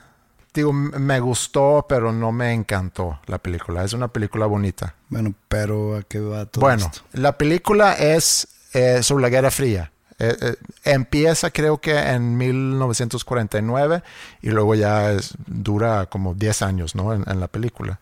Digo, 0.56 0.72
me 0.72 1.20
gustó, 1.20 1.86
pero 1.88 2.12
no 2.12 2.32
me 2.32 2.52
encantó 2.52 3.20
la 3.26 3.38
película. 3.38 3.84
Es 3.84 3.92
una 3.92 4.08
película 4.08 4.46
bonita. 4.46 4.94
Bueno, 5.10 5.34
pero 5.48 5.96
¿a 5.96 6.02
qué 6.02 6.18
va 6.18 6.46
todo 6.46 6.62
Bueno, 6.62 6.86
esto? 6.86 7.02
la 7.12 7.36
película 7.38 7.92
es 7.92 8.48
eh, 8.72 9.02
sobre 9.02 9.22
la 9.22 9.28
Guerra 9.28 9.50
Fría. 9.50 9.92
Eh, 10.18 10.34
eh, 10.40 10.56
empieza 10.84 11.50
creo 11.50 11.78
que 11.78 11.94
en 11.98 12.38
1949 12.38 14.02
y 14.40 14.48
luego 14.48 14.74
ya 14.74 15.12
es- 15.12 15.34
dura 15.46 16.06
como 16.06 16.32
10 16.34 16.62
años 16.62 16.94
¿no? 16.94 17.12
en, 17.12 17.22
en 17.28 17.38
la 17.38 17.48
película. 17.48 18.00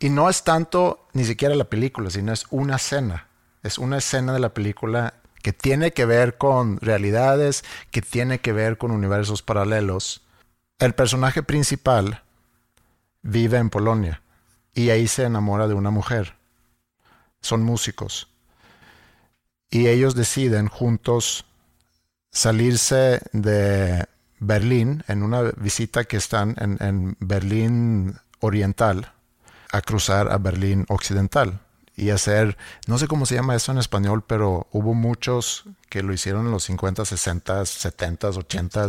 Y 0.00 0.10
no 0.10 0.28
es 0.28 0.44
tanto 0.44 1.06
ni 1.14 1.24
siquiera 1.24 1.54
la 1.54 1.64
película, 1.64 2.10
sino 2.10 2.32
es 2.32 2.44
una 2.50 2.76
escena. 2.76 3.26
Es 3.62 3.78
una 3.78 3.96
escena 3.98 4.32
de 4.32 4.38
la 4.38 4.50
película 4.50 5.14
que 5.42 5.52
tiene 5.52 5.92
que 5.92 6.04
ver 6.04 6.36
con 6.36 6.78
realidades, 6.80 7.64
que 7.90 8.02
tiene 8.02 8.40
que 8.40 8.52
ver 8.52 8.76
con 8.78 8.90
universos 8.90 9.42
paralelos. 9.42 10.22
El 10.78 10.94
personaje 10.94 11.42
principal 11.42 12.22
vive 13.22 13.58
en 13.58 13.70
Polonia 13.70 14.22
y 14.74 14.90
ahí 14.90 15.08
se 15.08 15.24
enamora 15.24 15.66
de 15.66 15.74
una 15.74 15.90
mujer 15.90 16.38
son 17.40 17.62
músicos. 17.62 18.28
Y 19.70 19.88
ellos 19.88 20.14
deciden 20.14 20.68
juntos 20.68 21.44
salirse 22.30 23.20
de 23.32 24.06
Berlín 24.38 25.04
en 25.08 25.22
una 25.22 25.42
visita 25.56 26.04
que 26.04 26.16
están 26.16 26.56
en, 26.58 27.16
Berlín 27.20 28.16
Oriental 28.40 29.12
a 29.72 29.82
cruzar 29.82 30.30
a 30.30 30.38
Berlín 30.38 30.86
Occidental 30.88 31.60
y 31.96 32.10
hacer, 32.10 32.56
no 32.86 32.96
sé 32.96 33.08
cómo 33.08 33.26
se 33.26 33.34
llama 33.34 33.56
eso 33.56 33.72
en 33.72 33.78
español, 33.78 34.22
pero 34.26 34.68
hubo 34.70 34.94
muchos 34.94 35.64
que 35.90 36.02
lo 36.02 36.12
hicieron 36.12 36.46
en 36.46 36.52
los 36.52 36.64
50, 36.64 37.04
60, 37.04 37.66
70, 37.66 38.28
80, 38.28 38.86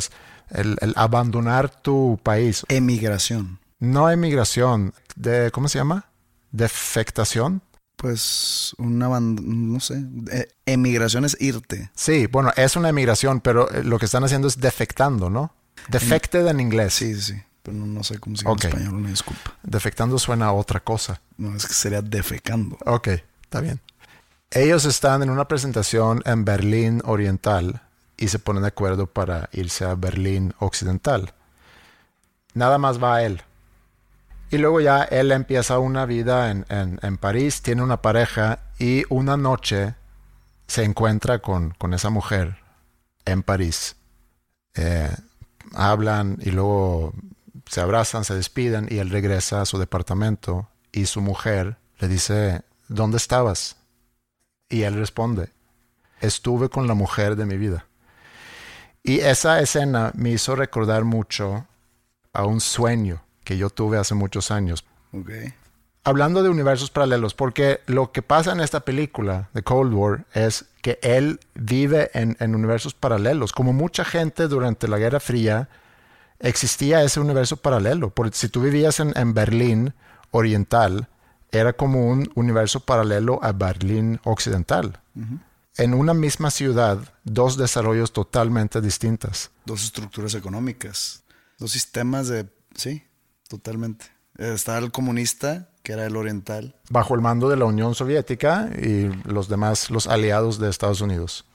el, 0.52 0.78
el 0.82 0.94
abandonar 0.96 1.70
tu 1.70 2.20
país. 2.24 2.66
Emigración. 2.70 3.60
No 3.80 4.10
emigración, 4.10 4.94
de, 5.16 5.52
¿cómo 5.52 5.68
se 5.70 5.80
llama? 5.80 6.06
Defectación. 6.52 7.62
Pues 7.96 8.74
una 8.78 9.20
no 9.20 9.80
sé. 9.80 10.04
eh, 10.32 10.48
emigración 10.66 11.26
es 11.26 11.36
irte. 11.40 11.92
Sí, 11.96 12.28
bueno, 12.28 12.52
es 12.56 12.76
una 12.76 12.90
emigración, 12.90 13.42
pero 13.42 13.70
eh, 13.72 13.84
lo 13.84 14.00
que 14.00 14.06
están 14.06 14.24
haciendo 14.24 14.48
es 14.48 14.60
defectando, 14.60 15.30
¿no? 15.30 15.54
Defected 15.90 16.48
en 16.48 16.60
inglés. 16.60 16.94
Sí, 16.94 17.20
sí. 17.20 17.36
Pero 17.62 17.76
no, 17.78 17.86
no 17.86 18.04
sé 18.04 18.20
cómo 18.20 18.38
se 18.38 18.44
llama 18.46 18.56
en 18.62 18.68
español, 18.68 18.94
una 18.96 19.10
disculpa. 19.10 19.54
Defectando 19.64 20.18
suena 20.18 20.46
a 20.48 20.54
otra 20.54 20.80
cosa. 20.80 21.22
No, 21.38 21.56
es 21.56 21.66
que 21.66 21.74
sería 21.74 22.02
defecando. 22.02 22.78
Ok, 22.86 23.10
está 23.42 23.60
bien. 23.60 23.82
Ellos 24.52 24.86
están 24.86 25.22
en 25.22 25.30
una 25.30 25.48
presentación 25.48 26.22
en 26.26 26.44
Berlín 26.46 27.02
Oriental 27.06 27.82
y 28.20 28.28
se 28.28 28.40
ponen 28.40 28.62
de 28.64 28.68
acuerdo 28.68 29.08
para 29.08 29.50
irse 29.54 29.86
a 29.86 29.96
Berlín 29.96 30.54
Occidental. 30.60 31.34
Nada 32.54 32.78
más 32.78 33.02
va 33.02 33.24
él. 33.24 33.42
Y 34.52 34.58
luego 34.58 34.82
ya 34.82 35.04
él 35.04 35.32
empieza 35.32 35.80
una 35.80 36.06
vida 36.06 36.52
en, 36.52 36.66
en- 36.70 37.00
en 37.02 37.18
París, 37.18 37.62
tiene 37.62 37.84
una 37.84 38.02
pareja 38.02 38.60
y 38.80 39.04
una 39.10 39.38
noche 39.38 39.96
se 40.68 40.84
encuentra 40.84 41.40
con, 41.40 41.72
con 41.72 41.94
esa 41.94 42.10
mujer 42.10 42.58
en 43.26 43.44
París. 43.44 43.96
Eh, 44.76 45.10
hablan 45.74 46.38
y 46.42 46.52
luego 46.52 47.14
se 47.68 47.82
abrazan, 47.82 48.24
se 48.26 48.36
despiden 48.36 48.88
y 48.90 48.98
él 48.98 49.10
regresa 49.12 49.62
a 49.62 49.66
su 49.66 49.78
departamento 49.78 50.68
y 50.92 51.06
su 51.06 51.22
mujer 51.22 51.78
le 52.00 52.08
dice, 52.08 52.62
¿dónde 52.88 53.18
estabas? 53.18 53.78
Y 54.68 54.82
él 54.84 54.96
responde, 54.96 55.50
estuve 56.22 56.70
con 56.70 56.88
la 56.88 56.96
mujer 56.96 57.36
de 57.36 57.46
mi 57.46 57.58
vida. 57.58 57.86
Y 59.04 59.20
esa 59.20 59.60
escena 59.60 60.12
me 60.16 60.32
hizo 60.32 60.56
recordar 60.56 61.04
mucho 61.04 61.66
a 62.34 62.46
un 62.46 62.62
sueño 62.62 63.22
que 63.44 63.58
yo 63.58 63.70
tuve 63.70 63.98
hace 63.98 64.16
muchos 64.16 64.52
años. 64.52 64.86
Ok. 65.14 65.32
Hablando 66.04 66.44
de 66.44 66.50
universos 66.50 66.90
paralelos, 66.90 67.34
porque 67.34 67.82
lo 67.86 68.12
que 68.12 68.22
pasa 68.22 68.52
en 68.52 68.62
esta 68.62 68.82
película 68.82 69.50
de 69.54 69.64
Cold 69.64 69.94
War 69.94 70.26
es 70.34 70.66
que 70.82 70.98
él 71.02 71.40
vive 71.56 72.10
en, 72.14 72.38
en 72.40 72.56
universos 72.56 72.94
paralelos. 72.94 73.52
Como 73.52 73.74
mucha 73.74 74.06
gente 74.06 74.48
durante 74.48 74.88
la 74.88 74.98
Guerra 74.98 75.20
Fría, 75.20 75.70
existía 76.40 77.04
ese 77.04 77.20
universo 77.20 77.58
paralelo. 77.58 78.12
Porque 78.12 78.38
si 78.38 78.50
tú 78.50 78.62
vivías 78.62 79.00
en, 79.00 79.14
en 79.18 79.34
Berlín 79.34 79.94
Oriental, 80.32 81.10
era 81.52 81.74
como 81.74 82.08
un 82.08 82.32
universo 82.36 82.80
paralelo 82.80 83.40
a 83.44 83.52
Berlín 83.52 84.20
Occidental. 84.24 85.00
En 85.78 85.94
una 85.94 86.14
misma 86.14 86.52
ciudad, 86.52 87.00
dos 87.24 87.58
desarrollos 87.58 88.12
totalmente 88.12 88.82
distintos. 88.82 89.52
Dos 89.66 89.84
estructuras 89.84 90.34
económicas. 90.36 91.24
Dos 91.58 91.72
sistemas 91.72 92.28
de... 92.28 92.48
Sí, 92.76 93.04
totalmente. 93.48 94.06
Estaba 94.38 94.80
el 94.80 94.92
comunista, 94.92 95.70
que 95.84 95.94
era 95.94 96.06
el 96.06 96.16
oriental. 96.16 96.76
bajo 96.90 97.16
el 97.16 97.22
mando 97.22 97.50
de 97.50 97.58
la 97.58 97.66
Unión 97.66 97.96
Soviética 97.96 98.70
y 98.82 99.08
los 99.26 99.50
demás, 99.50 99.90
los 99.90 100.08
aliados 100.08 100.60
de 100.60 100.70
Estados 100.70 101.02
Unidos. 101.02 101.46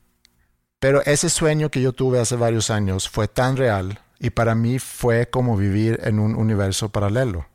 Pero 0.79 1.03
ese 1.03 1.31
sueño 1.31 1.71
que 1.71 1.81
yo 1.81 1.93
tuve 1.93 2.21
hace 2.21 2.37
varios 2.37 2.71
años 2.71 3.09
fue 3.09 3.27
tan 3.27 3.57
real 3.57 4.01
y 4.19 4.31
para 4.31 4.55
mí 4.55 4.79
fue 4.79 5.31
como 5.31 5.57
vivir 5.57 5.99
en 6.05 6.19
un 6.19 6.35
universo 6.35 6.91
paralelo. 6.91 7.47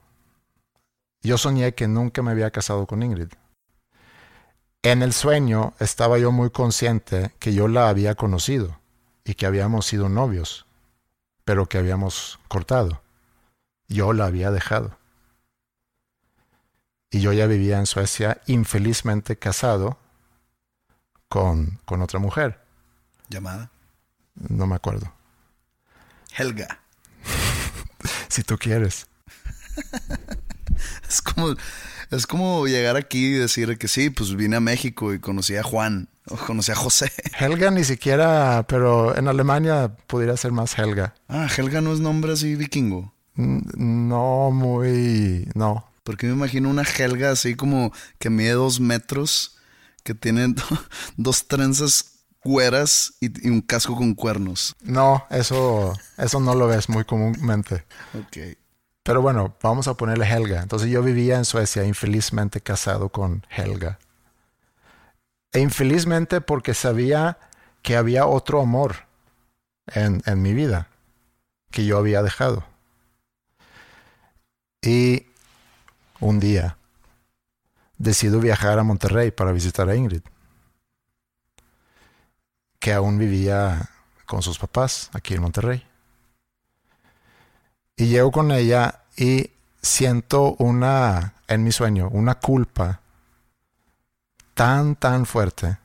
Yo 1.22 1.38
soñé 1.38 1.74
que 1.74 1.88
nunca 1.88 2.22
me 2.22 2.32
había 2.32 2.50
casado 2.50 2.88
con 2.88 3.04
Ingrid. 3.04 3.30
En 4.82 5.02
el 5.02 5.12
sueño 5.12 5.74
estaba 5.80 6.18
yo 6.20 6.32
muy 6.32 6.52
consciente 6.52 7.34
que 7.40 7.54
yo 7.54 7.68
la 7.68 7.90
había 7.90 8.16
conocido 8.16 8.80
y 9.26 9.34
que 9.34 9.46
habíamos 9.46 9.86
sido 9.86 10.08
novios, 10.08 10.66
pero 11.44 11.68
que 11.68 11.78
habíamos 11.78 12.40
cortado. 12.48 13.02
Yo 13.90 14.14
la 14.14 14.26
había 14.26 14.52
dejado 14.52 14.98
y 17.12 17.20
yo 17.20 17.34
ya 17.34 17.46
vivía 17.48 17.78
en 17.78 17.88
Suecia 17.88 18.42
infelizmente 18.46 19.38
casado 19.38 19.98
con, 21.28 21.80
con 21.86 22.02
otra 22.02 22.20
mujer. 22.20 22.62
Llamada. 23.28 23.72
No 24.36 24.66
me 24.66 24.76
acuerdo. 24.76 25.12
Helga. 26.38 26.80
Si 28.30 28.44
tú 28.44 28.58
quieres. 28.58 29.08
Es 31.10 31.22
como, 31.22 31.56
es 32.12 32.28
como 32.28 32.66
llegar 32.68 32.96
aquí 32.98 33.28
y 33.28 33.32
decir 33.34 33.78
que 33.78 33.88
sí, 33.88 34.10
pues 34.10 34.36
vine 34.36 34.56
a 34.56 34.60
México 34.60 35.14
y 35.14 35.20
conocí 35.20 35.56
a 35.56 35.64
Juan. 35.64 36.10
O 36.28 36.36
conocí 36.38 36.72
a 36.72 36.76
José. 36.76 37.12
Helga 37.40 37.72
ni 37.72 37.84
siquiera, 37.84 38.66
pero 38.68 39.18
en 39.18 39.28
Alemania 39.28 39.96
pudiera 40.08 40.38
ser 40.38 40.52
más 40.52 40.78
Helga. 40.78 41.16
Ah, 41.28 41.48
Helga 41.56 41.82
no 41.82 41.92
es 41.94 42.00
nombre 42.00 42.34
así 42.34 42.56
vikingo. 42.56 43.14
N- 43.36 43.64
No 43.76 44.52
muy... 44.52 45.50
No. 45.56 45.86
Porque 46.04 46.28
me 46.28 46.34
imagino 46.34 46.70
una 46.70 46.84
Helga 46.84 47.32
así 47.32 47.56
como 47.56 47.92
que 48.20 48.30
mide 48.30 48.52
dos 48.52 48.80
metros, 48.80 49.58
que 50.04 50.14
tiene 50.14 50.54
dos 51.18 51.48
trenzas 51.48 52.12
güeras 52.44 53.14
y, 53.20 53.48
y 53.48 53.50
un 53.52 53.62
casco 53.62 53.96
con 53.96 54.14
cuernos. 54.16 54.76
No, 54.82 55.26
eso, 55.30 55.94
eso 56.18 56.40
no 56.40 56.54
lo 56.56 56.68
ves 56.68 56.90
muy 56.90 57.04
comúnmente. 57.06 57.86
Ok. 58.14 58.56
Pero 59.04 59.22
bueno, 59.22 59.56
vamos 59.62 59.88
a 59.88 59.96
ponerle 59.96 60.26
Helga. 60.26 60.62
Entonces 60.62 60.90
yo 60.90 61.02
vivía 61.02 61.38
en 61.38 61.46
Suecia 61.46 61.84
infelizmente 61.86 62.62
casado 62.62 63.10
con 63.10 63.46
Helga. 63.50 64.00
E 65.52 65.60
infelizmente 65.60 66.42
porque 66.42 66.74
sabía 66.74 67.38
que 67.82 67.96
había 67.96 68.28
otro 68.28 68.62
amor 68.62 69.08
en, 69.88 70.22
en 70.26 70.42
mi 70.42 70.54
vida 70.54 70.90
que 71.72 71.86
yo 71.86 71.98
había 71.98 72.22
dejado. 72.22 72.66
Y 74.82 75.26
un 76.20 76.40
día 76.40 76.78
decido 77.98 78.40
viajar 78.40 78.80
a 78.80 78.84
Monterrey 78.84 79.32
para 79.32 79.52
visitar 79.52 79.90
a 79.90 79.96
Ingrid, 79.96 80.22
que 82.80 82.94
aún 82.94 83.18
vivía 83.18 83.90
con 84.26 84.42
sus 84.42 84.58
papás 84.58 85.10
aquí 85.14 85.34
en 85.34 85.42
Monterrey. 85.42 85.89
Y 88.00 88.08
llego 88.08 88.32
con 88.32 88.52
ella 88.52 89.02
y 89.18 89.52
siento 89.82 90.56
una, 90.58 91.34
en 91.50 91.66
mi 91.66 91.74
sueño, 91.74 92.08
una 92.08 92.36
culpa 92.36 93.02
tan, 94.54 94.96
tan 94.96 95.26
fuerte 95.26 95.80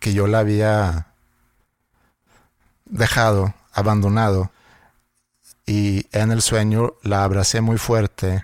que 0.00 0.12
yo 0.12 0.26
la 0.26 0.40
había 0.40 1.06
dejado, 2.84 3.54
abandonado, 3.72 4.50
y 5.66 6.08
en 6.10 6.32
el 6.32 6.42
sueño 6.42 6.94
la 7.04 7.22
abracé 7.22 7.60
muy 7.60 7.78
fuerte, 7.78 8.42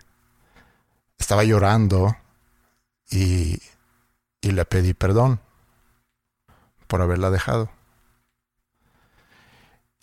estaba 1.18 1.42
llorando 1.42 2.16
y, 3.10 3.60
y 4.40 4.52
le 4.52 4.64
pedí 4.64 4.94
perdón 4.94 5.40
por 6.86 7.02
haberla 7.02 7.30
dejado. 7.30 7.68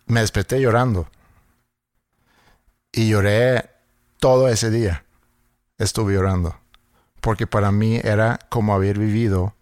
Me 0.05 0.19
desperté 0.19 0.59
llorando 0.59 1.07
y 2.93 3.09
lloré 3.09 3.69
todo 4.19 4.47
ese 4.47 4.69
día. 4.69 5.03
Estuve 5.77 6.13
llorando 6.13 6.55
porque 7.19 7.47
para 7.47 7.71
mí 7.71 7.99
era 8.03 8.39
como 8.49 8.73
haber 8.73 8.99
vivido 8.99 9.55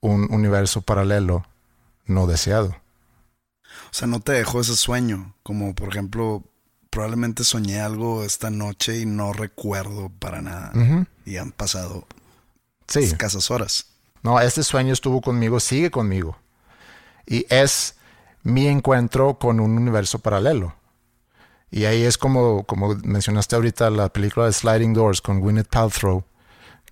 un 0.00 0.32
universo 0.32 0.80
paralelo 0.80 1.44
no 2.06 2.26
deseado. 2.26 2.68
O 3.90 3.92
sea, 3.92 4.06
no 4.06 4.20
te 4.20 4.32
dejó 4.32 4.60
ese 4.60 4.76
sueño, 4.76 5.34
como 5.42 5.74
por 5.74 5.88
ejemplo, 5.88 6.44
probablemente 6.90 7.42
soñé 7.44 7.80
algo 7.80 8.22
esta 8.24 8.50
noche 8.50 8.98
y 9.00 9.06
no 9.06 9.32
recuerdo 9.32 10.10
para 10.20 10.40
nada. 10.40 10.72
Y 11.26 11.36
han 11.36 11.50
pasado 11.52 12.06
Sí. 12.86 13.00
escasas 13.00 13.50
horas. 13.50 13.86
No, 14.22 14.40
este 14.40 14.62
sueño 14.62 14.92
estuvo 14.92 15.20
conmigo, 15.20 15.60
sigue 15.60 15.90
conmigo. 15.90 16.38
Y 17.26 17.44
es 17.50 17.96
mi 18.42 18.66
encuentro 18.68 19.38
con 19.38 19.60
un 19.60 19.76
universo 19.76 20.20
paralelo. 20.20 20.74
Y 21.70 21.84
ahí 21.84 22.02
es 22.02 22.16
como, 22.16 22.64
como 22.64 22.94
mencionaste 23.04 23.56
ahorita 23.56 23.90
la 23.90 24.08
película 24.08 24.46
de 24.46 24.52
Sliding 24.52 24.94
Doors 24.94 25.20
con 25.20 25.40
Gwyneth 25.40 25.68
Paltrow, 25.68 26.24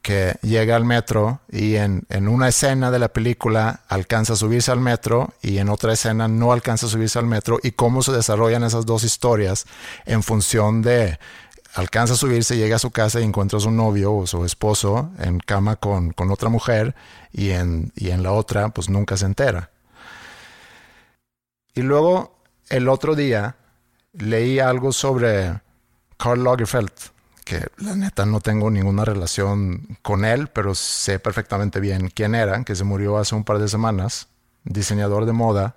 que 0.03 0.37
llega 0.43 0.77
al 0.77 0.85
metro 0.85 1.41
y 1.51 1.77
en, 1.77 2.05
en 2.11 2.29
una 2.29 2.49
escena 2.49 2.91
de 2.91 2.99
la 2.99 3.09
película 3.09 3.81
alcanza 3.89 4.35
a 4.35 4.37
subirse 4.37 4.71
al 4.71 4.81
metro 4.81 5.35
y 5.43 5.59
en 5.59 5.69
otra 5.69 5.95
escena 5.95 6.29
no 6.29 6.53
alcanza 6.53 6.87
a 6.87 6.89
subirse 6.89 7.19
al 7.19 7.27
metro 7.27 7.59
y 7.63 7.73
cómo 7.73 8.03
se 8.03 8.13
desarrollan 8.13 8.63
esas 8.63 8.87
dos 8.87 9.03
historias 9.03 9.67
en 10.05 10.23
función 10.23 10.83
de 10.83 11.19
alcanza 11.75 12.15
a 12.15 12.17
subirse, 12.17 12.57
llega 12.57 12.77
a 12.77 12.79
su 12.79 12.91
casa 12.91 13.21
y 13.21 13.25
encuentra 13.25 13.59
a 13.59 13.61
su 13.61 13.71
novio 13.71 14.15
o 14.15 14.27
su 14.27 14.45
esposo 14.45 15.11
en 15.19 15.41
cama 15.41 15.77
con, 15.77 16.13
con 16.13 16.31
otra 16.31 16.49
mujer 16.49 16.95
y 17.33 17.51
en, 17.51 17.93
y 17.97 18.11
en 18.11 18.23
la 18.23 18.33
otra 18.33 18.71
pues 18.71 18.89
nunca 18.89 19.17
se 19.17 19.27
entera. 19.27 19.71
Y 21.75 21.83
luego 21.83 22.39
el 22.71 22.89
otro 22.89 23.15
día 23.15 23.57
leí 24.19 24.59
algo 24.59 24.93
sobre 24.93 25.61
Karl 26.17 26.43
Lagerfeld, 26.45 26.91
que 27.45 27.67
la 27.79 27.95
neta 27.95 28.27
no 28.27 28.41
tengo 28.41 28.71
ninguna 28.71 29.05
relación 29.05 29.99
con 30.03 30.25
él, 30.25 30.49
pero 30.49 30.75
sé 30.75 31.19
perfectamente 31.19 31.79
bien 31.81 32.11
quién 32.13 32.35
era, 32.35 32.65
que 32.65 32.75
se 32.75 32.85
murió 32.85 33.19
hace 33.19 33.35
un 33.35 33.45
par 33.45 33.59
de 33.59 33.69
semanas, 33.69 34.29
diseñador 34.65 35.27
de 35.27 35.33
moda, 35.33 35.77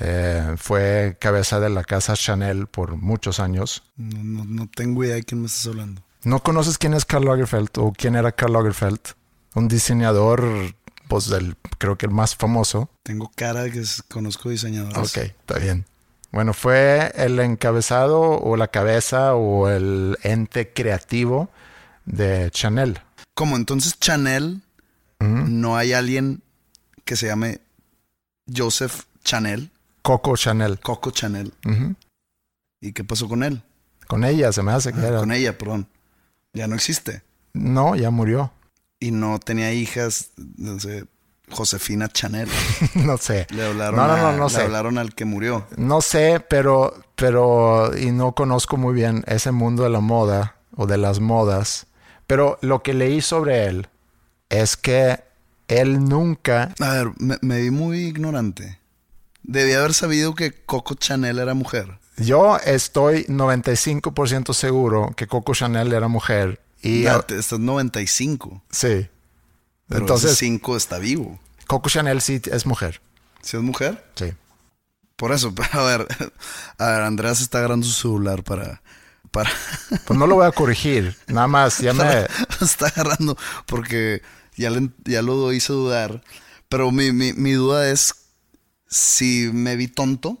eh, 0.00 0.54
fue 0.58 1.16
cabeza 1.20 1.58
de 1.60 1.70
la 1.70 1.82
casa 1.84 2.14
Chanel 2.14 2.66
por 2.68 2.96
muchos 2.96 3.40
años. 3.40 3.82
No, 3.96 4.22
no- 4.22 4.44
no 4.44 4.68
tengo 4.74 5.04
idea 5.04 5.16
de 5.16 5.24
quién 5.24 5.40
me 5.40 5.46
estás 5.46 5.66
hablando. 5.66 6.02
¿No 6.24 6.42
conoces 6.42 6.78
quién 6.78 6.94
es 6.94 7.04
Karl 7.04 7.24
Lagerfeld 7.24 7.70
o 7.78 7.92
quién 7.92 8.16
era 8.16 8.32
Karl 8.32 8.52
Lagerfeld? 8.52 8.98
Un 9.54 9.68
diseñador, 9.68 10.44
pues 11.08 11.28
del, 11.28 11.56
creo 11.78 11.96
que 11.96 12.06
el 12.06 12.12
más 12.12 12.36
famoso. 12.36 12.90
Tengo 13.02 13.30
cara 13.34 13.62
de 13.62 13.72
que 13.72 13.82
conozco 14.08 14.50
diseñadores. 14.50 14.98
Ok, 14.98 15.16
está 15.24 15.58
bien. 15.58 15.84
Bueno, 16.30 16.52
fue 16.52 17.10
el 17.16 17.38
encabezado 17.40 18.20
o 18.20 18.56
la 18.56 18.68
cabeza 18.68 19.34
o 19.34 19.68
el 19.68 20.18
ente 20.22 20.72
creativo 20.72 21.48
de 22.04 22.50
Chanel. 22.50 23.00
Como 23.34 23.56
entonces 23.56 23.98
Chanel, 23.98 24.60
no 25.20 25.76
hay 25.76 25.92
alguien 25.94 26.42
que 27.04 27.16
se 27.16 27.26
llame 27.26 27.60
Joseph 28.54 29.04
Chanel, 29.24 29.70
Coco 30.02 30.36
Chanel. 30.36 30.78
Coco 30.80 31.10
Chanel. 31.10 31.52
¿Y 32.80 32.92
qué 32.92 33.04
pasó 33.04 33.28
con 33.28 33.42
él? 33.42 33.62
Con 34.06 34.24
ella 34.24 34.52
se 34.52 34.62
me 34.62 34.72
hace 34.72 34.92
que 34.92 35.00
Ah, 35.00 35.08
era. 35.08 35.18
Con 35.18 35.32
ella, 35.32 35.56
perdón. 35.58 35.86
Ya 36.54 36.66
no 36.66 36.74
existe. 36.74 37.22
No, 37.52 37.94
ya 37.94 38.10
murió. 38.10 38.52
Y 39.00 39.10
no 39.10 39.38
tenía 39.38 39.72
hijas, 39.72 40.30
no 40.56 40.78
sé, 40.80 41.04
Josefina 41.50 42.08
Chanel. 42.08 42.48
no 42.94 43.16
sé. 43.18 43.46
Le 43.50 43.66
hablaron, 43.66 43.96
No, 43.96 44.06
no, 44.08 44.16
no, 44.16 44.32
no 44.36 44.44
le 44.44 44.50
sé. 44.54 44.62
hablaron 44.62 44.98
al 44.98 45.14
que 45.14 45.24
murió. 45.24 45.66
No 45.76 46.00
sé, 46.00 46.40
pero, 46.48 46.94
pero, 47.14 47.96
y 47.96 48.10
no 48.12 48.32
conozco 48.32 48.76
muy 48.76 48.94
bien 48.94 49.24
ese 49.26 49.52
mundo 49.52 49.82
de 49.84 49.90
la 49.90 50.00
moda 50.00 50.56
o 50.76 50.86
de 50.86 50.98
las 50.98 51.20
modas. 51.20 51.86
Pero 52.26 52.58
lo 52.60 52.82
que 52.82 52.94
leí 52.94 53.20
sobre 53.22 53.66
él 53.66 53.88
es 54.50 54.76
que 54.76 55.20
él 55.68 56.04
nunca, 56.04 56.74
A 56.80 56.90
ver, 56.94 57.08
me, 57.18 57.36
me 57.42 57.60
vi 57.60 57.70
muy 57.70 57.98
ignorante. 58.06 58.78
Debía 59.42 59.78
haber 59.78 59.94
sabido 59.94 60.34
que 60.34 60.52
Coco 60.52 60.94
Chanel 60.94 61.38
era 61.38 61.54
mujer. 61.54 61.98
yo 62.18 62.58
estoy 62.58 63.24
95% 63.26 64.52
seguro 64.52 65.12
que 65.16 65.26
Coco 65.26 65.54
Chanel 65.54 65.92
era 65.92 66.08
mujer. 66.08 66.60
Y 66.82 67.02
Ya, 67.04 67.24
estás 67.28 67.58
95. 67.58 68.62
sí. 68.70 69.08
Pero 69.88 70.00
Entonces, 70.02 70.32
ese 70.32 70.40
5 70.46 70.76
está 70.76 70.98
vivo. 70.98 71.38
Coco 71.66 71.88
Chanel 71.88 72.20
sí 72.20 72.40
es 72.50 72.66
mujer. 72.66 73.00
¿Si 73.42 73.56
es 73.56 73.62
mujer? 73.62 74.04
Sí. 74.14 74.32
Por 75.16 75.32
eso, 75.32 75.52
a 75.72 75.82
ver, 75.82 76.06
a 76.78 76.86
ver, 76.90 77.02
Andreas 77.02 77.40
está 77.40 77.58
agarrando 77.58 77.86
su 77.86 77.92
celular 77.92 78.42
para, 78.44 78.82
para, 79.30 79.50
Pues 80.06 80.18
no 80.18 80.26
lo 80.26 80.36
voy 80.36 80.46
a 80.46 80.52
corregir. 80.52 81.16
Nada 81.26 81.46
más, 81.48 81.78
ya 81.78 81.92
me. 81.92 82.26
está 82.60 82.86
agarrando 82.88 83.36
porque 83.66 84.22
ya, 84.56 84.70
le- 84.70 84.90
ya 85.04 85.22
lo 85.22 85.52
hice 85.52 85.72
dudar. 85.72 86.22
Pero 86.68 86.90
mi, 86.92 87.12
mi, 87.12 87.32
mi 87.32 87.52
duda 87.52 87.90
es 87.90 88.14
si 88.86 89.50
me 89.52 89.76
vi 89.76 89.88
tonto 89.88 90.38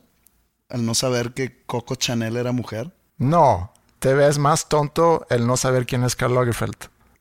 al 0.68 0.84
no 0.84 0.94
saber 0.94 1.32
que 1.32 1.62
Coco 1.64 1.94
Chanel 1.94 2.36
era 2.36 2.52
mujer, 2.52 2.94
No, 3.16 3.72
te 3.98 4.12
ves 4.14 4.36
más 4.38 4.68
tonto 4.68 5.26
el 5.30 5.46
no 5.46 5.56
saber 5.56 5.86
quién 5.86 6.04
es 6.04 6.14
Karl 6.16 6.34
Lagerfeld. 6.34 6.76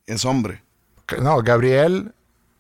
es 0.06 0.26
hombre. 0.26 0.64
No, 1.22 1.42
Gabriel 1.42 2.14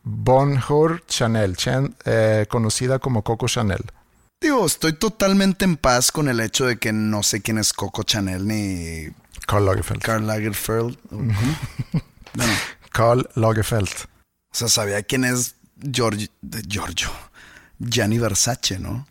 Bonjour 0.09 1.03
Chanel, 1.05 1.57
Chen- 1.57 1.93
eh, 2.05 2.45
conocida 2.49 2.97
como 2.99 3.23
Coco 3.23 3.47
Chanel. 3.47 3.83
Digo, 4.41 4.65
estoy 4.65 4.93
totalmente 4.93 5.65
en 5.65 5.75
paz 5.75 6.13
con 6.13 6.29
el 6.29 6.39
hecho 6.39 6.65
de 6.65 6.77
que 6.77 6.93
no 6.93 7.23
sé 7.23 7.41
quién 7.41 7.57
es 7.57 7.73
Coco 7.73 8.03
Chanel 8.03 8.47
ni 8.47 9.07
Karl 9.47 9.65
Lagerfeld. 9.65 10.01
Karl 10.01 10.25
Lagerfeld. 10.25 10.97
¿o 11.07 11.09
cómo? 11.17 11.33
Bueno, 12.35 12.53
Karl 12.93 13.29
Lagerfeld. 13.35 13.89
o 13.89 14.55
sea, 14.55 14.69
sabía 14.69 15.03
quién 15.03 15.25
es 15.25 15.55
Giorgio, 15.81 16.29
Giorgio, 16.67 17.09
Gianni 17.79 18.17
Versace, 18.17 18.79
¿no? 18.79 19.05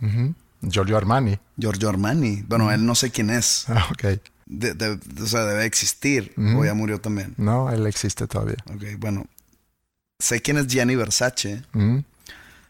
Giorgio 0.63 0.97
Armani. 0.97 1.39
Giorgio 1.59 1.91
Armani. 1.91 2.43
Bueno, 2.49 2.73
él 2.73 2.87
no 2.87 2.95
sé 2.95 3.11
quién 3.11 3.29
es. 3.29 3.69
Ah, 3.69 3.87
ok. 3.91 4.19
De- 4.47 4.73
de- 4.75 4.99
o 5.23 5.27
sea, 5.27 5.45
debe 5.45 5.67
existir. 5.67 6.33
O 6.57 6.65
ya 6.65 6.73
murió 6.73 7.01
también. 7.03 7.35
No, 7.37 7.71
él 7.71 7.87
existe 7.87 8.27
todavía. 8.27 8.57
Ok, 8.75 8.83
bueno. 8.99 9.27
Sé 10.19 10.41
quién 10.41 10.57
es 10.59 10.67
Gianni 10.67 10.97
Versace. 10.97 11.63
Ujú. 11.75 12.05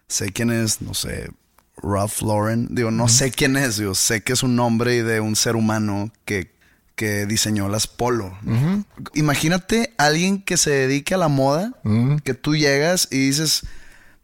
Sé 0.08 0.30
quién 0.30 0.50
es, 0.50 0.82
no 0.82 0.94
sé, 0.94 1.30
Ralph 1.82 2.22
Lauren. 2.22 2.68
Digo, 2.70 2.90
no 2.90 3.08
sé 3.08 3.30
quién 3.30 3.56
es. 3.56 3.76
Digo, 3.78 3.94
sé 3.94 4.22
que 4.22 4.32
es 4.32 4.42
un 4.42 4.56
nombre 4.56 5.02
de 5.02 5.20
un 5.20 5.36
ser 5.36 5.56
humano 5.56 6.10
que, 6.24 6.52
que 6.94 7.26
diseñó 7.26 7.68
las 7.68 7.86
polo. 7.86 8.36
¿no? 8.42 8.84
Imagínate 9.14 9.94
alguien 9.98 10.42
que 10.42 10.56
se 10.56 10.70
dedique 10.70 11.14
a 11.14 11.18
la 11.18 11.28
moda, 11.28 11.72
Ujú. 11.84 12.18
que 12.24 12.34
tú 12.34 12.56
llegas 12.56 13.08
y 13.10 13.26
dices, 13.26 13.62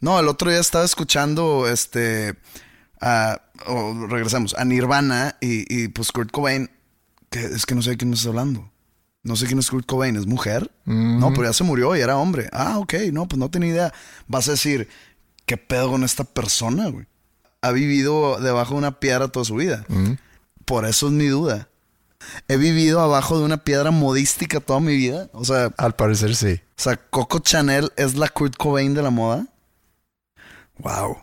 no, 0.00 0.18
el 0.18 0.28
otro 0.28 0.50
día 0.50 0.60
estaba 0.60 0.84
escuchando 0.84 1.68
este, 1.68 2.34
a, 3.00 3.40
o 3.66 4.06
regresamos, 4.08 4.54
a 4.56 4.64
Nirvana 4.64 5.36
y, 5.40 5.64
y 5.72 5.88
pues 5.88 6.10
Kurt 6.12 6.30
Cobain, 6.32 6.70
que 7.30 7.40
es 7.44 7.66
que 7.66 7.74
no 7.74 7.82
sé 7.82 7.90
de 7.90 7.96
quién 7.98 8.08
me 8.10 8.14
estás 8.16 8.28
hablando. 8.28 8.68
No 9.24 9.36
sé 9.36 9.46
quién 9.46 9.58
es 9.60 9.70
Kurt 9.70 9.86
Cobain, 9.86 10.16
¿es 10.16 10.26
mujer? 10.26 10.70
No, 10.84 11.30
pero 11.30 11.44
ya 11.44 11.52
se 11.52 11.62
murió 11.64 11.94
y 11.94 12.00
era 12.00 12.16
hombre. 12.16 12.48
Ah, 12.52 12.78
ok, 12.78 12.94
no, 13.12 13.28
pues 13.28 13.38
no 13.38 13.50
tenía 13.50 13.68
idea. 13.70 13.92
Vas 14.26 14.48
a 14.48 14.52
decir, 14.52 14.88
¿qué 15.46 15.56
pedo 15.56 15.90
con 15.90 16.02
esta 16.02 16.24
persona, 16.24 16.88
güey? 16.88 17.06
Ha 17.60 17.70
vivido 17.70 18.40
debajo 18.40 18.72
de 18.74 18.78
una 18.78 18.98
piedra 18.98 19.28
toda 19.28 19.44
su 19.44 19.54
vida. 19.54 19.86
Por 20.64 20.86
eso 20.86 21.06
es 21.06 21.12
mi 21.12 21.26
duda. 21.26 21.68
He 22.48 22.56
vivido 22.56 23.00
abajo 23.00 23.38
de 23.38 23.44
una 23.44 23.58
piedra 23.58 23.92
modística 23.92 24.58
toda 24.60 24.80
mi 24.80 24.96
vida. 24.96 25.28
O 25.32 25.44
sea, 25.44 25.70
Al 25.76 25.94
parecer 25.94 26.34
sí. 26.34 26.60
o 26.76 26.82
sea, 26.82 26.96
Coco 26.96 27.38
Chanel 27.38 27.92
es 27.96 28.16
la 28.16 28.28
Kurt 28.28 28.56
Cobain 28.56 28.92
de 28.94 29.02
la 29.02 29.10
moda. 29.10 29.46
Wow. 30.78 31.18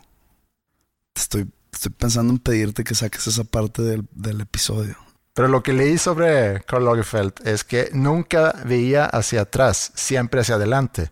Estoy, 1.14 1.50
estoy 1.72 1.92
pensando 1.92 2.32
en 2.32 2.38
pedirte 2.38 2.82
que 2.84 2.94
saques 2.94 3.26
esa 3.26 3.44
parte 3.44 3.82
del, 3.82 4.06
del 4.12 4.40
episodio. 4.40 4.96
Pero 5.34 5.48
lo 5.48 5.62
que 5.62 5.72
leí 5.72 5.96
sobre 5.96 6.60
Karl 6.66 6.84
Lagerfeld 6.84 7.32
es 7.44 7.64
que 7.64 7.90
nunca 7.92 8.54
veía 8.64 9.04
hacia 9.04 9.42
atrás, 9.42 9.92
siempre 9.94 10.40
hacia 10.40 10.56
adelante. 10.56 11.10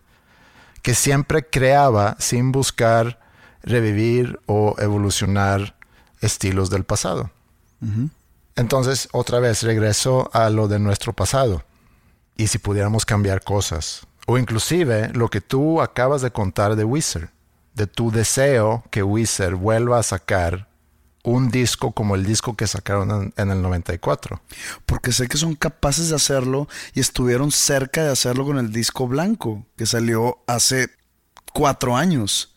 Que 0.82 0.94
siempre 0.94 1.46
creaba 1.46 2.16
sin 2.18 2.50
buscar 2.52 3.20
revivir 3.62 4.40
o 4.46 4.74
evolucionar 4.78 5.76
estilos 6.20 6.68
del 6.70 6.84
pasado. 6.84 7.30
Entonces, 8.56 9.08
otra 9.12 9.38
vez 9.38 9.62
regreso 9.62 10.30
a 10.32 10.50
lo 10.50 10.66
de 10.66 10.78
nuestro 10.80 11.12
pasado. 11.12 11.62
Y 12.36 12.48
si 12.48 12.58
pudiéramos 12.58 13.04
cambiar 13.04 13.42
cosas. 13.42 14.06
O 14.26 14.36
inclusive 14.36 15.10
lo 15.14 15.28
que 15.28 15.40
tú 15.40 15.80
acabas 15.80 16.22
de 16.22 16.32
contar 16.32 16.74
de 16.74 16.84
Wizard. 16.84 17.30
de 17.78 17.86
tu 17.86 18.10
deseo 18.10 18.84
que 18.90 19.02
Wizard 19.02 19.54
vuelva 19.54 20.00
a 20.00 20.02
sacar 20.02 20.67
un 21.28 21.50
disco 21.50 21.92
como 21.92 22.14
el 22.14 22.24
disco 22.24 22.56
que 22.56 22.66
sacaron 22.66 23.10
en, 23.10 23.34
en, 23.36 23.50
el 23.50 23.62
94. 23.62 24.40
Porque 24.86 25.12
sé 25.12 25.28
que 25.28 25.36
son 25.36 25.54
capaces 25.54 26.08
de 26.08 26.16
hacerlo 26.16 26.68
y 26.94 27.00
estuvieron 27.00 27.50
cerca 27.50 28.02
de 28.02 28.10
hacerlo 28.10 28.44
con 28.46 28.58
el 28.58 28.72
disco 28.72 29.06
blanco 29.06 29.64
que 29.76 29.86
salió 29.86 30.38
hace 30.46 30.90
cuatro 31.52 31.96
años. 31.96 32.54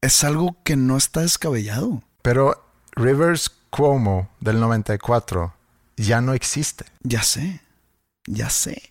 Es 0.00 0.24
algo 0.24 0.56
que 0.64 0.76
no 0.76 0.96
está 0.96 1.20
descabellado. 1.20 2.02
Pero 2.22 2.62
Rivers 2.96 3.50
Cuomo 3.70 4.28
del 4.40 4.60
94 4.60 5.54
ya 5.96 6.20
no 6.20 6.34
existe. 6.34 6.84
Ya 7.02 7.22
sé, 7.22 7.60
ya 8.26 8.50
sé. 8.50 8.82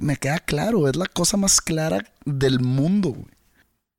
Me 0.00 0.16
queda 0.16 0.38
claro, 0.38 0.88
es 0.88 0.96
la 0.96 1.06
cosa 1.06 1.36
más 1.36 1.60
clara 1.60 2.04
del 2.24 2.60
mundo. 2.60 3.10
Güey. 3.10 3.26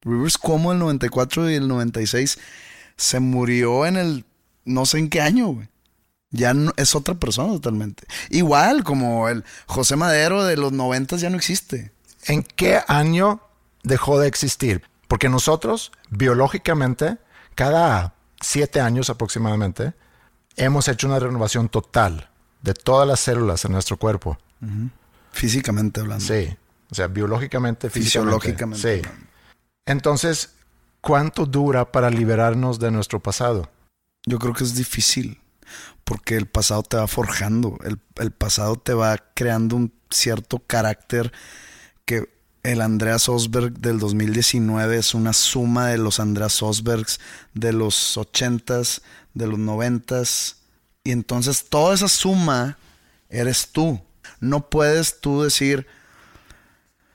Rivers 0.02 0.38
Cuomo 0.38 0.72
del 0.72 0.80
94 0.80 1.50
y 1.50 1.56
el 1.56 1.68
96 1.68 2.40
se 2.96 3.20
murió 3.20 3.86
en 3.86 3.98
el 3.98 4.26
no 4.70 4.86
sé 4.86 5.00
en 5.00 5.10
qué 5.10 5.22
año, 5.22 5.48
güey. 5.48 5.68
Ya 6.32 6.54
no, 6.54 6.72
es 6.78 6.96
otra 6.96 7.16
persona 7.16 7.54
totalmente. 7.54 8.04
Igual 8.30 8.84
como 8.84 9.30
el 9.30 9.44
José 9.66 9.96
Madero 9.96 10.44
de 10.44 10.58
los 10.58 10.72
90 10.72 11.18
ya 11.18 11.30
no 11.30 11.38
existe. 11.38 11.92
¿En 12.26 12.44
qué 12.44 12.82
año 12.88 13.42
dejó 13.84 14.20
de 14.20 14.28
existir? 14.28 14.84
Porque 15.08 15.28
nosotros, 15.28 15.92
biológicamente, 16.12 17.18
cada 17.56 18.14
siete 18.40 18.80
años 18.80 19.10
aproximadamente, 19.10 19.94
hemos 20.56 20.88
hecho 20.88 21.08
una 21.08 21.20
renovación 21.20 21.68
total 21.68 22.30
de 22.62 22.76
todas 22.76 23.08
las 23.08 23.20
células 23.20 23.66
en 23.66 23.72
nuestro 23.72 23.98
cuerpo. 23.98 24.38
Uh 24.62 24.66
-huh. 24.66 24.90
Físicamente 25.32 26.02
hablando. 26.02 26.24
Sí. 26.24 26.56
O 26.92 26.96
sea, 26.96 27.08
biológicamente, 27.08 27.90
fisiológicamente. 27.90 29.02
Sí. 29.02 29.10
Entonces, 29.86 30.52
¿cuánto 31.02 31.46
dura 31.46 31.92
para 31.92 32.10
liberarnos 32.10 32.78
de 32.80 32.92
nuestro 32.92 33.20
pasado? 33.20 33.70
Yo 34.30 34.38
creo 34.38 34.54
que 34.54 34.64
es 34.64 34.76
difícil. 34.76 35.40
Porque 36.04 36.36
el 36.36 36.46
pasado 36.46 36.84
te 36.84 36.98
va 36.98 37.08
forjando. 37.08 37.80
El, 37.84 38.00
el 38.18 38.30
pasado 38.32 38.76
te 38.76 38.94
va 38.94 39.18
creando 39.34 39.76
un 39.76 39.92
cierto 40.12 40.60
carácter 40.60 41.32
que 42.06 42.30
el 42.62 42.82
Andreas 42.82 43.28
Osberg 43.28 43.74
del 43.80 43.98
2019 43.98 44.98
es 44.98 45.16
una 45.16 45.34
suma 45.34 45.88
de 45.88 45.98
los 45.98 46.20
Andreas 46.20 46.62
Osbergs 46.62 47.20
de 47.56 47.74
los 47.74 48.18
80s, 48.18 49.02
de 49.34 49.48
los 49.48 49.58
90s. 49.58 50.58
Y 51.04 51.12
entonces 51.12 51.66
toda 51.68 51.96
esa 51.96 52.08
suma 52.08 52.78
eres 53.30 53.70
tú. 53.72 54.00
No 54.40 54.70
puedes 54.70 55.22
tú 55.22 55.42
decir, 55.42 55.88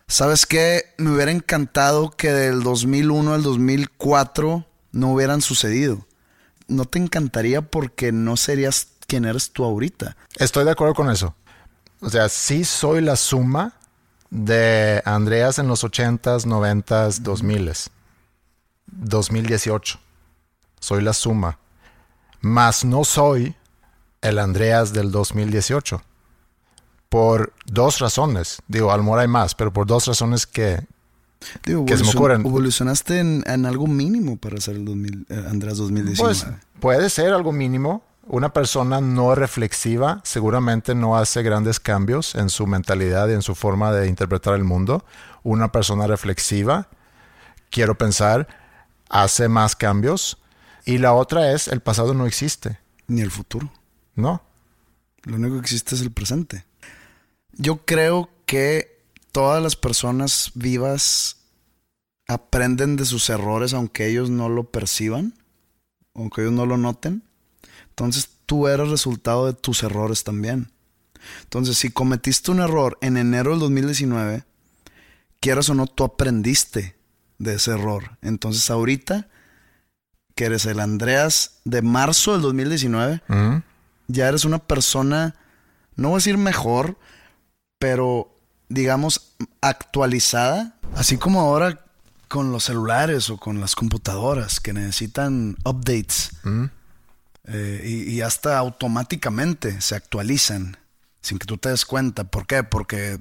¿sabes 0.08 0.46
qué? 0.46 0.94
Me 0.98 1.12
hubiera 1.12 1.30
encantado 1.30 2.10
que 2.10 2.32
del 2.32 2.64
2001 2.64 3.34
al 3.34 3.42
2004 3.44 4.66
no 4.90 5.12
hubieran 5.12 5.42
sucedido. 5.42 6.08
No 6.68 6.84
te 6.84 6.98
encantaría 6.98 7.62
porque 7.62 8.12
no 8.12 8.36
serías 8.36 8.88
quien 9.06 9.24
eres 9.24 9.50
tú 9.52 9.64
ahorita. 9.64 10.16
Estoy 10.36 10.64
de 10.64 10.70
acuerdo 10.70 10.94
con 10.94 11.10
eso. 11.10 11.34
O 12.00 12.10
sea, 12.10 12.28
sí 12.28 12.64
soy 12.64 13.00
la 13.00 13.16
suma 13.16 13.74
de 14.30 15.02
Andreas 15.04 15.58
en 15.58 15.68
los 15.68 15.84
80s, 15.84 16.44
90s, 16.44 17.22
2000s. 17.22 17.90
2018. 18.86 19.98
Soy 20.80 21.02
la 21.02 21.12
suma. 21.12 21.58
Mas 22.40 22.84
no 22.84 23.04
soy 23.04 23.54
el 24.20 24.38
Andreas 24.38 24.92
del 24.92 25.10
2018. 25.10 26.02
Por 27.08 27.52
dos 27.66 28.00
razones. 28.00 28.58
Digo, 28.66 28.90
a 28.92 28.96
lo 28.96 29.02
mejor 29.02 29.20
hay 29.20 29.28
más, 29.28 29.54
pero 29.54 29.72
por 29.72 29.86
dos 29.86 30.06
razones 30.06 30.46
que, 30.46 30.84
Digo, 31.64 31.84
que 31.84 31.96
se 31.96 32.04
me 32.04 32.10
ocurren. 32.10 32.40
Evolucionaste 32.40 33.18
en, 33.18 33.44
en, 33.46 33.66
algo 33.66 33.86
mínimo 33.86 34.36
para 34.36 34.60
ser 34.60 34.76
el 34.76 34.84
2000, 34.84 35.26
eh, 35.28 35.44
Andreas 35.48 35.78
2019. 35.78 36.16
Pues 36.22 36.46
puede 36.80 37.10
ser 37.10 37.32
algo 37.32 37.52
mínimo. 37.52 38.02
Una 38.26 38.52
persona 38.52 39.00
no 39.02 39.34
reflexiva 39.34 40.22
seguramente 40.24 40.94
no 40.94 41.16
hace 41.16 41.42
grandes 41.42 41.78
cambios 41.78 42.34
en 42.34 42.48
su 42.48 42.66
mentalidad 42.66 43.28
y 43.28 43.32
en 43.32 43.42
su 43.42 43.54
forma 43.54 43.92
de 43.92 44.08
interpretar 44.08 44.54
el 44.54 44.64
mundo. 44.64 45.04
Una 45.42 45.70
persona 45.72 46.06
reflexiva, 46.06 46.88
quiero 47.70 47.98
pensar, 47.98 48.48
hace 49.10 49.48
más 49.48 49.76
cambios. 49.76 50.38
Y 50.86 50.98
la 50.98 51.12
otra 51.12 51.52
es, 51.52 51.68
el 51.68 51.80
pasado 51.80 52.14
no 52.14 52.26
existe. 52.26 52.78
Ni 53.06 53.20
el 53.20 53.30
futuro. 53.30 53.70
No. 54.14 54.42
Lo 55.24 55.36
único 55.36 55.54
que 55.54 55.60
existe 55.60 55.94
es 55.94 56.00
el 56.00 56.10
presente. 56.10 56.64
Yo 57.52 57.84
creo 57.84 58.30
que 58.46 58.93
todas 59.34 59.60
las 59.60 59.74
personas 59.74 60.52
vivas 60.54 61.38
aprenden 62.28 62.94
de 62.94 63.04
sus 63.04 63.28
errores 63.30 63.74
aunque 63.74 64.06
ellos 64.06 64.30
no 64.30 64.48
lo 64.48 64.70
perciban, 64.70 65.34
aunque 66.14 66.42
ellos 66.42 66.52
no 66.52 66.66
lo 66.66 66.76
noten. 66.76 67.24
Entonces 67.88 68.30
tú 68.46 68.68
eres 68.68 68.90
resultado 68.90 69.46
de 69.46 69.52
tus 69.52 69.82
errores 69.82 70.22
también. 70.22 70.70
Entonces 71.42 71.76
si 71.76 71.90
cometiste 71.90 72.52
un 72.52 72.60
error 72.60 72.96
en 73.00 73.16
enero 73.16 73.50
del 73.50 73.58
2019, 73.58 74.44
quieras 75.40 75.68
o 75.68 75.74
no, 75.74 75.88
tú 75.88 76.04
aprendiste 76.04 76.94
de 77.38 77.54
ese 77.54 77.72
error. 77.72 78.16
Entonces 78.22 78.70
ahorita, 78.70 79.26
que 80.36 80.44
eres 80.44 80.64
el 80.64 80.78
Andreas 80.78 81.58
de 81.64 81.82
marzo 81.82 82.34
del 82.34 82.42
2019, 82.42 83.20
uh 83.28 83.32
-huh. 83.32 83.62
ya 84.06 84.28
eres 84.28 84.44
una 84.44 84.60
persona, 84.60 85.34
no 85.96 86.10
voy 86.10 86.14
a 86.14 86.18
decir 86.18 86.38
mejor, 86.38 86.96
pero 87.80 88.33
digamos 88.68 89.34
actualizada. 89.60 90.76
Así 90.94 91.16
como 91.16 91.40
ahora 91.40 91.84
con 92.28 92.52
los 92.52 92.64
celulares 92.64 93.30
o 93.30 93.36
con 93.36 93.60
las 93.60 93.74
computadoras 93.74 94.60
que 94.60 94.72
necesitan 94.72 95.56
updates. 95.64 96.32
-huh. 96.42 96.70
Eh, 97.46 97.82
y, 97.84 98.10
y, 98.10 98.20
hasta 98.22 98.56
automáticamente 98.56 99.82
se 99.82 99.94
actualizan 99.94 100.78
sin 101.20 101.38
que 101.38 101.46
tú 101.46 101.58
te 101.58 101.68
des 101.68 101.84
cuenta. 101.84 102.24
¿Por 102.24 102.46
qué? 102.46 102.62
Porque 102.62 103.20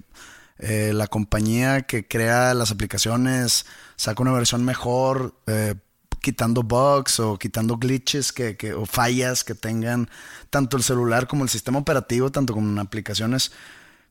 eh, 0.59 0.91
la 0.93 1.07
compañía 1.07 1.81
que 1.81 2.07
crea 2.07 2.53
las 2.53 2.71
aplicaciones 2.71 3.65
saca 3.95 4.21
una 4.21 4.31
versión 4.31 4.63
mejor, 4.63 5.35
eh, 5.47 5.75
quitando 6.21 6.63
bugs 6.63 7.19
o 7.19 7.37
quitando 7.37 7.77
glitches 7.77 8.31
que, 8.31 8.55
que, 8.55 8.73
o 8.73 8.85
fallas 8.85 9.43
que 9.43 9.55
tengan 9.55 10.09
tanto 10.49 10.77
el 10.77 10.83
celular 10.83 11.27
como 11.27 11.43
el 11.43 11.49
sistema 11.49 11.79
operativo, 11.79 12.31
tanto 12.31 12.53
como 12.53 12.69
en 12.69 12.79
aplicaciones, 12.79 13.51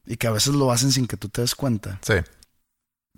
y 0.07 0.17
que 0.17 0.27
a 0.27 0.33
veces 0.33 0.55
lo 0.55 0.73
hacen 0.73 0.93
sin 0.93 1.07
que 1.07 1.17
tú 1.17 1.29
te 1.29 1.41
des 1.41 1.55
cuenta. 1.55 1.99
Sí. 2.03 2.15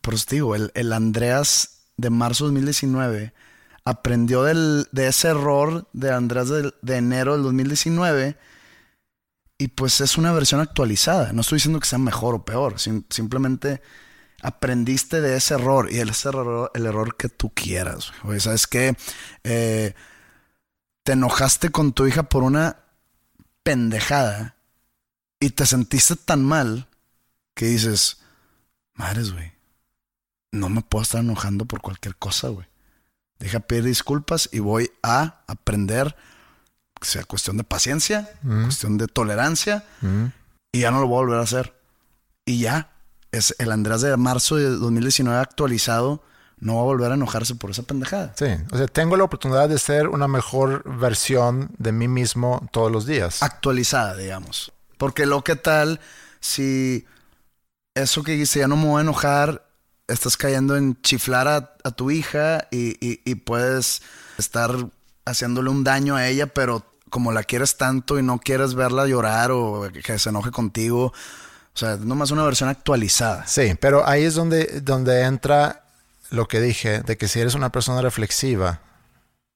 Por 0.01 0.14
eso 0.14 0.26
te 0.28 0.37
digo, 0.37 0.55
el, 0.55 0.70
el 0.74 0.93
Andreas 0.93 1.87
de 1.97 2.11
marzo 2.11 2.45
2019 2.45 3.32
aprendió 3.85 4.43
del, 4.43 4.89
de 4.93 5.09
ese 5.09 5.28
error 5.28 5.89
de 5.93 6.12
Andrés 6.12 6.49
de, 6.49 6.72
de, 6.80 6.97
enero 6.97 7.35
del 7.35 7.43
2019 7.43 8.37
y 9.59 9.68
pues 9.68 10.01
es 10.01 10.18
una 10.18 10.32
versión 10.32 10.61
actualizada. 10.61 11.32
No 11.32 11.43
estoy 11.43 11.57
diciendo 11.57 11.80
que 11.80 11.87
sea 11.87 11.99
mejor 11.99 12.35
o 12.35 12.45
peor, 12.45 12.80
sim 12.80 13.05
simplemente 13.11 13.82
aprendiste 14.43 15.20
de 15.20 15.37
ese 15.37 15.55
error 15.55 15.91
y 15.91 15.99
el, 15.99 16.11
ese 16.11 16.28
error, 16.28 16.70
el 16.74 16.87
error 16.87 17.16
que 17.16 17.28
tú 17.28 17.51
quieras. 17.55 18.12
Oye, 18.24 18.41
¿sabes 18.41 18.66
qué? 18.66 18.95
Eh, 19.43 19.95
te 21.03 21.12
enojaste 21.12 21.70
con 21.70 21.93
tu 21.93 22.07
hija 22.07 22.24
por 22.24 22.43
una 22.43 22.78
pendejada 23.62 24.57
y 25.45 25.51
te 25.51 25.66
sentiste 25.66 26.16
tan 26.16 26.42
mal 26.42 26.88
que 27.55 27.66
dices, 27.66 28.16
madres, 28.95 29.30
güey, 29.30 29.53
no 30.53 30.70
me 30.70 30.80
puedo 30.80 31.03
estar 31.03 31.20
enojando 31.20 31.66
por 31.66 31.82
cualquier 31.82 32.16
cosa, 32.16 32.49
güey. 32.49 32.66
Deja 33.38 33.61
pedir 33.61 33.84
disculpas 33.84 34.49
y 34.53 34.61
voy 34.61 34.90
a 35.03 35.42
aprender, 35.47 36.16
que 36.99 37.07
sea 37.07 37.24
cuestión 37.24 37.59
de 37.59 37.64
paciencia, 37.64 38.30
mm. 38.40 38.62
cuestión 38.62 38.97
de 38.97 39.07
tolerancia, 39.07 39.84
mm. 40.01 40.24
y 40.72 40.80
ya 40.80 40.90
no 40.90 41.01
lo 41.01 41.09
voy 41.09 41.16
a 41.16 41.26
volver 41.26 41.40
a 41.40 41.42
hacer. 41.42 41.78
Y 42.47 42.61
ya, 42.61 42.92
es 43.30 43.55
el 43.59 43.70
Andrés 43.70 44.01
de 44.01 44.16
marzo 44.16 44.57
de 44.57 44.70
2019 44.70 45.38
actualizado, 45.38 46.22
no 46.59 46.76
va 46.76 46.80
a 46.80 46.84
volver 46.84 47.11
a 47.11 47.16
enojarse 47.16 47.55
por 47.55 47.70
esa 47.70 47.82
pendejada. 47.82 48.32
Sí, 48.38 48.47
o 48.72 48.78
sea, 48.78 48.86
tengo 48.86 49.18
la 49.18 49.24
oportunidad 49.24 49.68
de 49.68 49.78
ser 49.78 50.09
una 50.09 50.26
mejor 50.26 50.82
versión 50.99 51.70
de 51.76 51.92
mí 51.92 52.09
mismo 52.09 52.66
todos 52.72 52.90
los 52.90 53.05
días. 53.05 53.42
Actualizada, 53.42 54.16
digamos. 54.16 54.72
Porque 55.05 55.26
lo 55.26 55.44
que 55.44 55.55
tal 55.55 56.00
si 56.40 57.05
eso 57.94 58.22
que 58.22 58.32
dice 58.32 58.61
ya 58.61 58.68
no 58.68 58.78
me 58.78 58.86
voy 58.86 59.00
a 59.00 59.02
enojar 59.02 59.68
estás 60.09 60.38
cayendo 60.38 60.78
en 60.78 60.98
chiflar 61.02 61.46
a, 61.46 61.90
tu 61.90 62.11
hija 62.11 62.68
y, 62.70 63.34
puedes 63.34 64.00
estar 64.38 64.70
haciéndole 65.26 65.68
un 65.68 65.84
daño 65.84 66.16
a 66.16 66.26
ella, 66.26 66.46
pero 66.46 66.86
como 67.11 67.32
la 67.32 67.42
quieres 67.42 67.76
tanto 67.76 68.18
y 68.18 68.22
no 68.22 68.38
quieres 68.38 68.74
verla 68.74 69.07
llorar 69.07 69.50
o 69.50 69.90
que 69.92 70.18
se 70.18 70.30
enoje 70.30 70.50
contigo, 70.50 71.12
o 71.74 71.78
sea, 71.78 71.98
nomás 71.98 72.30
una 72.30 72.44
versión 72.44 72.70
actualizada. 72.70 73.46
Sí, 73.46 73.74
pero 73.78 74.09
ahí 74.09 74.24
es 74.24 74.32
donde, 74.32 74.80
donde 74.80 75.24
entra 75.24 75.84
lo 76.30 76.48
que 76.48 76.62
dije, 76.62 77.00
de 77.00 77.18
que 77.18 77.28
si 77.28 77.40
eres 77.40 77.55
una 77.55 77.70
persona 77.70 78.00
reflexiva 78.00 78.80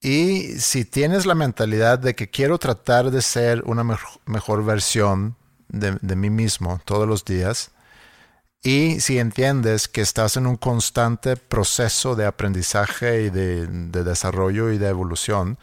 y 0.03 0.59
si 0.59 0.85
tienes 0.85 1.25
la 1.25 1.35
mentalidad 1.35 1.99
de 1.99 2.15
que 2.15 2.29
quiero 2.29 2.59
tratar 2.59 3.11
de 3.11 3.23
ser 3.23 3.63
una 3.65 3.83
mejor 4.27 4.65
versión 4.65 5.38
de, 5.69 5.99
de 6.01 6.17
mí 6.17 6.31
mismo 6.31 6.81
todos 6.85 7.09
los 7.09 7.25
días, 7.25 7.71
Y 8.63 9.01
si 9.01 9.19
entiendes 9.19 9.87
que 9.89 10.01
estás 10.01 10.37
en 10.37 10.47
un 10.47 10.57
constante 10.57 11.37
proceso 11.37 12.17
de 12.17 12.27
aprendizaje 12.27 13.23
y 13.23 13.31
de, 13.31 13.67
de 13.69 14.03
desarrollo 14.05 14.73
y 14.73 14.79
de 14.79 14.89
evolución, 14.89 15.59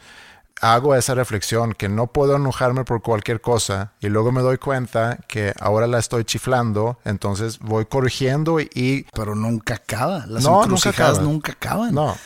hago 0.62 0.94
esa 0.94 1.14
reflexión 1.14 1.74
que 1.74 1.88
no 1.88 2.06
puedo 2.08 2.36
enojarme 2.36 2.84
por 2.84 3.02
cualquier 3.02 3.40
cosa 3.42 3.92
y 4.00 4.08
luego 4.08 4.32
me 4.32 4.40
doy 4.40 4.56
cuenta 4.58 5.18
que 5.28 5.52
ahora 5.60 5.86
la 5.86 5.98
estoy 5.98 6.24
chiflando, 6.24 6.98
entonces 7.04 7.58
voy 7.58 7.84
corrigiendo 7.86 8.60
y... 8.60 9.06
Pero 9.12 9.34
nunca 9.34 9.74
acaba. 9.74 10.24
Las 10.26 10.42
No, 10.44 10.66
nunca 10.66 10.90
acaba. 10.90 11.20
nunca 11.20 11.52
acaban. 11.52 11.94
No, 11.94 12.16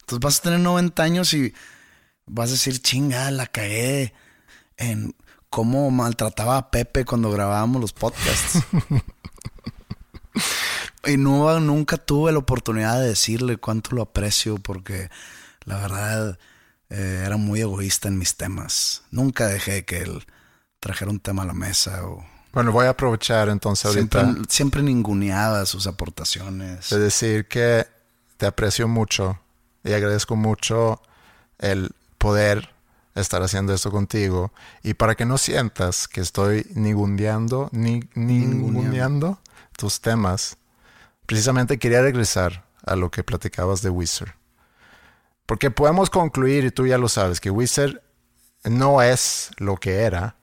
Entonces 0.00 0.20
vas 0.20 0.38
a 0.40 0.42
tener 0.42 0.60
90 0.60 1.02
años 1.02 1.32
y 1.34 1.54
vas 2.26 2.50
a 2.50 2.52
decir, 2.52 2.80
chinga, 2.82 3.30
la 3.30 3.46
cagué 3.46 4.14
en 4.76 5.14
cómo 5.50 5.90
maltrataba 5.90 6.56
a 6.56 6.70
Pepe 6.70 7.04
cuando 7.04 7.30
grabábamos 7.30 7.80
los 7.80 7.92
podcasts. 7.92 8.60
y 11.06 11.16
no, 11.16 11.58
nunca 11.60 11.96
tuve 11.96 12.32
la 12.32 12.38
oportunidad 12.38 13.00
de 13.00 13.08
decirle 13.08 13.56
cuánto 13.56 13.94
lo 13.94 14.02
aprecio 14.02 14.58
porque 14.58 15.10
la 15.64 15.76
verdad 15.76 16.38
eh, 16.88 17.24
era 17.26 17.36
muy 17.36 17.60
egoísta 17.60 18.08
en 18.08 18.18
mis 18.18 18.36
temas. 18.36 19.02
Nunca 19.10 19.48
dejé 19.48 19.84
que 19.84 19.98
él 19.98 20.24
trajera 20.78 21.10
un 21.10 21.20
tema 21.20 21.42
a 21.42 21.46
la 21.46 21.52
mesa 21.52 22.06
o 22.06 22.24
bueno, 22.52 22.72
voy 22.72 22.86
a 22.86 22.90
aprovechar 22.90 23.48
entonces 23.48 23.86
ahorita 23.86 24.34
siempre, 24.48 24.82
ninguneaba 24.82 25.64
sus 25.66 25.86
aportaciones. 25.86 26.90
de 26.90 26.98
decir 26.98 27.46
que 27.46 27.86
te 28.38 28.46
aprecio 28.46 28.88
mucho 28.88 29.38
y 29.84 29.92
agradezco 29.92 30.34
mucho 30.34 31.00
el 31.58 31.90
poder 32.18 32.70
estar 33.14 33.42
haciendo 33.42 33.74
esto 33.74 33.90
contigo 33.90 34.52
y 34.82 34.94
para 34.94 35.14
que 35.14 35.24
no 35.24 35.38
sientas 35.38 36.08
que 36.08 36.20
estoy 36.20 36.66
ninguneando, 36.74 37.68
ni, 37.72 38.02
ninguneando 38.14 39.40
tus 39.76 40.00
temas, 40.00 40.56
precisamente 41.26 41.78
quería 41.78 42.02
regresar 42.02 42.64
a 42.84 42.96
lo 42.96 43.10
que 43.10 43.24
platicabas 43.24 43.82
de 43.82 43.90
Wizard. 43.90 44.34
Porque 45.46 45.70
podemos 45.70 46.10
concluir, 46.10 46.64
y 46.64 46.70
tú 46.70 46.86
ya 46.86 46.98
lo 46.98 47.08
sabes, 47.08 47.40
que 47.40 47.50
Wizard 47.50 48.00
no 48.64 49.02
es 49.02 49.50
lo 49.58 49.76
que 49.76 50.02
era. 50.02 50.36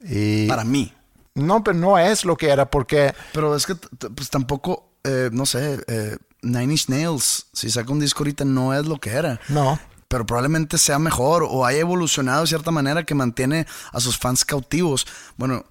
Y 0.00 0.46
Para 0.46 0.64
mí. 0.64 0.94
no, 1.34 1.64
pero 1.64 1.76
no 1.76 1.98
es 1.98 2.24
lo 2.24 2.36
que 2.36 2.50
era 2.50 2.70
porque 2.70 3.14
Pero 3.32 3.56
es 3.56 3.66
que 3.66 3.74
pues 3.74 4.30
tampoco, 4.30 4.92
eh, 5.02 5.30
no 5.32 5.46
sé, 5.46 5.80
eh, 5.88 6.16
Nine 6.42 6.72
Inch 6.74 6.88
Nails, 6.88 7.46
si 7.52 7.70
saca 7.70 7.90
un 7.90 7.98
disco 7.98 8.20
ahorita 8.20 8.44
no 8.44 8.72
es 8.72 8.86
lo 8.86 8.98
que 8.98 9.10
era. 9.10 9.40
no. 9.48 9.78
Pero 10.08 10.24
probablemente 10.26 10.78
sea 10.78 10.98
mejor 10.98 11.42
o 11.48 11.66
haya 11.66 11.80
evolucionado 11.80 12.42
de 12.42 12.46
cierta 12.46 12.70
manera 12.70 13.04
que 13.04 13.14
mantiene 13.14 13.66
a 13.92 14.00
sus 14.00 14.18
fans 14.18 14.44
cautivos. 14.44 15.06
Bueno, 15.36 15.64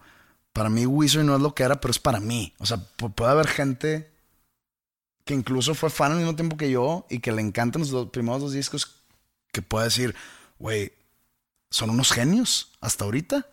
para 0.54 0.70
mí 0.70 0.86
Wizard 0.86 1.24
no 1.24 1.36
es 1.36 1.42
lo 1.42 1.54
que 1.56 1.64
era, 1.64 1.80
pero 1.80 1.92
es 1.92 2.00
para 2.00 2.20
mí. 2.20 2.54
O 2.60 2.66
sea, 2.66 2.78
pu- 2.98 3.14
puede 3.14 3.32
haber 3.32 3.48
gente 3.48 4.12
que 5.26 5.34
incluso 5.34 5.74
fue 5.74 5.90
fan 5.90 6.12
al 6.12 6.18
mismo 6.18 6.36
tiempo 6.36 6.58
que 6.58 6.70
yo 6.70 7.06
y 7.10 7.20
que 7.20 7.32
le 7.32 7.42
encantan 7.42 7.82
los 7.82 7.90
dos- 7.92 8.10
primeros 8.10 8.42
dos 8.42 8.52
discos 8.52 8.96
que 9.52 9.62
puede 9.62 9.86
decir, 9.86 10.16
güey, 10.60 10.92
son 11.72 11.90
unos 11.90 12.12
genios 12.12 12.72
hasta 12.82 13.06
ahorita. 13.06 13.48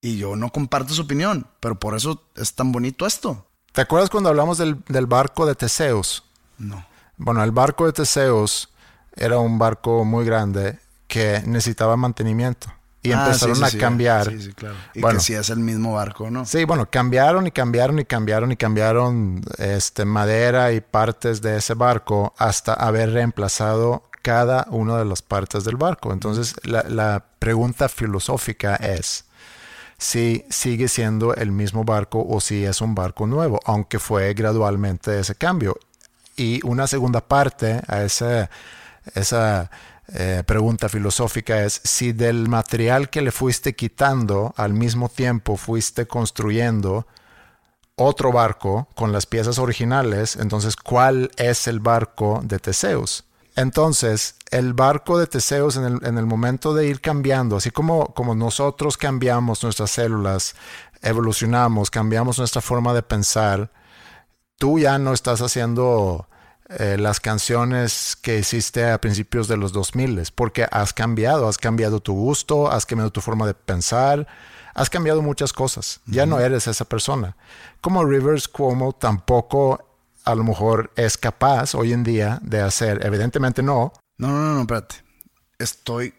Y 0.00 0.18
yo 0.18 0.34
no 0.34 0.50
comparto 0.50 0.92
su 0.94 1.02
opinión, 1.02 1.46
pero 1.60 1.78
por 1.78 1.94
eso 1.96 2.24
es 2.34 2.54
tan 2.54 2.72
bonito 2.72 3.06
esto. 3.06 3.46
¿Te 3.70 3.80
acuerdas 3.82 4.10
cuando 4.10 4.28
hablamos 4.30 4.58
del, 4.58 4.82
del 4.88 5.06
barco 5.06 5.46
de 5.46 5.54
Teseus? 5.54 6.24
No. 6.58 6.84
Bueno, 7.16 7.42
el 7.44 7.52
barco 7.52 7.86
de 7.86 7.92
Teseus 7.92 8.68
era 9.16 9.38
un 9.38 9.58
barco 9.58 10.04
muy 10.04 10.24
grande 10.24 10.78
que 11.06 11.42
necesitaba 11.46 11.96
mantenimiento. 11.96 12.72
Y 13.04 13.10
Ah, 13.12 13.24
empezaron 13.26 13.56
sí, 13.56 13.64
sí, 13.70 13.76
a 13.76 13.80
cambiar. 13.80 14.30
Sí, 14.30 14.40
sí, 14.42 14.52
claro. 14.52 14.76
Y 14.94 15.00
Bueno. 15.00 15.18
que 15.18 15.24
si 15.24 15.34
es 15.34 15.50
el 15.50 15.58
mismo 15.58 15.94
barco, 15.94 16.30
¿no? 16.30 16.44
Sí, 16.46 16.64
bueno, 16.64 16.88
cambiaron 16.88 17.46
y 17.46 17.50
cambiaron 17.50 17.98
y 17.98 18.04
cambiaron 18.04 18.52
y 18.52 18.56
cambiaron 18.56 19.42
este, 19.58 20.04
madera 20.04 20.72
y 20.72 20.80
partes 20.80 21.42
de 21.42 21.56
ese 21.56 21.74
barco 21.74 22.32
hasta 22.38 22.74
haber 22.74 23.10
reemplazado 23.12 24.04
cada 24.22 24.68
una 24.70 24.98
de 24.98 25.04
las 25.04 25.20
partes 25.20 25.64
del 25.64 25.76
barco. 25.76 26.12
Entonces, 26.12 26.54
la, 26.62 26.84
la 26.88 27.24
pregunta 27.40 27.88
filosófica 27.88 28.76
es 28.76 29.24
si 29.98 30.44
sigue 30.48 30.86
siendo 30.86 31.34
el 31.34 31.50
mismo 31.50 31.82
barco 31.84 32.24
o 32.28 32.40
si 32.40 32.64
es 32.64 32.80
un 32.80 32.94
barco 32.94 33.26
nuevo, 33.26 33.58
aunque 33.64 33.98
fue 33.98 34.32
gradualmente 34.34 35.18
ese 35.18 35.34
cambio. 35.34 35.76
Y 36.36 36.60
una 36.64 36.86
segunda 36.86 37.20
parte 37.20 37.82
a 37.88 38.02
ese, 38.02 38.48
esa 39.14 39.70
eh, 40.08 40.42
pregunta 40.46 40.88
filosófica 40.88 41.64
es 41.64 41.80
si 41.84 42.12
del 42.12 42.48
material 42.48 43.08
que 43.08 43.22
le 43.22 43.32
fuiste 43.32 43.74
quitando 43.74 44.52
al 44.56 44.72
mismo 44.72 45.08
tiempo 45.08 45.56
fuiste 45.56 46.06
construyendo 46.06 47.06
otro 47.94 48.32
barco 48.32 48.88
con 48.94 49.12
las 49.12 49.26
piezas 49.26 49.58
originales, 49.58 50.36
entonces 50.36 50.76
¿cuál 50.76 51.30
es 51.36 51.68
el 51.68 51.80
barco 51.80 52.40
de 52.42 52.58
Teseus? 52.58 53.24
Entonces, 53.54 54.36
el 54.50 54.72
barco 54.72 55.18
de 55.18 55.26
Teseus 55.26 55.76
en 55.76 55.84
el, 55.84 56.06
en 56.06 56.16
el 56.16 56.26
momento 56.26 56.74
de 56.74 56.86
ir 56.86 57.00
cambiando, 57.00 57.56
así 57.56 57.70
como, 57.70 58.06
como 58.14 58.34
nosotros 58.34 58.96
cambiamos 58.96 59.62
nuestras 59.62 59.90
células, 59.90 60.54
evolucionamos, 61.02 61.90
cambiamos 61.90 62.38
nuestra 62.38 62.62
forma 62.62 62.94
de 62.94 63.02
pensar, 63.02 63.70
tú 64.56 64.78
ya 64.78 64.98
no 64.98 65.12
estás 65.12 65.42
haciendo 65.42 66.26
eh, 66.78 66.96
las 66.98 67.20
canciones 67.20 68.16
que 68.20 68.38
hiciste 68.38 68.90
a 68.90 69.00
principios 69.00 69.48
de 69.48 69.56
los 69.56 69.72
2000 69.72 70.22
porque 70.34 70.66
has 70.70 70.92
cambiado, 70.92 71.48
has 71.48 71.58
cambiado 71.58 72.00
tu 72.00 72.14
gusto, 72.14 72.70
has 72.70 72.86
cambiado 72.86 73.10
tu 73.10 73.20
forma 73.20 73.46
de 73.46 73.54
pensar, 73.54 74.26
has 74.74 74.90
cambiado 74.90 75.22
muchas 75.22 75.52
cosas. 75.52 76.00
Ya 76.06 76.26
no 76.26 76.40
eres 76.40 76.66
esa 76.66 76.84
persona. 76.84 77.36
Como 77.80 78.04
Rivers 78.04 78.48
Cuomo 78.48 78.92
tampoco 78.92 79.88
a 80.24 80.34
lo 80.34 80.44
mejor 80.44 80.92
es 80.96 81.18
capaz 81.18 81.74
hoy 81.74 81.92
en 81.92 82.04
día 82.04 82.38
de 82.42 82.60
hacer, 82.60 83.04
evidentemente 83.04 83.62
no, 83.62 83.92
No, 84.18 84.28
no, 84.28 84.38
no, 84.38 84.54
no, 84.54 84.60
espérate. 84.60 84.96
Estoy 85.58 86.14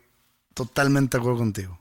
totalmente 0.54 1.18
de 1.18 1.22
acuerdo 1.22 1.40
contigo. 1.40 1.80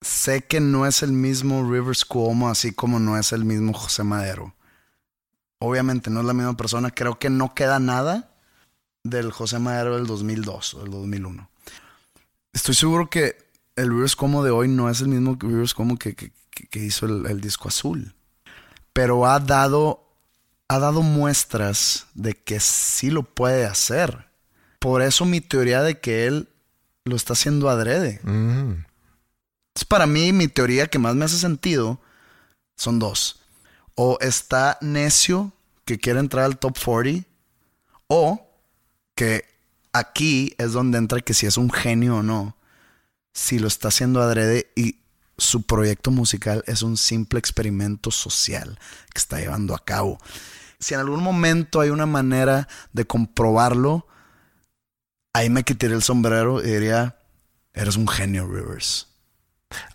Sé 0.00 0.42
que 0.42 0.60
no 0.60 0.86
es 0.86 1.02
el 1.02 1.12
mismo 1.12 1.70
Rivers 1.70 2.04
Cuomo, 2.04 2.48
así 2.48 2.72
como 2.72 2.98
no 2.98 3.18
es 3.18 3.32
el 3.32 3.44
mismo 3.44 3.72
José 3.72 4.02
Madero. 4.02 4.54
Obviamente 5.62 6.10
no 6.10 6.20
es 6.20 6.26
la 6.26 6.32
misma 6.34 6.56
persona. 6.56 6.90
Creo 6.90 7.18
que 7.18 7.30
no 7.30 7.54
queda 7.54 7.78
nada 7.78 8.30
del 9.04 9.30
José 9.32 9.58
Madero 9.58 9.96
del 9.96 10.06
2002 10.06 10.74
o 10.74 10.80
del 10.80 10.90
2001. 10.90 11.48
Estoy 12.52 12.74
seguro 12.74 13.08
que 13.10 13.36
el 13.76 13.88
Rivers 13.90 14.16
Cuomo 14.16 14.42
de 14.44 14.50
hoy 14.50 14.68
no 14.68 14.90
es 14.90 15.00
el 15.00 15.08
mismo 15.08 15.36
Rivers 15.40 15.74
Cuomo 15.74 15.96
que, 15.98 16.14
que- 16.14 16.32
que- 16.50 16.66
que 16.66 16.78
hizo 16.80 17.06
el, 17.06 17.26
el 17.26 17.40
disco 17.40 17.68
azul. 17.68 18.14
Pero 18.92 19.26
ha 19.26 19.40
dado, 19.40 20.04
ha 20.68 20.78
dado 20.78 21.02
muestras 21.02 22.06
de 22.14 22.34
que 22.34 22.60
sí 22.60 23.10
lo 23.10 23.22
puede 23.22 23.64
hacer. 23.64 24.26
Por 24.78 25.00
eso 25.00 25.24
mi 25.24 25.40
teoría 25.40 25.82
de 25.82 25.98
que 26.00 26.26
él 26.26 26.48
lo 27.04 27.16
está 27.16 27.32
haciendo 27.32 27.70
adrede. 27.70 28.20
Mm, 28.22 28.84
Entonces, 29.74 29.84
para 29.88 30.06
mí, 30.06 30.32
mi 30.32 30.48
teoría 30.48 30.86
que 30.88 30.98
más 30.98 31.14
me 31.14 31.24
hace 31.24 31.38
sentido 31.38 32.00
son 32.76 32.98
dos. 32.98 33.41
O 33.94 34.18
está 34.20 34.78
necio 34.80 35.52
que 35.84 35.98
quiere 35.98 36.20
entrar 36.20 36.44
al 36.44 36.58
top 36.58 36.78
40, 36.82 37.28
o 38.06 38.46
que 39.14 39.44
aquí 39.92 40.54
es 40.58 40.72
donde 40.72 40.98
entra 40.98 41.20
que 41.20 41.34
si 41.34 41.46
es 41.46 41.56
un 41.56 41.70
genio 41.70 42.18
o 42.18 42.22
no, 42.22 42.56
si 43.32 43.58
lo 43.58 43.68
está 43.68 43.88
haciendo 43.88 44.20
adrede 44.20 44.70
y 44.76 44.96
su 45.38 45.62
proyecto 45.62 46.10
musical 46.10 46.62
es 46.66 46.82
un 46.82 46.96
simple 46.96 47.38
experimento 47.38 48.10
social 48.10 48.78
que 49.12 49.18
está 49.18 49.40
llevando 49.40 49.74
a 49.74 49.84
cabo. 49.84 50.18
Si 50.78 50.94
en 50.94 51.00
algún 51.00 51.22
momento 51.22 51.80
hay 51.80 51.90
una 51.90 52.06
manera 52.06 52.68
de 52.92 53.06
comprobarlo, 53.06 54.06
ahí 55.32 55.48
me 55.48 55.64
quitaría 55.64 55.96
el 55.96 56.02
sombrero 56.02 56.62
y 56.62 56.70
diría, 56.70 57.18
eres 57.72 57.96
un 57.96 58.08
genio, 58.08 58.46
Rivers. 58.46 59.08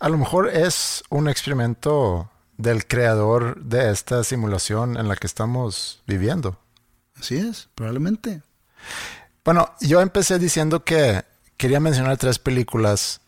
A 0.00 0.08
lo 0.08 0.18
mejor 0.18 0.48
es 0.48 1.04
un 1.08 1.28
experimento 1.28 2.30
del 2.58 2.86
creador 2.86 3.62
de 3.62 3.90
esta 3.90 4.22
simulación 4.24 4.98
en 4.98 5.08
la 5.08 5.16
que 5.16 5.26
estamos 5.26 6.02
viviendo. 6.06 6.58
Así 7.18 7.36
es, 7.36 7.68
probablemente. 7.74 8.42
Bueno, 9.44 9.70
yo 9.80 10.00
empecé 10.02 10.38
diciendo 10.38 10.84
que 10.84 11.24
quería 11.56 11.80
mencionar 11.80 12.18
tres 12.18 12.38
películas 12.38 13.20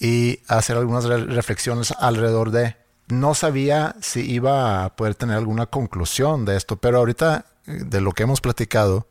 y 0.00 0.40
hacer 0.48 0.76
algunas 0.76 1.04
re- 1.04 1.24
reflexiones 1.26 1.92
alrededor 1.98 2.50
de. 2.50 2.76
No 3.08 3.34
sabía 3.34 3.94
si 4.00 4.20
iba 4.20 4.84
a 4.84 4.96
poder 4.96 5.14
tener 5.14 5.36
alguna 5.36 5.66
conclusión 5.66 6.44
de 6.44 6.56
esto, 6.56 6.76
pero 6.76 6.98
ahorita 6.98 7.44
eh, 7.66 7.82
de 7.84 8.00
lo 8.00 8.12
que 8.12 8.22
hemos 8.22 8.40
platicado, 8.40 9.06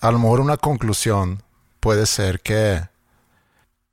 a 0.00 0.10
lo 0.10 0.18
mejor 0.18 0.40
una 0.40 0.56
conclusión 0.56 1.42
puede 1.80 2.06
ser 2.06 2.40
que 2.40 2.82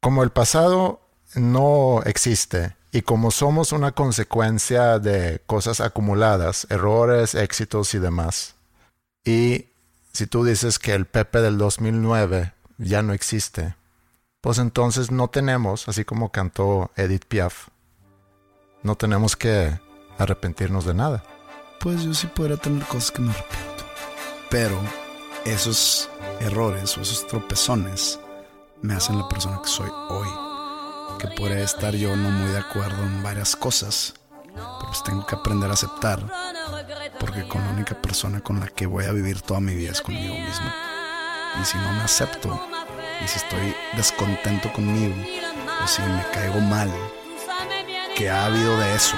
como 0.02 0.24
el 0.24 0.32
pasado 0.32 1.02
no 1.36 2.02
existe 2.06 2.76
y 2.92 3.04
como 3.04 3.32
somos 3.32 3.72
una 3.72 3.94
consecuencia 3.94 5.00
de 5.00 5.42
cosas 5.46 5.80
acumuladas, 5.80 6.68
errores, 6.70 7.36
éxitos 7.36 7.94
y 7.94 8.00
demás, 8.00 8.56
y 9.24 9.68
si 10.12 10.28
tú 10.28 10.44
dices 10.44 10.78
que 10.80 10.94
el 10.94 11.06
Pepe 11.06 11.40
del 11.42 11.58
2009 11.58 12.54
ya 12.78 13.02
no 13.02 13.14
existe, 13.14 13.76
pues 14.42 14.58
entonces 14.58 15.12
no 15.12 15.30
tenemos, 15.30 15.88
así 15.88 16.04
como 16.04 16.32
cantó 16.32 16.92
Edith 16.96 17.26
Piaf, 17.26 17.68
no 18.84 18.96
tenemos 18.96 19.36
que 19.36 19.80
arrepentirnos 20.18 20.86
de 20.86 20.94
nada. 20.94 21.24
pues 21.80 22.04
yo 22.04 22.14
sí 22.14 22.28
podría 22.28 22.58
tener 22.58 22.84
cosas 22.86 23.12
que 23.12 23.22
me 23.22 23.32
arrepiento. 23.32 23.86
Pero 24.50 24.80
esos 25.46 26.10
errores 26.40 26.98
o 26.98 27.02
esos 27.02 27.26
tropezones 27.28 28.20
me 28.82 28.94
hacen 28.94 29.18
la 29.18 29.28
persona 29.30 29.60
que 29.64 29.70
soy 29.70 29.90
hoy. 30.10 30.51
Que 31.22 31.28
podría 31.28 31.64
estar 31.64 31.94
yo 31.94 32.16
no 32.16 32.32
muy 32.32 32.52
de 32.52 32.58
acuerdo 32.58 33.04
en 33.04 33.22
varias 33.22 33.56
cosas, 33.56 34.16
pero 34.56 34.80
pues 34.88 35.04
tengo 35.04 35.24
que 35.24 35.36
aprender 35.36 35.70
a 35.70 35.74
aceptar, 35.74 36.20
porque 37.20 37.48
con 37.48 37.64
la 37.64 37.70
única 37.70 37.94
persona 37.94 38.42
con 38.42 38.60
la 38.60 38.66
que 38.66 38.88
voy 38.88 39.06
a 39.06 39.12
vivir 39.12 39.40
toda 39.44 39.60
mi 39.60 39.76
vida 39.76 39.92
es 39.92 40.02
conmigo 40.02 40.34
mismo. 40.34 40.66
Y 41.62 41.66
si 41.66 41.78
no 41.78 41.94
me 41.94 42.02
acepto, 42.02 42.60
y 43.24 43.28
si 43.28 43.38
estoy 43.38 43.76
descontento 43.96 44.74
conmigo, 44.74 45.14
o 45.84 45.88
si 45.88 46.02
me 46.02 46.26
caigo 46.34 46.60
mal, 46.60 46.92
que 48.16 48.32
ha 48.32 48.46
habido 48.46 48.76
de 48.80 48.96
eso, 48.96 49.16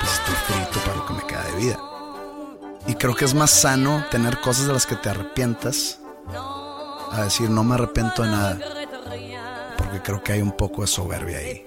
pues 0.00 0.12
estoy 0.14 0.34
frito 0.34 0.80
para 0.80 0.96
lo 0.96 1.06
que 1.06 1.12
me 1.12 1.22
queda 1.24 1.44
de 1.44 1.52
vida. 1.52 1.78
Y 2.88 2.94
creo 2.96 3.14
que 3.14 3.26
es 3.26 3.34
más 3.34 3.52
sano 3.52 4.04
tener 4.10 4.40
cosas 4.40 4.66
de 4.66 4.72
las 4.72 4.86
que 4.86 4.96
te 4.96 5.08
arrepientas 5.08 6.00
a 7.12 7.22
decir 7.22 7.48
no 7.48 7.62
me 7.62 7.74
arrepiento 7.74 8.24
de 8.24 8.30
nada. 8.30 8.58
Porque 9.80 10.02
creo 10.02 10.22
que 10.22 10.32
hay 10.32 10.42
un 10.42 10.52
poco 10.52 10.82
de 10.82 10.86
soberbia 10.86 11.38
ahí. 11.38 11.64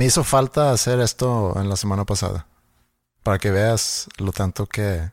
Me 0.00 0.06
hizo 0.06 0.24
falta 0.24 0.72
hacer 0.72 0.98
esto 1.00 1.52
en 1.60 1.68
la 1.68 1.76
semana 1.76 2.06
pasada. 2.06 2.46
Para 3.22 3.38
que 3.38 3.50
veas 3.50 4.08
lo 4.16 4.32
tanto 4.32 4.64
que, 4.66 5.10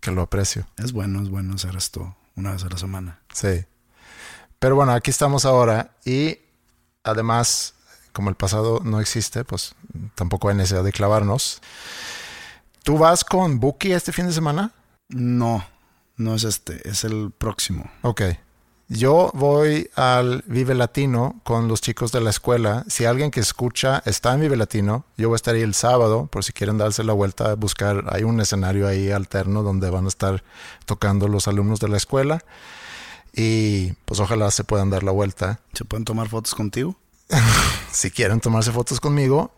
que 0.00 0.10
lo 0.10 0.22
aprecio. 0.22 0.66
Es 0.78 0.92
bueno, 0.92 1.20
es 1.20 1.28
bueno 1.28 1.56
hacer 1.56 1.76
esto 1.76 2.16
una 2.34 2.52
vez 2.52 2.64
a 2.64 2.70
la 2.70 2.78
semana. 2.78 3.20
Sí. 3.34 3.66
Pero 4.58 4.76
bueno, 4.76 4.92
aquí 4.92 5.10
estamos 5.10 5.44
ahora 5.44 5.90
y 6.06 6.38
además, 7.04 7.74
como 8.12 8.30
el 8.30 8.36
pasado 8.36 8.80
no 8.84 9.00
existe, 9.00 9.44
pues 9.44 9.74
tampoco 10.14 10.48
hay 10.48 10.56
necesidad 10.56 10.84
de 10.84 10.92
clavarnos. 10.92 11.60
¿Tú 12.82 12.98
vas 12.98 13.24
con 13.24 13.60
Buki 13.60 13.92
este 13.92 14.12
fin 14.12 14.26
de 14.26 14.32
semana? 14.32 14.72
No, 15.08 15.64
no 16.16 16.34
es 16.34 16.44
este, 16.44 16.88
es 16.88 17.04
el 17.04 17.30
próximo. 17.36 17.90
Ok. 18.02 18.22
Yo 18.88 19.30
voy 19.32 19.88
al 19.94 20.44
Vive 20.46 20.74
Latino 20.74 21.40
con 21.44 21.66
los 21.66 21.80
chicos 21.80 22.12
de 22.12 22.20
la 22.20 22.28
escuela. 22.28 22.84
Si 22.88 23.06
alguien 23.06 23.30
que 23.30 23.40
escucha 23.40 24.02
está 24.04 24.34
en 24.34 24.40
Vive 24.40 24.56
Latino, 24.56 25.06
yo 25.16 25.28
voy 25.28 25.36
a 25.36 25.36
estar 25.36 25.54
ahí 25.54 25.62
el 25.62 25.72
sábado, 25.72 26.26
por 26.26 26.44
si 26.44 26.52
quieren 26.52 26.76
darse 26.76 27.02
la 27.02 27.14
vuelta 27.14 27.52
a 27.52 27.54
buscar. 27.54 28.04
Hay 28.10 28.24
un 28.24 28.38
escenario 28.40 28.86
ahí 28.86 29.10
alterno 29.10 29.62
donde 29.62 29.88
van 29.88 30.04
a 30.04 30.08
estar 30.08 30.44
tocando 30.84 31.26
los 31.26 31.48
alumnos 31.48 31.80
de 31.80 31.88
la 31.88 31.96
escuela. 31.96 32.44
Y 33.32 33.92
pues 34.04 34.20
ojalá 34.20 34.50
se 34.50 34.64
puedan 34.64 34.90
dar 34.90 35.04
la 35.04 35.12
vuelta. 35.12 35.60
¿Se 35.72 35.86
pueden 35.86 36.04
tomar 36.04 36.28
fotos 36.28 36.54
contigo? 36.54 36.96
si 37.92 38.10
quieren 38.10 38.40
tomarse 38.40 38.72
fotos 38.72 39.00
conmigo, 39.00 39.52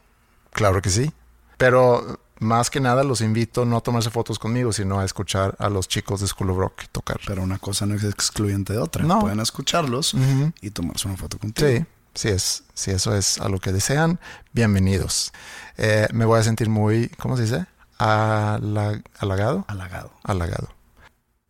claro 0.53 0.81
que 0.83 0.91
sí. 0.91 1.12
Pero 1.57 2.18
más 2.41 2.68
que 2.68 2.81
nada 2.81 3.05
los 3.05 3.20
invito 3.20 3.64
no 3.64 3.77
a 3.77 3.81
tomarse 3.81 4.11
fotos 4.11 4.39
conmigo, 4.39 4.72
sino 4.72 5.01
a 5.01 5.05
escuchar 5.05 5.55
a 5.59 5.68
los 5.68 5.89
chicos 5.89 6.20
de 6.20 6.27
School 6.27 6.51
of 6.51 6.59
Rock 6.59 6.83
tocar. 6.93 7.20
Pero 7.27 7.43
una 7.43 7.59
cosa 7.59 7.87
no 7.87 7.95
es 7.95 8.05
excluyente 8.05 8.72
de 8.72 8.81
otra. 8.81 9.05
No. 9.05 9.20
Pueden 9.20 9.41
escucharlos 9.41 10.14
y 10.61 10.70
tomarse 10.70 11.09
una 11.09 11.16
foto 11.16 11.39
contigo. 11.39 11.68
Sí, 11.68 11.85
si, 12.14 12.29
es, 12.29 12.64
si 12.75 12.91
eso 12.91 13.14
es 13.14 13.39
a 13.41 13.49
lo 13.49 13.61
que 13.61 13.72
desean, 13.72 14.18
bienvenidos. 14.53 15.33
Eh, 15.77 16.09
me 16.12 16.25
voy 16.25 16.41
a 16.41 16.43
sentir 16.43 16.68
muy, 16.68 17.09
¿cómo 17.18 17.37
se 17.37 17.43
dice? 17.45 17.66
Ala- 17.99 19.01
halagado. 19.18 19.64
Halagado. 19.68 20.12
Halagado. 20.25 20.68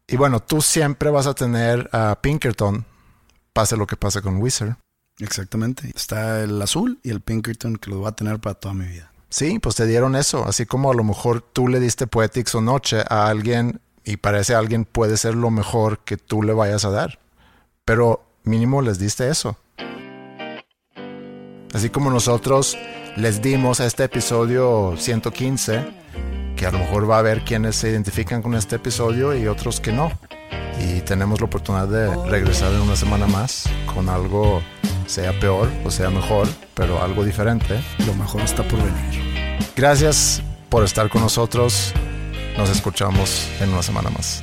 Y 0.07 0.17
bueno, 0.17 0.41
tú 0.41 0.61
siempre 0.61 1.11
vas 1.11 1.27
a 1.27 1.35
tener 1.35 1.89
a 1.93 2.19
Pinkerton, 2.21 2.85
pase 3.55 3.77
lo 3.77 3.87
que 3.87 3.97
pase 3.97 4.21
con 4.21 4.37
Wizard. 4.37 4.77
Exactamente. 5.21 5.91
Está 5.95 6.43
el 6.43 6.61
azul 6.61 6.99
y 7.03 7.11
el 7.11 7.21
Pinkerton 7.21 7.77
que 7.77 7.91
lo 7.91 8.01
va 8.01 8.11
a 8.11 8.17
tener 8.17 8.41
para 8.41 8.55
toda 8.55 8.75
mi 8.75 8.87
vida. 8.87 9.13
Sí, 9.29 9.59
pues 9.59 9.75
te 9.75 9.87
dieron 9.87 10.15
eso, 10.15 10.47
así 10.47 10.65
como 10.65 10.93
a 10.93 10.95
lo 10.95 11.03
mejor 11.03 11.41
tú 11.41 11.67
le 11.67 11.81
diste 11.81 12.07
Poetics 12.07 12.55
o 12.55 12.61
Noche 12.61 13.03
a 13.09 13.27
alguien 13.27 13.81
y 14.05 14.17
para 14.17 14.39
ese 14.39 14.55
alguien 14.55 14.85
puede 14.85 15.17
ser 15.17 15.35
lo 15.35 15.51
mejor 15.51 15.99
que 16.01 16.17
tú 16.17 16.43
le 16.43 16.53
vayas 16.53 16.85
a 16.85 16.91
dar. 16.91 17.19
Pero 17.85 18.25
mínimo 18.45 18.83
les 18.83 18.99
diste 18.99 19.29
eso. 19.29 19.57
Así 21.73 21.91
como 21.91 22.11
nosotros 22.11 22.79
les 23.17 23.43
dimos 23.43 23.81
a 23.81 23.87
este 23.87 24.05
episodio 24.05 24.95
115, 24.97 25.85
que 26.57 26.67
a 26.67 26.71
lo 26.71 26.79
mejor 26.79 27.11
va 27.11 27.17
a 27.17 27.19
haber 27.19 27.45
quienes 27.45 27.75
se 27.75 27.91
identifican 27.91 28.43
con 28.43 28.55
este 28.55 28.77
episodio 28.77 29.35
y 29.35 29.49
otros 29.49 29.81
que 29.81 29.91
no. 29.91 30.13
Y 30.81 31.01
tenemos 31.01 31.41
la 31.41 31.47
oportunidad 31.47 31.89
de 31.89 32.31
regresar 32.31 32.73
en 32.73 32.81
una 32.81 32.95
semana 32.95 33.27
más 33.27 33.65
con 33.93 34.09
algo, 34.09 34.63
sea 35.07 35.39
peor 35.39 35.71
o 35.85 35.91
sea 35.91 36.11
mejor, 36.11 36.49
pero 36.75 37.03
algo 37.03 37.25
diferente. 37.25 37.81
Lo 38.07 38.15
mejor 38.15 38.43
está 38.43 38.63
por 38.63 38.79
venir. 38.79 39.59
Gracias 39.77 40.43
por 40.69 40.85
estar 40.85 41.09
con 41.09 41.23
nosotros. 41.23 41.93
Nos 42.57 42.71
escuchamos 42.71 43.49
en 43.61 43.71
una 43.71 43.83
semana 43.83 44.11
más. 44.11 44.43